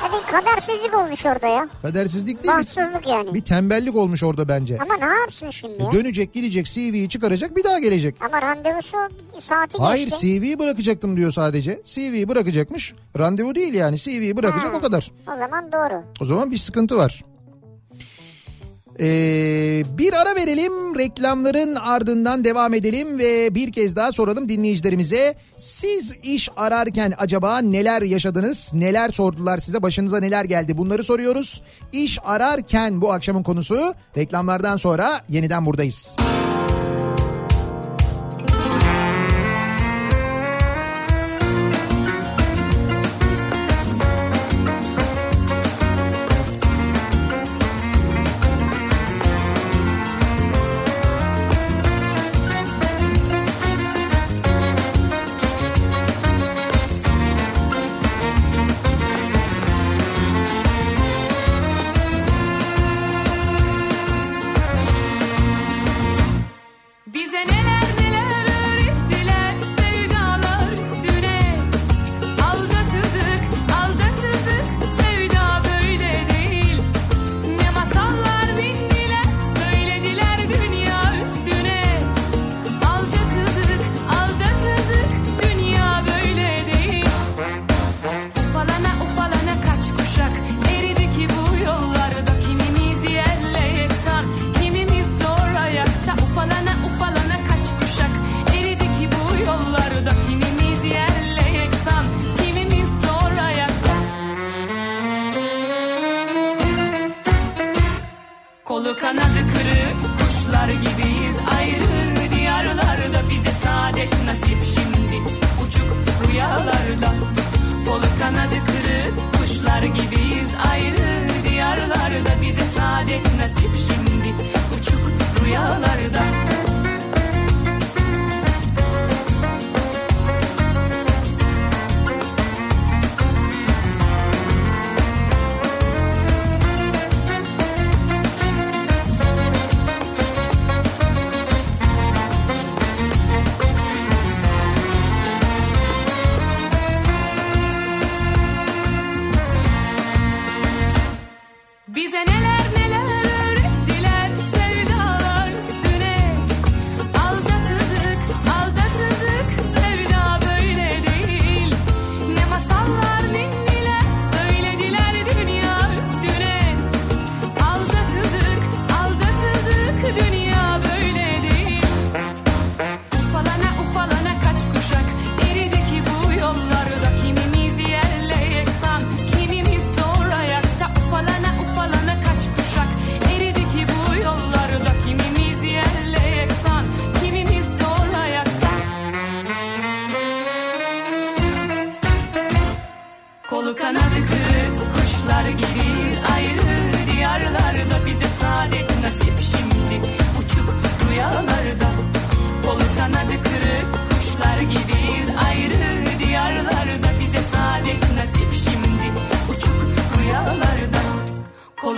[0.03, 1.69] Ya bir kadersizlik olmuş orada ya.
[1.83, 3.29] Kadersizlik değil Bahtsızlık yani.
[3.29, 4.79] bir, bir tembellik olmuş orada bence.
[4.81, 5.93] Ama ne yapsın şimdi ya?
[5.93, 8.15] Dönecek gidecek CV'yi çıkaracak bir daha gelecek.
[8.21, 8.97] Ama randevusu
[9.39, 10.21] saati Hayır geçti.
[10.21, 11.81] CV'yi bırakacaktım diyor sadece.
[11.85, 12.95] CV'yi bırakacakmış.
[13.19, 14.77] Randevu değil yani CV'yi bırakacak Ha.
[14.79, 15.11] o kadar.
[15.35, 16.03] O zaman doğru.
[16.21, 17.25] O zaman bir sıkıntı var.
[19.03, 25.35] Ee, bir ara verelim reklamların ardından devam edelim ve bir kez daha soralım dinleyicilerimize.
[25.57, 28.71] Siz iş ararken acaba neler yaşadınız?
[28.75, 29.83] Neler sordular size?
[29.83, 30.79] Başınıza neler geldi?
[30.79, 31.63] Bunları soruyoruz.
[31.93, 33.95] İş ararken bu akşamın konusu.
[34.17, 36.17] Reklamlardan sonra yeniden buradayız.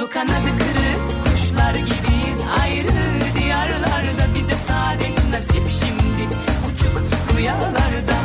[0.05, 6.29] Yolu kanadı kırık kuşlar gibiyiz ayrı diyarlarda bize saadet nasip şimdi
[6.73, 7.03] uçuk
[7.37, 8.19] rüyalarda.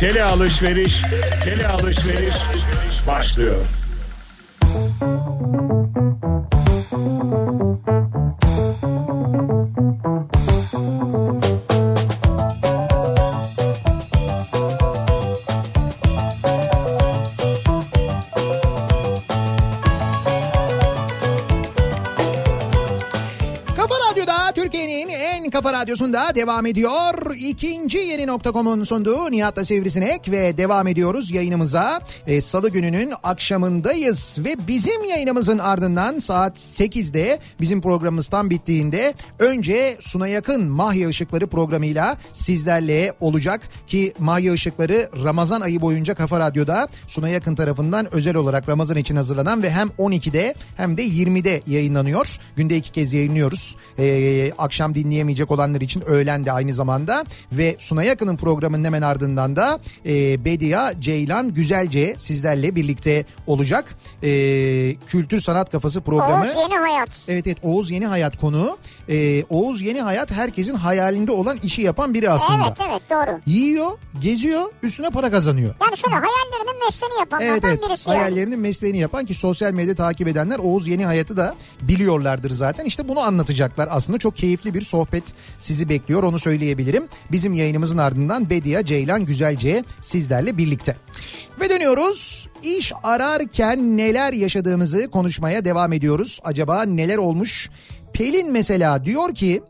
[0.00, 1.02] Tele alışveriş,
[1.44, 2.34] tele alışveriş
[3.06, 3.56] başlıyor.
[25.94, 27.36] Radyosunda devam ediyor.
[27.36, 32.00] İkinci yeni nokta.com'un sunduğu Nihat'la Sivrisinek ve devam ediyoruz yayınımıza.
[32.26, 39.96] E, Salı gününün akşamındayız ve bizim yayınımızın ardından saat 8'de bizim programımız tam bittiğinde önce
[40.00, 46.88] Suna Yakın Mahya Işıkları programıyla sizlerle olacak ki Mahya Işıkları Ramazan ayı boyunca Kafa Radyo'da
[47.06, 52.38] Suna Yakın tarafından özel olarak Ramazan için hazırlanan ve hem 12'de hem de 20'de yayınlanıyor.
[52.56, 53.76] Günde iki kez yayınlıyoruz.
[53.98, 59.56] Ee, akşam dinleyemeyecek olanlar için öğlen de aynı zamanda ve Suna Yakın'ın programının hemen ardından
[59.56, 63.94] da e, Bedia Ceylan Güzelce sizlerle birlikte olacak.
[64.22, 64.28] E,
[65.06, 66.44] Kültür Sanat Kafası programı.
[66.44, 67.10] Oğuz Yeni Hayat.
[67.28, 68.78] Evet evet Oğuz Yeni Hayat konu.
[69.08, 72.64] Ee, Oğuz Yeni Hayat herkesin hayalinde olan işi yapan biri aslında.
[72.66, 73.40] Evet evet doğru.
[73.46, 75.74] Yiyor, geziyor, üstüne para kazanıyor.
[75.80, 78.18] Yani şöyle hayallerinin mesleğini yapanlardan Evet evet birisi yani.
[78.18, 82.84] hayallerinin mesleğini yapan ki sosyal medya takip edenler Oğuz Yeni Hayat'ı da biliyorlardır zaten.
[82.84, 85.24] İşte bunu anlatacaklar aslında çok keyifli bir sohbet
[85.74, 87.04] sizi bekliyor onu söyleyebilirim.
[87.32, 90.96] Bizim yayınımızın ardından Bedia Ceylan Güzelce sizlerle birlikte.
[91.60, 96.40] Ve dönüyoruz iş ararken neler yaşadığımızı konuşmaya devam ediyoruz.
[96.44, 97.70] Acaba neler olmuş?
[98.12, 99.62] Pelin mesela diyor ki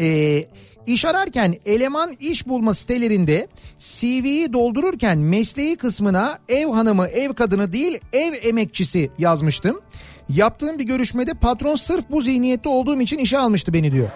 [0.00, 0.40] e,
[0.86, 3.48] iş ararken eleman iş bulma sitelerinde
[3.78, 9.80] CV'yi doldururken mesleği kısmına ev hanımı, ev kadını değil ev emekçisi yazmıştım.
[10.28, 14.08] Yaptığım bir görüşmede patron sırf bu zihniyette olduğum için işe almıştı beni diyor.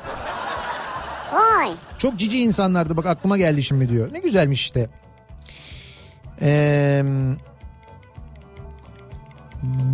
[1.33, 1.73] Vay.
[1.99, 4.13] Çok cici insanlardı bak aklıma geldi şimdi diyor.
[4.13, 4.91] Ne güzelmiş işte.
[6.41, 7.05] Eee...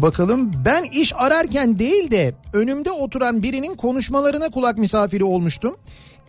[0.03, 5.77] Bakalım ben iş ararken değil de önümde oturan birinin konuşmalarına kulak misafiri olmuştum.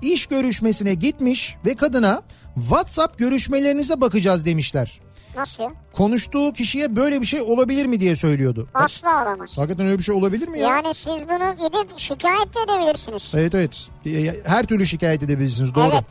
[0.02, 2.22] İş görüşmesine gitmiş ve kadına
[2.56, 5.00] WhatsApp görüşmelerinize bakacağız demişler.
[5.36, 5.64] Nasıl?
[5.94, 8.68] Konuştuğu kişiye böyle bir şey olabilir mi diye söylüyordu.
[8.74, 9.58] Asla olamaz.
[9.58, 10.68] hakikaten öyle bir şey olabilir mi ya?
[10.68, 13.32] Yani siz bunu gidip şikayet de edebilirsiniz.
[13.36, 13.90] Evet evet.
[14.06, 15.92] E, Her türlü şikayet edebilirsiniz doğru.
[15.94, 16.06] Evet.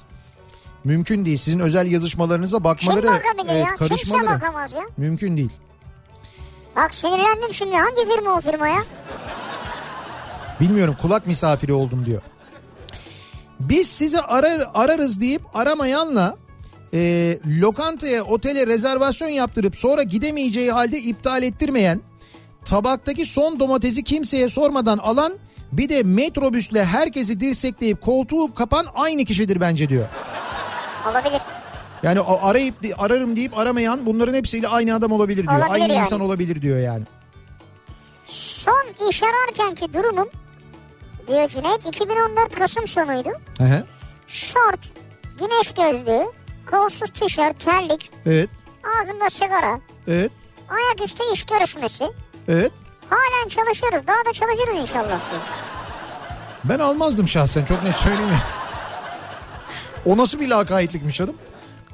[0.85, 1.37] Mümkün değil.
[1.37, 3.67] Sizin özel yazışmalarınıza bakmaları, Kim evet, ya?
[3.67, 4.83] Kimse karışmaları bakamaz ya.
[4.97, 5.51] mümkün değil.
[6.77, 7.77] Bak sinirlendim şimdi.
[7.77, 8.83] Hangi firma o firma ya?
[10.61, 12.23] Bilmiyorum kulak misafiri oldum diyor.
[13.61, 16.37] Biz sizi arar, ararız deyip aramayanla
[16.95, 22.01] e, lokantaya otele rezervasyon yaptırıp sonra gidemeyeceği halde iptal ettirmeyen
[22.65, 25.33] tabaktaki son domatesi kimseye sormadan alan
[25.73, 30.07] bir de metrobüsle herkesi dirsekleyip koltuğu kapan aynı kişidir bence diyor.
[31.11, 31.41] Olabilir.
[32.03, 35.59] Yani arayıp ararım deyip aramayan bunların hepsiyle aynı adam olabilir diyor.
[35.59, 36.01] Olabilir aynı yani.
[36.01, 37.03] insan olabilir diyor yani.
[38.27, 40.29] Son iş ararkenki durumum
[41.27, 43.29] diyor Cüneyt 2014 Kasım sonuydu.
[43.59, 43.85] Hı hı.
[44.27, 44.81] Şort,
[45.39, 46.27] güneş gözlüğü,
[46.75, 48.49] kolsuz tişört, terlik, Evet,
[49.01, 50.31] ağzımda sigara, evet,
[50.69, 52.05] ayaküstü iş görüşmesi.
[52.49, 52.73] evet.
[53.11, 54.07] Halen çalışıyoruz.
[54.07, 55.19] Daha da çalışırız inşallah.
[56.65, 58.43] Ben almazdım şahsen çok net söyleyeyim ya.
[60.07, 61.35] O nasıl bir lakaytlıkmış canım?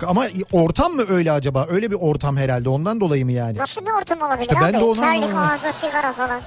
[0.06, 1.66] Ama ortam mı öyle acaba?
[1.70, 3.58] Öyle bir ortam herhalde ondan dolayı mı yani?
[3.58, 4.64] Nasıl bir ortam olabilir İşte abi?
[4.64, 6.40] ben de onu Terlik, ağızda sigara falan.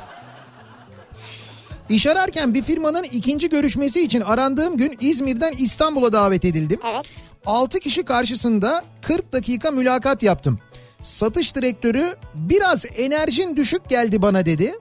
[1.89, 6.79] İş ararken bir firmanın ikinci görüşmesi için arandığım gün İzmir'den İstanbul'a davet edildim.
[6.93, 7.05] Evet.
[7.45, 10.59] 6 kişi karşısında 40 dakika mülakat yaptım.
[11.01, 14.73] Satış direktörü biraz enerjin düşük geldi bana dedi.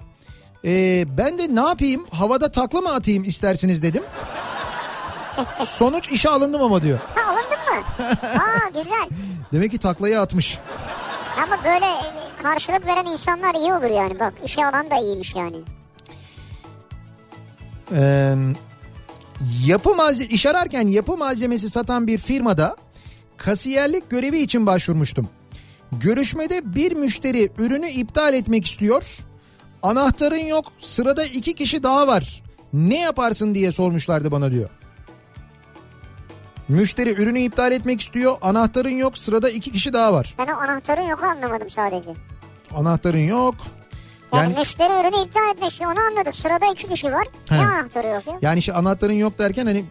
[0.64, 4.02] Ee, ben de ne yapayım havada takla mı atayım isterseniz dedim.
[5.58, 6.98] Sonuç işe alındım ama diyor.
[7.14, 8.06] Ha alındın mı?
[8.42, 9.08] Aa güzel.
[9.52, 10.58] Demek ki taklayı atmış.
[11.36, 14.20] Ama böyle e, karşılık veren insanlar iyi olur yani.
[14.20, 15.56] Bak işe alan da iyiymiş yani.
[17.92, 18.34] Ee,
[19.66, 22.76] yapı malze iş ararken yapı malzemesi satan bir firmada
[23.36, 25.28] kasiyerlik görevi için başvurmuştum.
[25.92, 29.18] Görüşmede bir müşteri ürünü iptal etmek istiyor.
[29.82, 32.42] Anahtarın yok sırada iki kişi daha var.
[32.72, 34.70] Ne yaparsın diye sormuşlardı bana diyor.
[36.68, 38.36] Müşteri ürünü iptal etmek istiyor.
[38.42, 40.34] Anahtarın yok sırada iki kişi daha var.
[40.38, 42.14] Ben o anahtarın yok anlamadım sadece.
[42.76, 43.54] Anahtarın yok.
[44.32, 46.36] Yani, Yani müşteri ürünü iptal etmek istiyor onu anladık.
[46.36, 47.26] Sırada iki kişi var.
[47.48, 47.54] He.
[47.56, 48.38] Ne anahtarı yok ya?
[48.42, 49.84] Yani işte anahtarın yok derken hani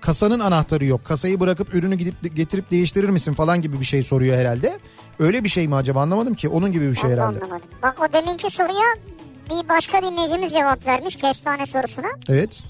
[0.00, 1.04] kasanın anahtarı yok.
[1.04, 4.78] Kasayı bırakıp ürünü gidip getirip değiştirir misin falan gibi bir şey soruyor herhalde.
[5.18, 6.48] Öyle bir şey mi acaba anlamadım ki.
[6.48, 7.38] Onun gibi bir şey Ben de herhalde.
[7.44, 7.68] anlamadım.
[7.82, 8.94] Bak o deminki soruya
[9.50, 12.08] bir başka dinleyicimiz cevap vermiş kestane sorusuna.
[12.28, 12.62] Evet.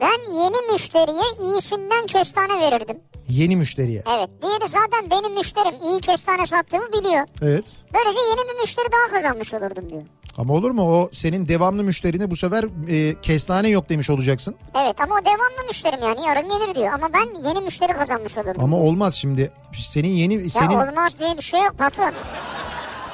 [0.00, 2.96] Ben yeni müşteriye iyisinden kestane verirdim.
[3.28, 4.02] Yeni müşteriye.
[4.16, 4.30] Evet.
[4.42, 5.74] Diğeri zaten benim müşterim.
[5.84, 7.26] İyi kestane sattığımı biliyor.
[7.42, 7.64] Evet.
[7.94, 10.02] Böylece yeni bir müşteri daha kazanmış olurdum diyor.
[10.40, 14.54] Ama olur mu o senin devamlı müşterine bu sefer e, kestane yok demiş olacaksın.
[14.82, 16.92] Evet ama o devamlı müşterim yani yarın gelir diyor.
[16.92, 18.64] Ama ben yeni müşteri kazanmış olurdum.
[18.64, 19.52] Ama olmaz şimdi.
[19.72, 22.12] Senin yeni ya senin olmaz diye bir şey yok patron.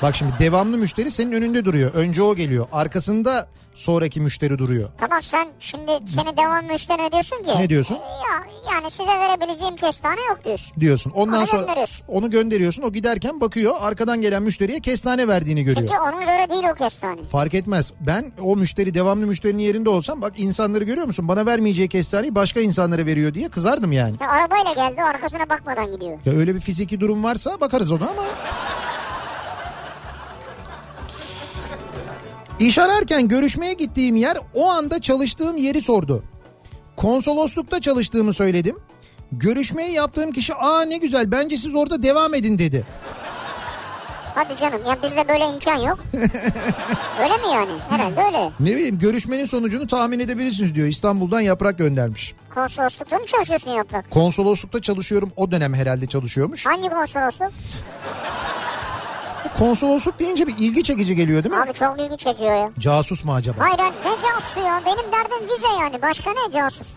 [0.02, 1.94] bak şimdi devamlı müşteri senin önünde duruyor.
[1.94, 2.66] Önce o geliyor.
[2.72, 4.88] Arkasında sonraki müşteri duruyor.
[4.98, 7.50] Tamam sen şimdi seni devamlı müşteri ne diyorsun ki?
[7.58, 7.94] Ne diyorsun?
[7.94, 10.80] Ya yani size verebileceğim kestane yok diyorsun.
[10.80, 11.10] diyorsun.
[11.16, 12.04] Ondan Onu sonra gönderiyorsun.
[12.08, 12.82] onu gönderiyorsun.
[12.82, 15.88] O giderken bakıyor arkadan gelen müşteriye kestane verdiğini görüyor.
[15.88, 17.22] Çünkü ona göre değil o kestane.
[17.24, 17.92] Fark etmez.
[18.00, 21.28] Ben o müşteri devamlı müşterinin yerinde olsam bak insanları görüyor musun?
[21.28, 24.14] Bana vermeyeceği kestaneyi başka insanlara veriyor diye kızardım yani.
[24.20, 26.18] Ya arabayla geldi arkasına bakmadan gidiyor.
[26.24, 28.22] Ya öyle bir fiziki durum varsa bakarız ona ama.
[32.60, 36.24] İş ararken görüşmeye gittiğim yer o anda çalıştığım yeri sordu.
[36.96, 38.76] Konsoloslukta çalıştığımı söyledim.
[39.32, 42.84] Görüşmeyi yaptığım kişi aa ne güzel bence siz orada devam edin dedi.
[44.34, 45.98] Hadi canım ya bizde böyle imkan yok.
[47.22, 47.70] öyle mi yani?
[47.88, 48.50] Herhalde öyle.
[48.60, 50.88] Ne bileyim görüşmenin sonucunu tahmin edebilirsiniz diyor.
[50.88, 52.34] İstanbul'dan yaprak göndermiş.
[52.54, 54.10] Konsoloslukta mı çalışıyorsun Yaprak?
[54.10, 56.66] Konsoloslukta çalışıyorum o dönem herhalde çalışıyormuş.
[56.66, 57.52] Hangi konsolosluk?
[59.58, 61.60] Konsolosluk deyince bir ilgi çekici geliyor değil mi?
[61.60, 62.70] Abi çok ilgi çekiyor ya.
[62.78, 63.56] Casus mu acaba?
[63.64, 64.82] Hayır ne casusu ya?
[64.86, 66.02] Benim derdim vize yani.
[66.02, 66.88] Başka ne casus?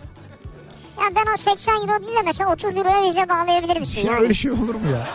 [1.02, 4.22] Ya ben o 80 euro değil de mesela 30 euroya vize bağlayabilir misin Ya yani?
[4.24, 5.08] öyle şey olur mu ya?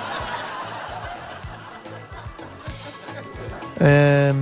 [3.81, 4.33] Ee,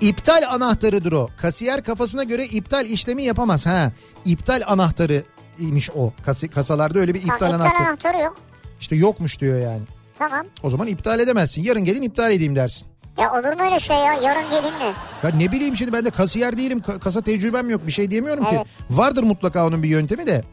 [0.00, 1.28] iptal anahtarıdır o.
[1.42, 3.66] Kasiyer kafasına göre iptal işlemi yapamaz.
[3.66, 3.92] Ha,
[4.24, 5.24] iptal anahtarı
[5.58, 6.12] imiş o.
[6.26, 7.88] Kasi, kasalarda öyle bir iptal iptal anahtarı.
[7.88, 8.36] anahtarı yok.
[8.80, 9.82] İşte yokmuş diyor yani.
[10.18, 10.46] Tamam.
[10.62, 11.62] O zaman iptal edemezsin.
[11.62, 12.88] Yarın gelin iptal edeyim dersin.
[13.18, 14.12] Ya olur mu öyle şey ya?
[14.14, 14.92] Yarın gelin mi?
[15.22, 16.78] Ya ne bileyim şimdi ben de kasiyer değilim.
[16.78, 17.86] Ka- Kasa tecrübem yok.
[17.86, 18.62] Bir şey diyemiyorum Evet.
[18.62, 18.68] ki.
[18.90, 20.44] Vardır mutlaka onun bir yöntemi de.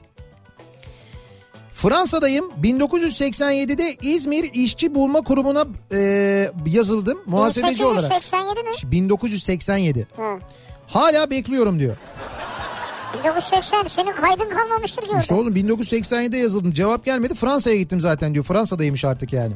[1.73, 2.45] Fransa'dayım.
[2.61, 8.11] 1987'de İzmir İşçi Bulma Kurumu'na e, yazıldım muhasebeci olarak.
[8.11, 8.91] 1887 mi?
[8.91, 10.07] 1987.
[10.15, 10.40] Hı.
[10.88, 11.98] Hala bekliyorum diyor.
[13.14, 15.19] 1980 senin kaydın kalmamıştır orada.
[15.19, 16.72] İşte oğlum 1987'de yazıldım.
[16.73, 17.35] Cevap gelmedi.
[17.35, 18.45] Fransa'ya gittim zaten diyor.
[18.45, 19.53] Fransa'daymış artık yani.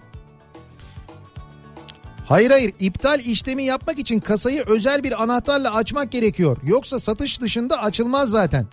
[2.27, 6.57] Hayır hayır iptal işlemi yapmak için kasayı özel bir anahtarla açmak gerekiyor.
[6.63, 8.67] Yoksa satış dışında açılmaz zaten.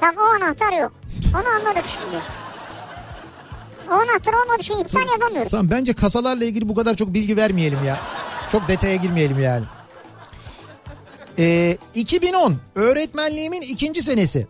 [0.00, 0.92] Tam o anahtar yok.
[1.34, 2.22] Onu anladık şimdi.
[3.90, 5.50] O anahtar olmadığı için iptal yapamıyoruz.
[5.50, 7.98] Tamam bence kasalarla ilgili bu kadar çok bilgi vermeyelim ya.
[8.52, 9.64] Çok detaya girmeyelim yani.
[11.38, 14.46] Ee, 2010 öğretmenliğimin ikinci senesi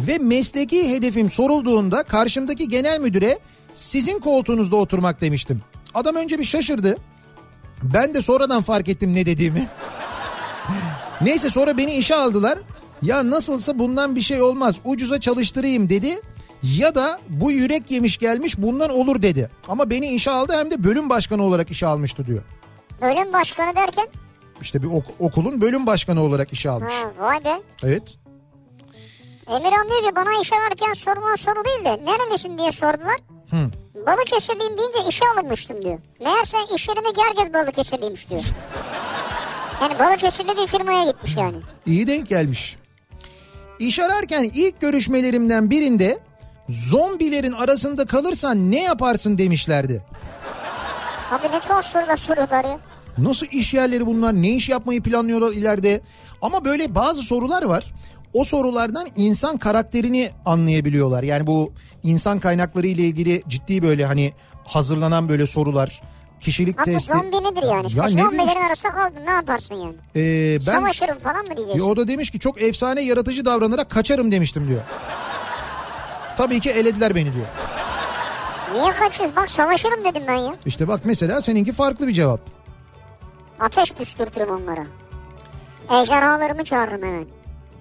[0.00, 3.38] ve mesleki hedefim sorulduğunda karşımdaki genel müdüre
[3.74, 5.62] sizin koltuğunuzda oturmak demiştim.
[5.94, 6.96] Adam önce bir şaşırdı.
[7.82, 9.68] Ben de sonradan fark ettim ne dediğimi.
[11.20, 12.58] Neyse sonra beni işe aldılar.
[13.02, 16.20] Ya nasılsa bundan bir şey olmaz ucuza çalıştırayım dedi.
[16.62, 19.50] Ya da bu yürek yemiş gelmiş bundan olur dedi.
[19.68, 22.42] Ama beni işe aldı hem de bölüm başkanı olarak işe almıştı diyor.
[23.02, 24.06] Bölüm başkanı derken.
[24.60, 26.92] İşte bir ok- okulun bölüm başkanı olarak işe almış.
[26.92, 27.60] Ha, vay be.
[27.82, 28.14] Evet.
[29.50, 33.16] Emirhan diyor ki bana iş ararken sorulan soru değil de nerelisin diye sordular.
[33.50, 33.70] Hı.
[34.06, 35.98] Balıkesirliyim deyince işe alınmıştım diyor.
[36.20, 38.42] Meğerse iş yerindeki herkes Balıkesirliymiş diyor.
[39.82, 41.56] Yani Balıkesirli bir firmaya gitmiş yani.
[41.86, 42.76] İyi denk gelmiş.
[43.78, 46.18] İş ararken ilk görüşmelerimden birinde
[46.68, 50.02] zombilerin arasında kalırsan ne yaparsın demişlerdi.
[51.32, 52.78] Abi ne tuhaf sorular soruyorlar ya.
[53.18, 54.34] Nasıl iş yerleri bunlar?
[54.34, 56.00] Ne iş yapmayı planlıyorlar ileride?
[56.42, 57.84] Ama böyle bazı sorular var.
[58.34, 61.22] O sorulardan insan karakterini anlayabiliyorlar.
[61.22, 61.72] Yani bu
[62.02, 64.32] insan kaynakları ile ilgili ciddi böyle hani
[64.64, 66.02] hazırlanan böyle sorular,
[66.40, 67.12] kişilik Abi testi.
[67.12, 67.86] zombi nedir yani?
[67.94, 69.94] Ya ne Zombilerin bileyim- arasında kaldın ne yaparsın yani?
[70.16, 71.80] Ee, ben Savaşırım falan mı Ya diyeceksin?
[71.84, 74.80] o da demiş ki çok efsane yaratıcı davranarak kaçarım demiştim diyor.
[76.36, 77.46] Tabii ki elediler beni diyor.
[78.74, 79.36] Niye kaçıyorsun?
[79.36, 80.54] Bak savaşırım dedim ben ya.
[80.66, 82.40] İşte bak mesela seninki farklı bir cevap.
[83.60, 84.84] Ateş püskürtürüm onlara.
[86.00, 87.26] Ejderhalarımı çağırırım hemen.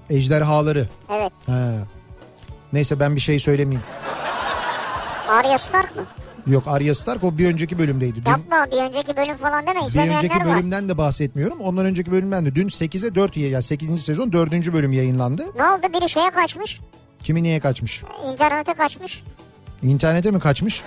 [0.10, 0.88] Ejderhaları.
[1.12, 1.34] Evet.
[1.46, 1.80] He.
[2.74, 3.84] Neyse ben bir şey söylemeyeyim.
[5.30, 6.06] Arya Stark mı?
[6.48, 8.26] Yok Arya Stark o bir önceki bölümdeydi.
[8.26, 9.80] Dün Yapma bir önceki bölüm falan deme.
[9.94, 10.46] bir önceki var.
[10.46, 11.60] bölümden de bahsetmiyorum.
[11.62, 14.04] Ondan önceki bölümden de dün 8'e 4 yani 8.
[14.06, 14.52] sezon 4.
[14.74, 15.46] bölüm yayınlandı.
[15.56, 15.94] Ne oldu?
[15.94, 16.80] Biri şeye kaçmış.
[17.24, 18.04] Kimi niye kaçmış?
[18.32, 19.24] internete kaçmış.
[19.84, 20.84] İnternete mi kaçmış?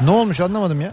[0.00, 0.92] Ne olmuş anlamadım ya.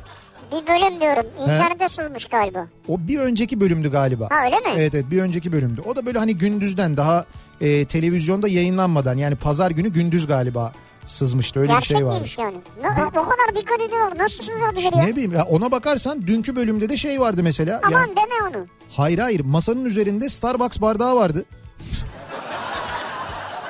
[0.51, 1.25] Bir bölüm diyorum.
[1.41, 2.67] İnternete sızmış galiba.
[2.87, 4.27] O bir önceki bölümdü galiba.
[4.31, 4.69] Ha öyle mi?
[4.77, 5.81] Evet evet bir önceki bölümdü.
[5.85, 7.25] O da böyle hani gündüzden daha
[7.61, 10.73] e, televizyonda yayınlanmadan yani pazar günü gündüz galiba
[11.05, 12.57] sızmıştı öyle Gerçek bir şey miymiş yani?
[12.83, 12.89] Ne,
[13.19, 14.17] o kadar dikkat ediyorlar.
[14.17, 15.03] Nasıl sızabilir ya?
[15.03, 17.81] Ne bileyim ya ona bakarsan dünkü bölümde de şey vardı mesela.
[17.83, 18.67] Aman Yani, deme onu.
[18.89, 21.45] hayır hayır masanın üzerinde Starbucks bardağı vardı.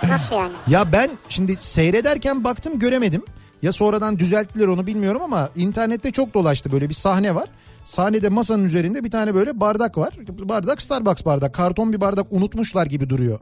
[0.10, 0.53] Nasıl yani?
[0.68, 3.23] Ya ben şimdi seyrederken baktım göremedim.
[3.61, 7.49] Ya sonradan düzelttiler onu bilmiyorum ama internette çok dolaştı böyle bir sahne var.
[7.86, 10.14] Sahnede masanın üzerinde bir tane böyle bardak var.
[10.30, 11.53] Bardak Starbucks bardak.
[11.53, 13.40] Karton bir bardak unutmuşlar gibi duruyor.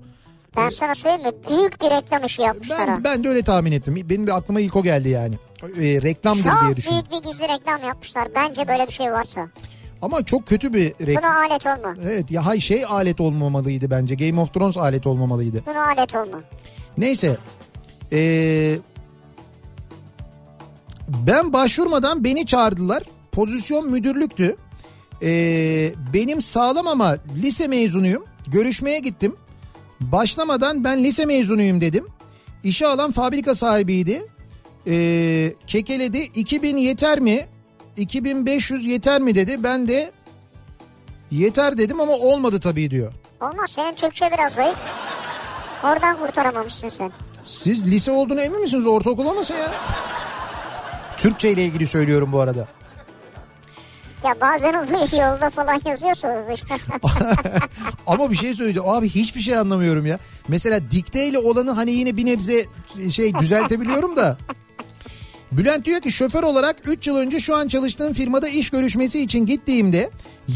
[0.57, 1.34] Ben sana söyleyeyim mi?
[1.49, 2.88] Büyük bir reklam işi yapmışlar.
[2.88, 3.95] Ben, ben de öyle tahmin ettim.
[4.10, 5.35] Benim de aklıma ilk o geldi yani.
[5.64, 6.98] E, reklamdır Çok diye düşündüm.
[7.11, 8.27] büyük bir gizli reklam yapmışlar.
[8.35, 9.48] Bence böyle bir şey varsa.
[10.02, 11.23] Ama çok kötü bir reklam.
[11.23, 11.95] Buna alet olma.
[12.03, 14.15] Evet ya hay şey alet olmamalıydı bence.
[14.15, 15.64] Game of Thrones alet olmamalıydı.
[15.65, 16.41] Buna alet olma.
[16.98, 17.38] Neyse.
[18.11, 18.77] Ee,
[21.08, 23.04] ben başvurmadan beni çağırdılar.
[23.32, 24.56] Pozisyon müdürlüktü.
[25.22, 28.26] Ee, benim sağlam ama lise mezunuyum.
[28.48, 29.36] Görüşmeye gittim.
[30.00, 32.08] Başlamadan ben lise mezunuyum dedim.
[32.64, 34.26] İşe alan fabrika sahibiydi.
[34.88, 37.48] Ee, kekeledi 2000 yeter mi?
[37.98, 39.64] 2500 yeter mi dedi.
[39.64, 40.12] Ben de
[41.32, 43.14] yeter dedim ama olmadı tabii diyor.
[43.42, 44.78] Olmaz senin Türkçe biraz zayıf.
[45.84, 47.12] Oradan kurtaramamışsın sen.
[47.44, 48.86] Siz lise olduğunu emin misiniz?
[48.86, 49.72] Ortaokul olmasa ya.
[51.18, 52.68] Türkçe ile ilgili söylüyorum bu arada.
[54.23, 56.64] Ya bazen oluyor yolda falan yazıyorsunuz.
[58.07, 58.89] Ama bir şey söyleyeceğim.
[58.89, 60.19] Abi hiçbir şey anlamıyorum ya.
[60.48, 62.65] Mesela dikteyle olanı hani yine bir nebze
[63.11, 64.38] şey düzeltebiliyorum da.
[65.52, 69.45] Bülent diyor ki şoför olarak 3 yıl önce şu an çalıştığım firmada iş görüşmesi için
[69.45, 70.10] gittiğimde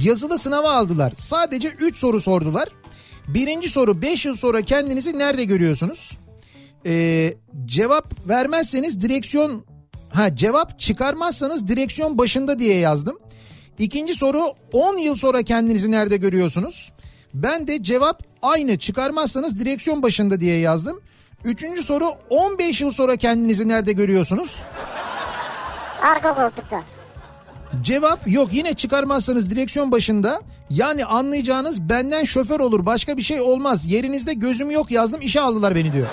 [0.04, 1.14] yazılı sınava aldılar.
[1.16, 2.70] Sadece 3 soru sordular.
[3.28, 6.18] Birinci soru 5 yıl sonra kendinizi nerede görüyorsunuz?
[6.86, 7.34] Ee,
[7.66, 9.66] cevap vermezseniz direksiyon
[10.14, 13.20] ha cevap çıkarmazsanız direksiyon başında diye yazdım.
[13.80, 14.42] İkinci soru
[14.74, 16.92] 10 yıl sonra kendinizi nerede görüyorsunuz?
[17.34, 21.02] Ben de cevap aynı çıkarmazsanız direksiyon başında diye yazdım.
[21.44, 24.60] Üçüncü soru 15 yıl sonra kendinizi nerede görüyorsunuz?
[26.02, 26.82] Arka koltukta.
[27.82, 30.42] Cevap yok yine çıkarmazsanız direksiyon başında.
[30.70, 33.86] Yani anlayacağınız benden şoför olur başka bir şey olmaz.
[33.86, 36.08] Yerinizde gözüm yok yazdım işe aldılar beni diyor.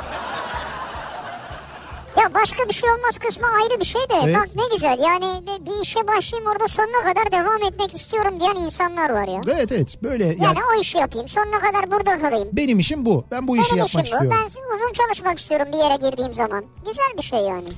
[2.18, 4.14] Ya başka bir şey olmaz kısmı ayrı bir şey de.
[4.24, 4.36] Evet.
[4.36, 9.10] Bak ne güzel yani bir- işe başlayayım orada sonuna kadar devam etmek istiyorum diyen insanlar
[9.10, 9.40] var ya.
[9.46, 12.48] Evet evet böyle yani, Yani o işi yapayım sonuna kadar burada kalayım.
[12.52, 13.24] benim işim bu.
[13.30, 14.24] Ben bu işi Benim yapmak işim bu.
[14.24, 14.30] istiyorum.
[14.66, 16.64] Ben uzun çalışmak istiyorum bir yere girdiğim zaman.
[16.86, 17.68] Güzel bir şey yani.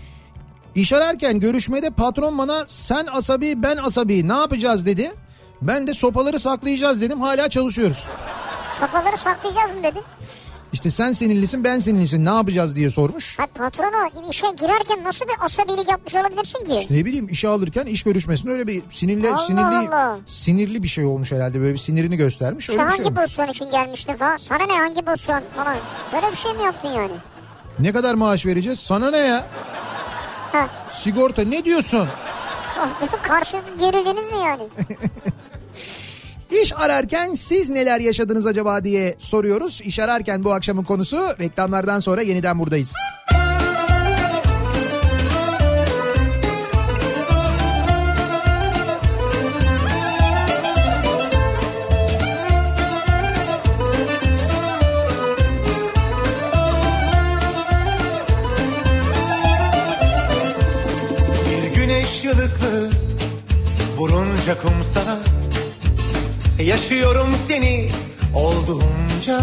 [0.75, 5.13] İş ararken görüşmede patron bana sen asabi ben asabi ne yapacağız dedi.
[5.63, 8.07] Ben de sopaları saklayacağız dedim hala çalışıyoruz.
[8.81, 10.03] Sopaları saklayacağız mı dedin?
[10.73, 13.39] İşte sen sinirlisin ben sinirlisin ne yapacağız diye sormuş.
[13.39, 16.87] Ha patrona işe girerken nasıl bir asabilik yapmış olabilirsin ki?
[16.95, 20.19] Ne bileyim işe alırken iş görüşmesinde öyle bir sinirli Allah sinirli Allah.
[20.27, 22.67] sinirli bir şey olmuş herhalde böyle bir sinirini göstermiş.
[22.67, 23.21] Sen Öyle bir şey hangi olmuş.
[23.23, 24.37] pozisyon için gelmiştin falan?
[24.37, 25.77] Sana ne hangi pozisyon falan?
[26.13, 27.13] Böyle bir şey mi yaptın yani?
[27.79, 28.79] Ne kadar maaş vereceğiz?
[28.81, 29.47] Sana ne ya?
[30.53, 30.69] Ha.
[30.93, 32.09] Sigorta ne diyorsun?
[33.23, 34.63] Karşı gerildiniz mi yani?
[36.51, 39.81] İş ararken siz neler yaşadınız acaba diye soruyoruz.
[39.85, 42.95] İş ararken bu akşamın konusu reklamlardan sonra yeniden buradayız.
[61.51, 62.91] Bir güneş yılıklı
[63.97, 65.30] vurunca kumsala
[66.65, 67.89] Yaşıyorum seni
[68.35, 69.41] olduğunca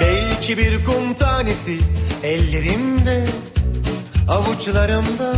[0.00, 1.78] Belki bir kum tanesi
[2.22, 3.24] ellerimde
[4.28, 5.32] avuçlarımda.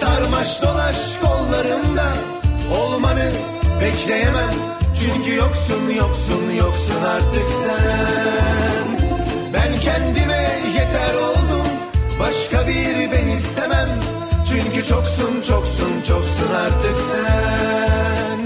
[0.00, 2.08] Sarmaş dolaş kollarımda
[2.80, 3.30] olmanı
[3.80, 4.54] bekleyemem.
[5.00, 8.86] Çünkü yoksun yoksun yoksun artık sen.
[9.54, 11.66] Ben kendime yeter oldum
[12.20, 13.21] başka bir ben istemem
[14.88, 18.38] Çoksun çoksun çoksun artık sen.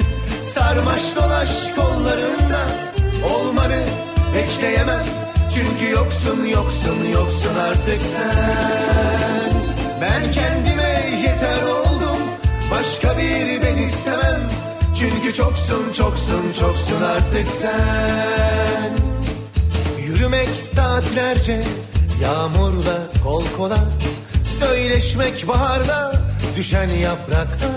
[0.45, 2.67] Sarmaş dolaş kollarımda
[3.35, 3.83] olmanı
[4.35, 5.05] bekleyemem.
[5.55, 9.53] Çünkü yoksun yoksun yoksun artık sen.
[10.01, 12.23] Ben kendime yeter oldum
[12.71, 14.41] başka bir ben istemem.
[14.99, 18.93] Çünkü çoksun çoksun çoksun artık sen.
[20.07, 21.63] Yürümek saatlerce
[22.23, 23.79] yağmurla kol kola
[24.61, 26.26] Söyleşmek baharda
[26.57, 27.69] düşen yaprakta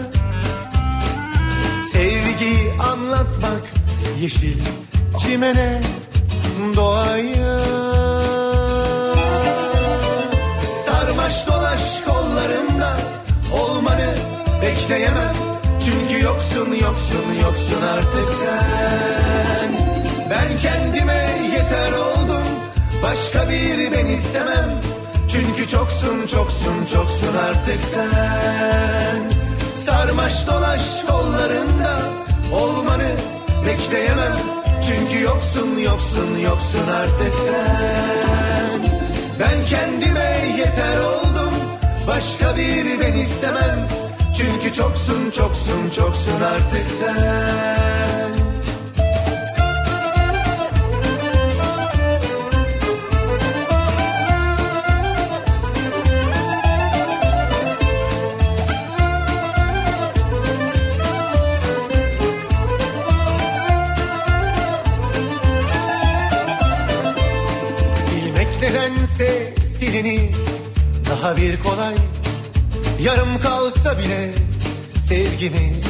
[1.91, 3.61] Sevgi anlatmak
[4.21, 4.59] yeşil
[5.19, 5.81] çimene
[6.75, 7.59] doğaya
[10.85, 12.97] Sarmaş dolaş kollarımda
[13.61, 14.13] olmanı
[14.61, 15.33] bekleyemem.
[15.85, 19.71] Çünkü yoksun yoksun yoksun artık sen.
[20.29, 22.47] Ben kendime yeter oldum
[23.03, 24.81] başka bir ben istemem
[25.31, 29.21] Çünkü çoksun çoksun çoksun artık sen.
[29.77, 31.99] Sarmaş dolaş kollarında
[32.53, 33.11] olmanı
[33.65, 34.35] bekleyemem.
[34.87, 38.79] Çünkü yoksun yoksun yoksun artık sen.
[39.39, 41.53] Ben kendime yeter oldum
[42.07, 43.87] Başka bir ben istemem.
[44.37, 48.28] Çünkü çoksun çoksun çoksun artık sen
[69.89, 70.31] silini
[71.09, 71.95] daha bir kolay.
[73.03, 74.31] Yarım kalsa bile
[75.07, 75.85] sevgimiz.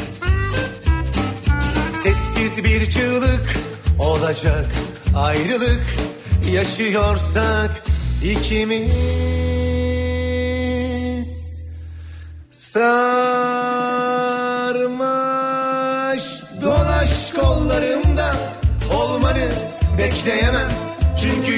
[2.03, 3.59] Sessiz bir çığlık
[3.99, 4.65] olacak
[5.15, 5.81] ayrılık
[6.53, 7.83] Yaşıyorsak
[8.23, 9.38] ikimiz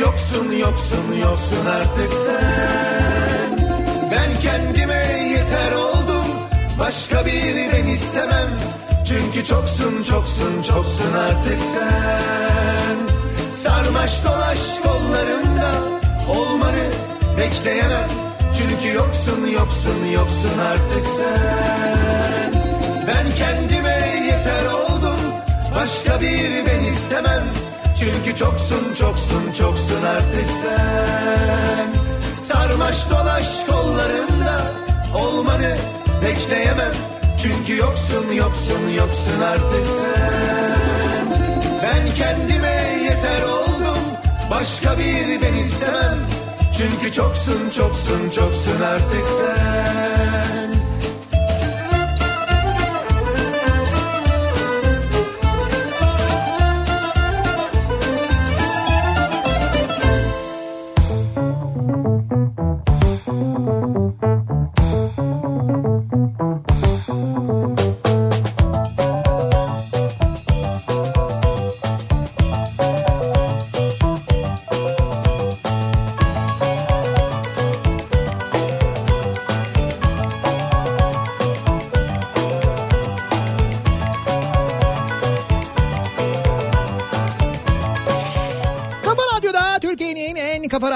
[0.01, 3.59] yoksun yoksun yoksun artık sen.
[4.11, 6.25] Ben kendime yeter oldum
[6.79, 8.49] Başka bir ben istemem.
[9.07, 12.97] Çünkü çoksun çoksun çoksun artık sen.
[13.55, 15.71] Sarmaş dolaş kollarımda
[16.29, 16.85] Olmanı
[17.37, 18.09] bekleyemem.
[18.57, 22.53] Çünkü yoksun yoksun yoksun artık sen.
[23.07, 25.19] Ben kendime yeter oldum
[25.75, 27.60] Başka bir ben istemem
[28.03, 31.87] Çünkü çoksun çoksun çoksun artık sen.
[32.43, 34.61] Sarmaş dolaş kollarımda
[35.15, 35.75] Olmanı
[36.23, 36.91] bekleyemem.
[37.41, 41.27] Çünkü yoksun yoksun yoksun artık sen.
[41.83, 43.97] Ben kendime yeter oldum
[44.51, 46.17] Başka bir ben istemem.
[46.77, 50.80] Çünkü çoksun çoksun çoksun artık sen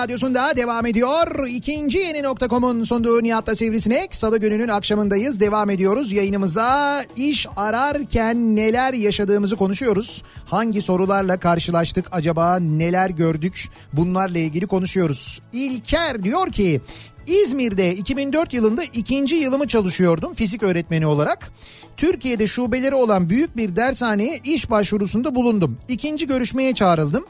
[0.05, 1.47] radyosunda devam ediyor.
[1.47, 4.15] İkinci yeni nokta.com'un sunduğu Nihat'la Sivrisinek.
[4.15, 5.39] Salı gününün akşamındayız.
[5.39, 7.03] Devam ediyoruz yayınımıza.
[7.15, 10.23] iş ararken neler yaşadığımızı konuşuyoruz.
[10.45, 15.41] Hangi sorularla karşılaştık acaba neler gördük bunlarla ilgili konuşuyoruz.
[15.53, 16.81] İlker diyor ki
[17.27, 21.51] İzmir'de 2004 yılında ikinci yılımı çalışıyordum fizik öğretmeni olarak.
[21.97, 25.77] Türkiye'de şubeleri olan büyük bir dershaneye iş başvurusunda bulundum.
[25.87, 27.25] İkinci görüşmeye çağrıldım.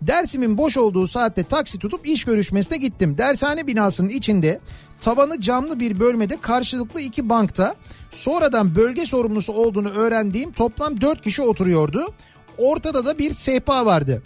[0.00, 3.18] Dersimin boş olduğu saatte taksi tutup iş görüşmesine gittim.
[3.18, 4.60] Dershane binasının içinde
[5.00, 7.74] tavanı camlı bir bölmede karşılıklı iki bankta
[8.10, 12.14] sonradan bölge sorumlusu olduğunu öğrendiğim toplam 4 kişi oturuyordu.
[12.58, 14.22] Ortada da bir sehpa vardı.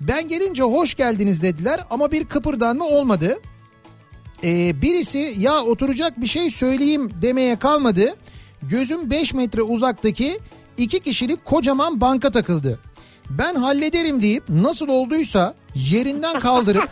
[0.00, 3.38] Ben gelince hoş geldiniz dediler ama bir kıpırdanma olmadı.
[4.44, 8.16] Ee, birisi ya oturacak bir şey söyleyeyim demeye kalmadı.
[8.62, 10.38] Gözüm 5 metre uzaktaki
[10.76, 12.78] iki kişilik kocaman banka takıldı.
[13.38, 16.88] Ben hallederim deyip nasıl olduysa yerinden kaldırıp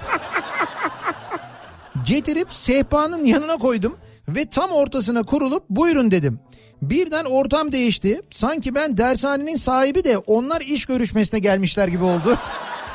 [2.07, 3.97] getirip sehpanın yanına koydum
[4.29, 6.41] ve tam ortasına kurulup buyurun dedim.
[6.83, 8.23] Birden ortam değişti.
[8.31, 12.39] Sanki ben dershanenin sahibi de onlar iş görüşmesine gelmişler gibi oldu.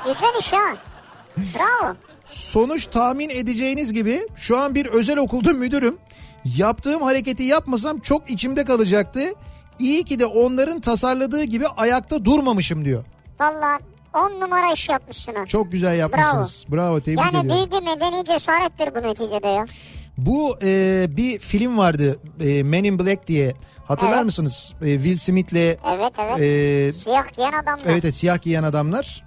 [0.05, 0.75] Güzel iş ha.
[1.37, 1.95] Bravo.
[2.25, 5.97] Sonuç tahmin edeceğiniz gibi şu an bir özel okulda müdürüm.
[6.57, 9.21] Yaptığım hareketi yapmasam çok içimde kalacaktı.
[9.79, 13.05] İyi ki de onların tasarladığı gibi ayakta durmamışım diyor.
[13.39, 13.79] Valla
[14.13, 15.45] on numara iş yapmışsın ha.
[15.45, 16.65] Çok güzel yapmışsınız.
[16.71, 17.49] Bravo, tebrik Yani ediyorum.
[17.49, 19.65] büyük bir medeni cesarettir bu neticede ya.
[20.17, 23.53] Bu e, bir film vardı e, Men in Black diye.
[23.85, 24.25] Hatırlar Evet.
[24.25, 24.73] mısınız?
[24.81, 25.53] E, Will Smith'le
[25.95, 26.39] Evet evet.
[26.39, 27.85] e, Siyah giyen adamlar.
[27.85, 29.23] evet, evet, siyah giyen adamlar.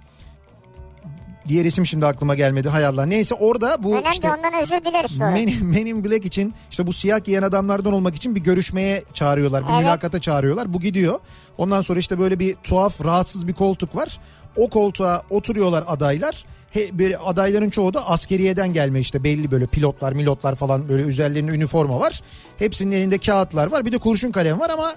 [1.49, 3.05] Diğer isim şimdi aklıma gelmedi hay Allah.
[3.05, 5.31] Neyse orada bu Önemli işte ondan özür dileriz sonra.
[5.31, 9.67] Men, Men in Black için işte bu siyah giyen adamlardan olmak için bir görüşmeye çağırıyorlar.
[9.67, 9.81] Bir Evet.
[9.81, 10.73] mülakata çağırıyorlar.
[10.73, 11.19] Bu gidiyor.
[11.57, 14.19] Ondan sonra işte böyle bir tuhaf rahatsız bir koltuk var.
[14.55, 16.45] O koltuğa oturuyorlar adaylar.
[16.71, 21.51] He, böyle adayların çoğu da askeriyeden gelme işte belli böyle pilotlar milotlar falan böyle üzerlerinde
[21.51, 22.21] üniforma var.
[22.57, 24.95] Hepsinin elinde kağıtlar var bir de kurşun kalem var ama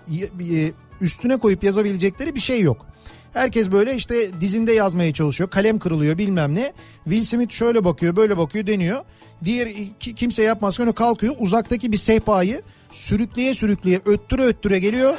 [1.00, 2.86] üstüne koyup yazabilecekleri bir şey yok.
[3.32, 5.50] Herkes böyle işte dizinde yazmaya çalışıyor.
[5.50, 6.72] Kalem kırılıyor bilmem ne.
[7.04, 9.04] Will Smith şöyle bakıyor böyle bakıyor deniyor.
[9.44, 9.68] Diğer
[10.00, 11.34] ki- kimse yapmazken o kalkıyor.
[11.38, 15.14] Uzaktaki bir sehpayı sürükleye sürükleye öttüre öttüre geliyor.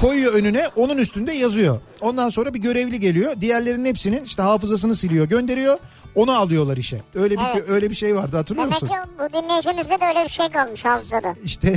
[0.00, 1.80] koyuyor önüne onun üstünde yazıyor.
[2.00, 3.40] Ondan sonra bir görevli geliyor.
[3.40, 5.78] Diğerlerinin hepsinin işte hafızasını siliyor gönderiyor.
[6.14, 7.00] Onu alıyorlar işe.
[7.14, 7.64] Öyle bir Evet.
[7.68, 8.94] öyle bir şey vardı hatırlıyor Demek musun?
[8.94, 11.34] ki bu dinleyicimizde de öyle bir şey kalmış hafızada.
[11.44, 11.76] İşte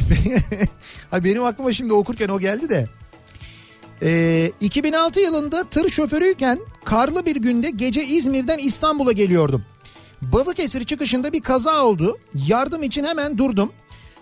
[1.24, 2.88] benim aklıma şimdi okurken o geldi de.
[4.04, 9.66] Ee, 2006 yılında tır şoförüyken karlı bir günde gece İzmir'den İstanbul'a geliyordum.
[10.22, 12.18] Balıkesir çıkışında bir kaza oldu.
[12.48, 13.72] Yardım için hemen durdum.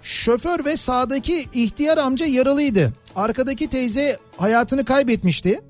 [0.02, 2.94] Şoför ve sağdaki ihtiyar amca yaralıydı.
[3.16, 5.62] Arkadaki teyze hayatını kaybetmişti.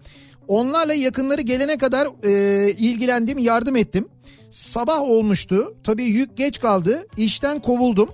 [0.47, 4.07] Onlarla yakınları gelene kadar e, ilgilendim, yardım ettim.
[4.49, 5.75] Sabah olmuştu.
[5.83, 7.07] Tabii yük geç kaldı.
[7.17, 8.09] İşten kovuldum.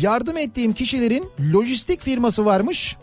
[0.00, 1.24] Yardım ettiğim kişilerin
[1.54, 2.96] lojistik firması varmış.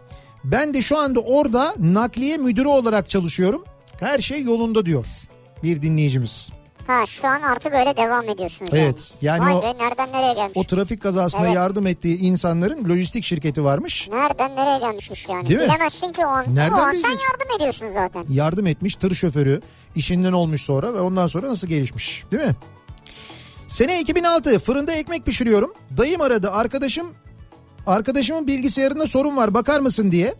[0.44, 3.64] Ben de şu anda orada nakliye müdürü olarak çalışıyorum.
[4.00, 5.06] Her şey yolunda diyor
[5.64, 6.50] bir dinleyicimiz.
[6.88, 10.58] Ha şu an artık öyle devam ediyorsunuz Evet, yani Vay o- be nereden nereye gelmiş?
[10.58, 11.56] O trafik kazasına Evet.
[11.56, 14.10] yardım ettiği insanların lojistik şirketi varmış.
[14.12, 15.50] Nereden nereye gelmiş iş yani?
[15.50, 15.66] Değil mi?
[15.66, 16.56] Bilemezsin ki o an.
[16.56, 18.24] Nereden o an sen yardım ediyorsun zaten.
[18.30, 19.62] Yardım etmiş tır şoförü
[19.96, 22.56] işinden olmuş sonra ve ondan sonra nasıl gelişmiş değil mi?
[23.68, 25.74] Sene 2006 fırında ekmek pişiriyorum.
[25.98, 27.08] Dayım aradı arkadaşım
[27.88, 30.36] arkadaşımın bilgisayarında sorun var bakar mısın diye.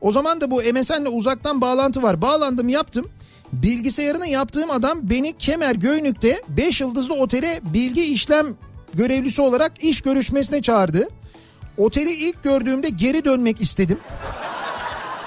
[0.00, 2.22] O zaman da bu MSN'le uzaktan bağlantı var.
[2.22, 3.08] Bağlandım yaptım.
[3.52, 8.46] Bilgisayarını yaptığım adam beni Kemer Göynük'te 5 yıldızlı otele bilgi işlem
[8.94, 11.08] görevlisi olarak iş görüşmesine çağırdı.
[11.78, 13.98] Oteli ilk gördüğümde geri dönmek istedim.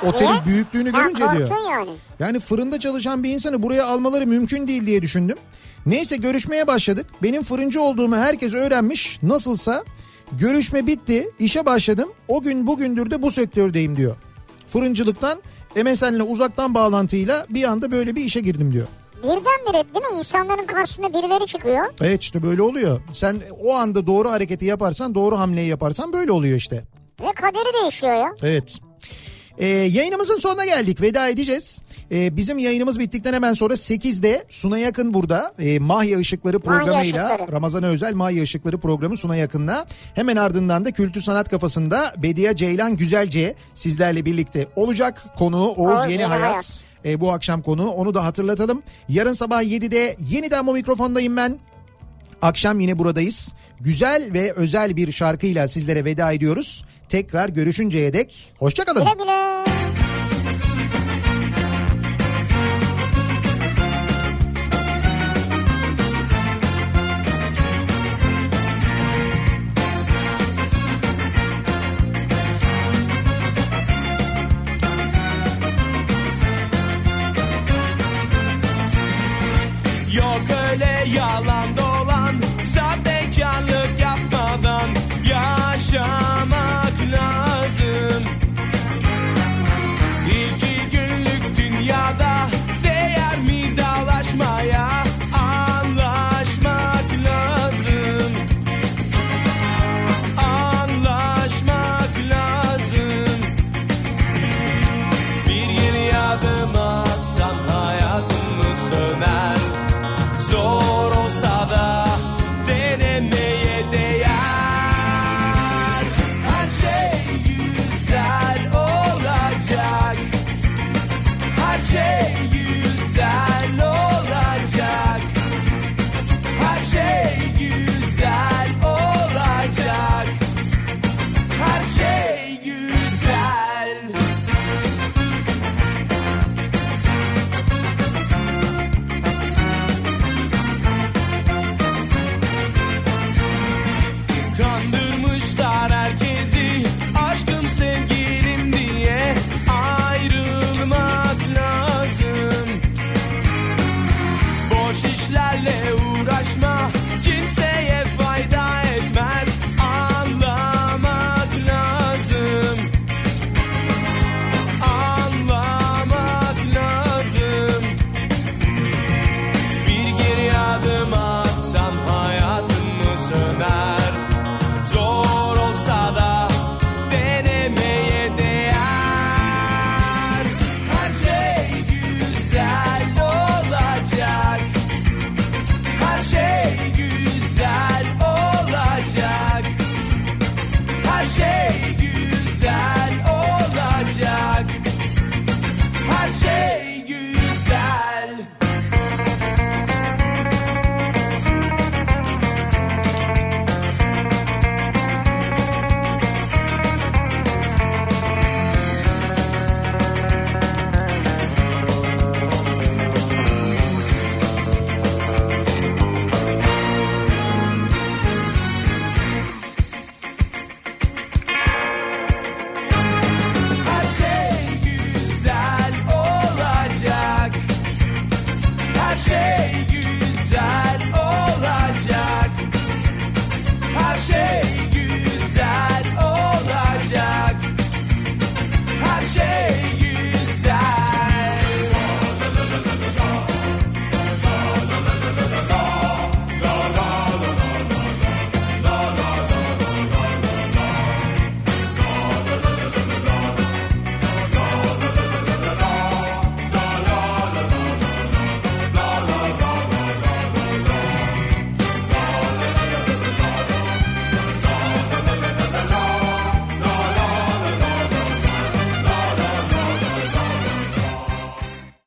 [0.05, 0.45] Otelin Niye?
[0.45, 1.49] büyüklüğünü Ha, görünce diyor.
[1.71, 1.89] yani.
[2.19, 5.37] Yani fırında çalışan bir insanı buraya almaları mümkün değil diye düşündüm.
[5.85, 7.05] Neyse görüşmeye başladık.
[7.23, 9.19] Benim fırıncı olduğumu herkes öğrenmiş.
[9.23, 9.83] Nasılsa
[10.31, 11.29] görüşme bitti.
[11.39, 12.09] işe başladım.
[12.27, 14.15] O gün bugündür de bu sektördeyim diyor.
[14.67, 15.41] Fırıncılıktan
[15.83, 18.87] MSN'le uzaktan bağlantıyla bir anda böyle bir işe girdim diyor.
[19.23, 21.85] Birdenbire değil mi insanların karşısına birileri çıkıyor.
[22.01, 23.01] Evet işte böyle oluyor.
[23.13, 26.83] Sen o anda doğru hareketi yaparsan doğru hamleyi yaparsan böyle oluyor işte.
[27.21, 28.35] Ve kaderi değişiyor ya.
[28.43, 28.79] Evet.
[29.59, 31.01] Ee, yayınımızın sonuna geldik.
[31.01, 31.81] Veda edeceğiz.
[32.11, 35.53] Ee, bizim yayınımız bittikten hemen sonra 8'de Suna Yakın burada.
[35.59, 37.51] Ee, Mahya Işıkları programıyla Işıkları.
[37.51, 39.85] Ramazan'a özel Mahya Işıkları programı Suna Yakın'la.
[40.15, 45.23] Hemen ardından da Kültür Sanat Kafası'nda Bediye Ceylan Güzelce sizlerle birlikte olacak.
[45.37, 46.49] Konuğu Oğuz, Oğuz Yeni, Yeni Hayat.
[46.49, 46.83] Hayat.
[47.05, 48.83] Ee, bu akşam konu onu da hatırlatalım.
[49.09, 51.59] Yarın sabah 7'de yeniden bu mikrofondayım ben.
[52.41, 53.53] Akşam yine buradayız.
[53.79, 56.85] Güzel ve özel bir şarkıyla sizlere veda ediyoruz.
[57.09, 59.05] Tekrar görüşünceye dek hoşçakalın.
[59.05, 59.59] Güle güle.
[80.15, 80.41] Yok
[80.71, 81.48] öyle yalan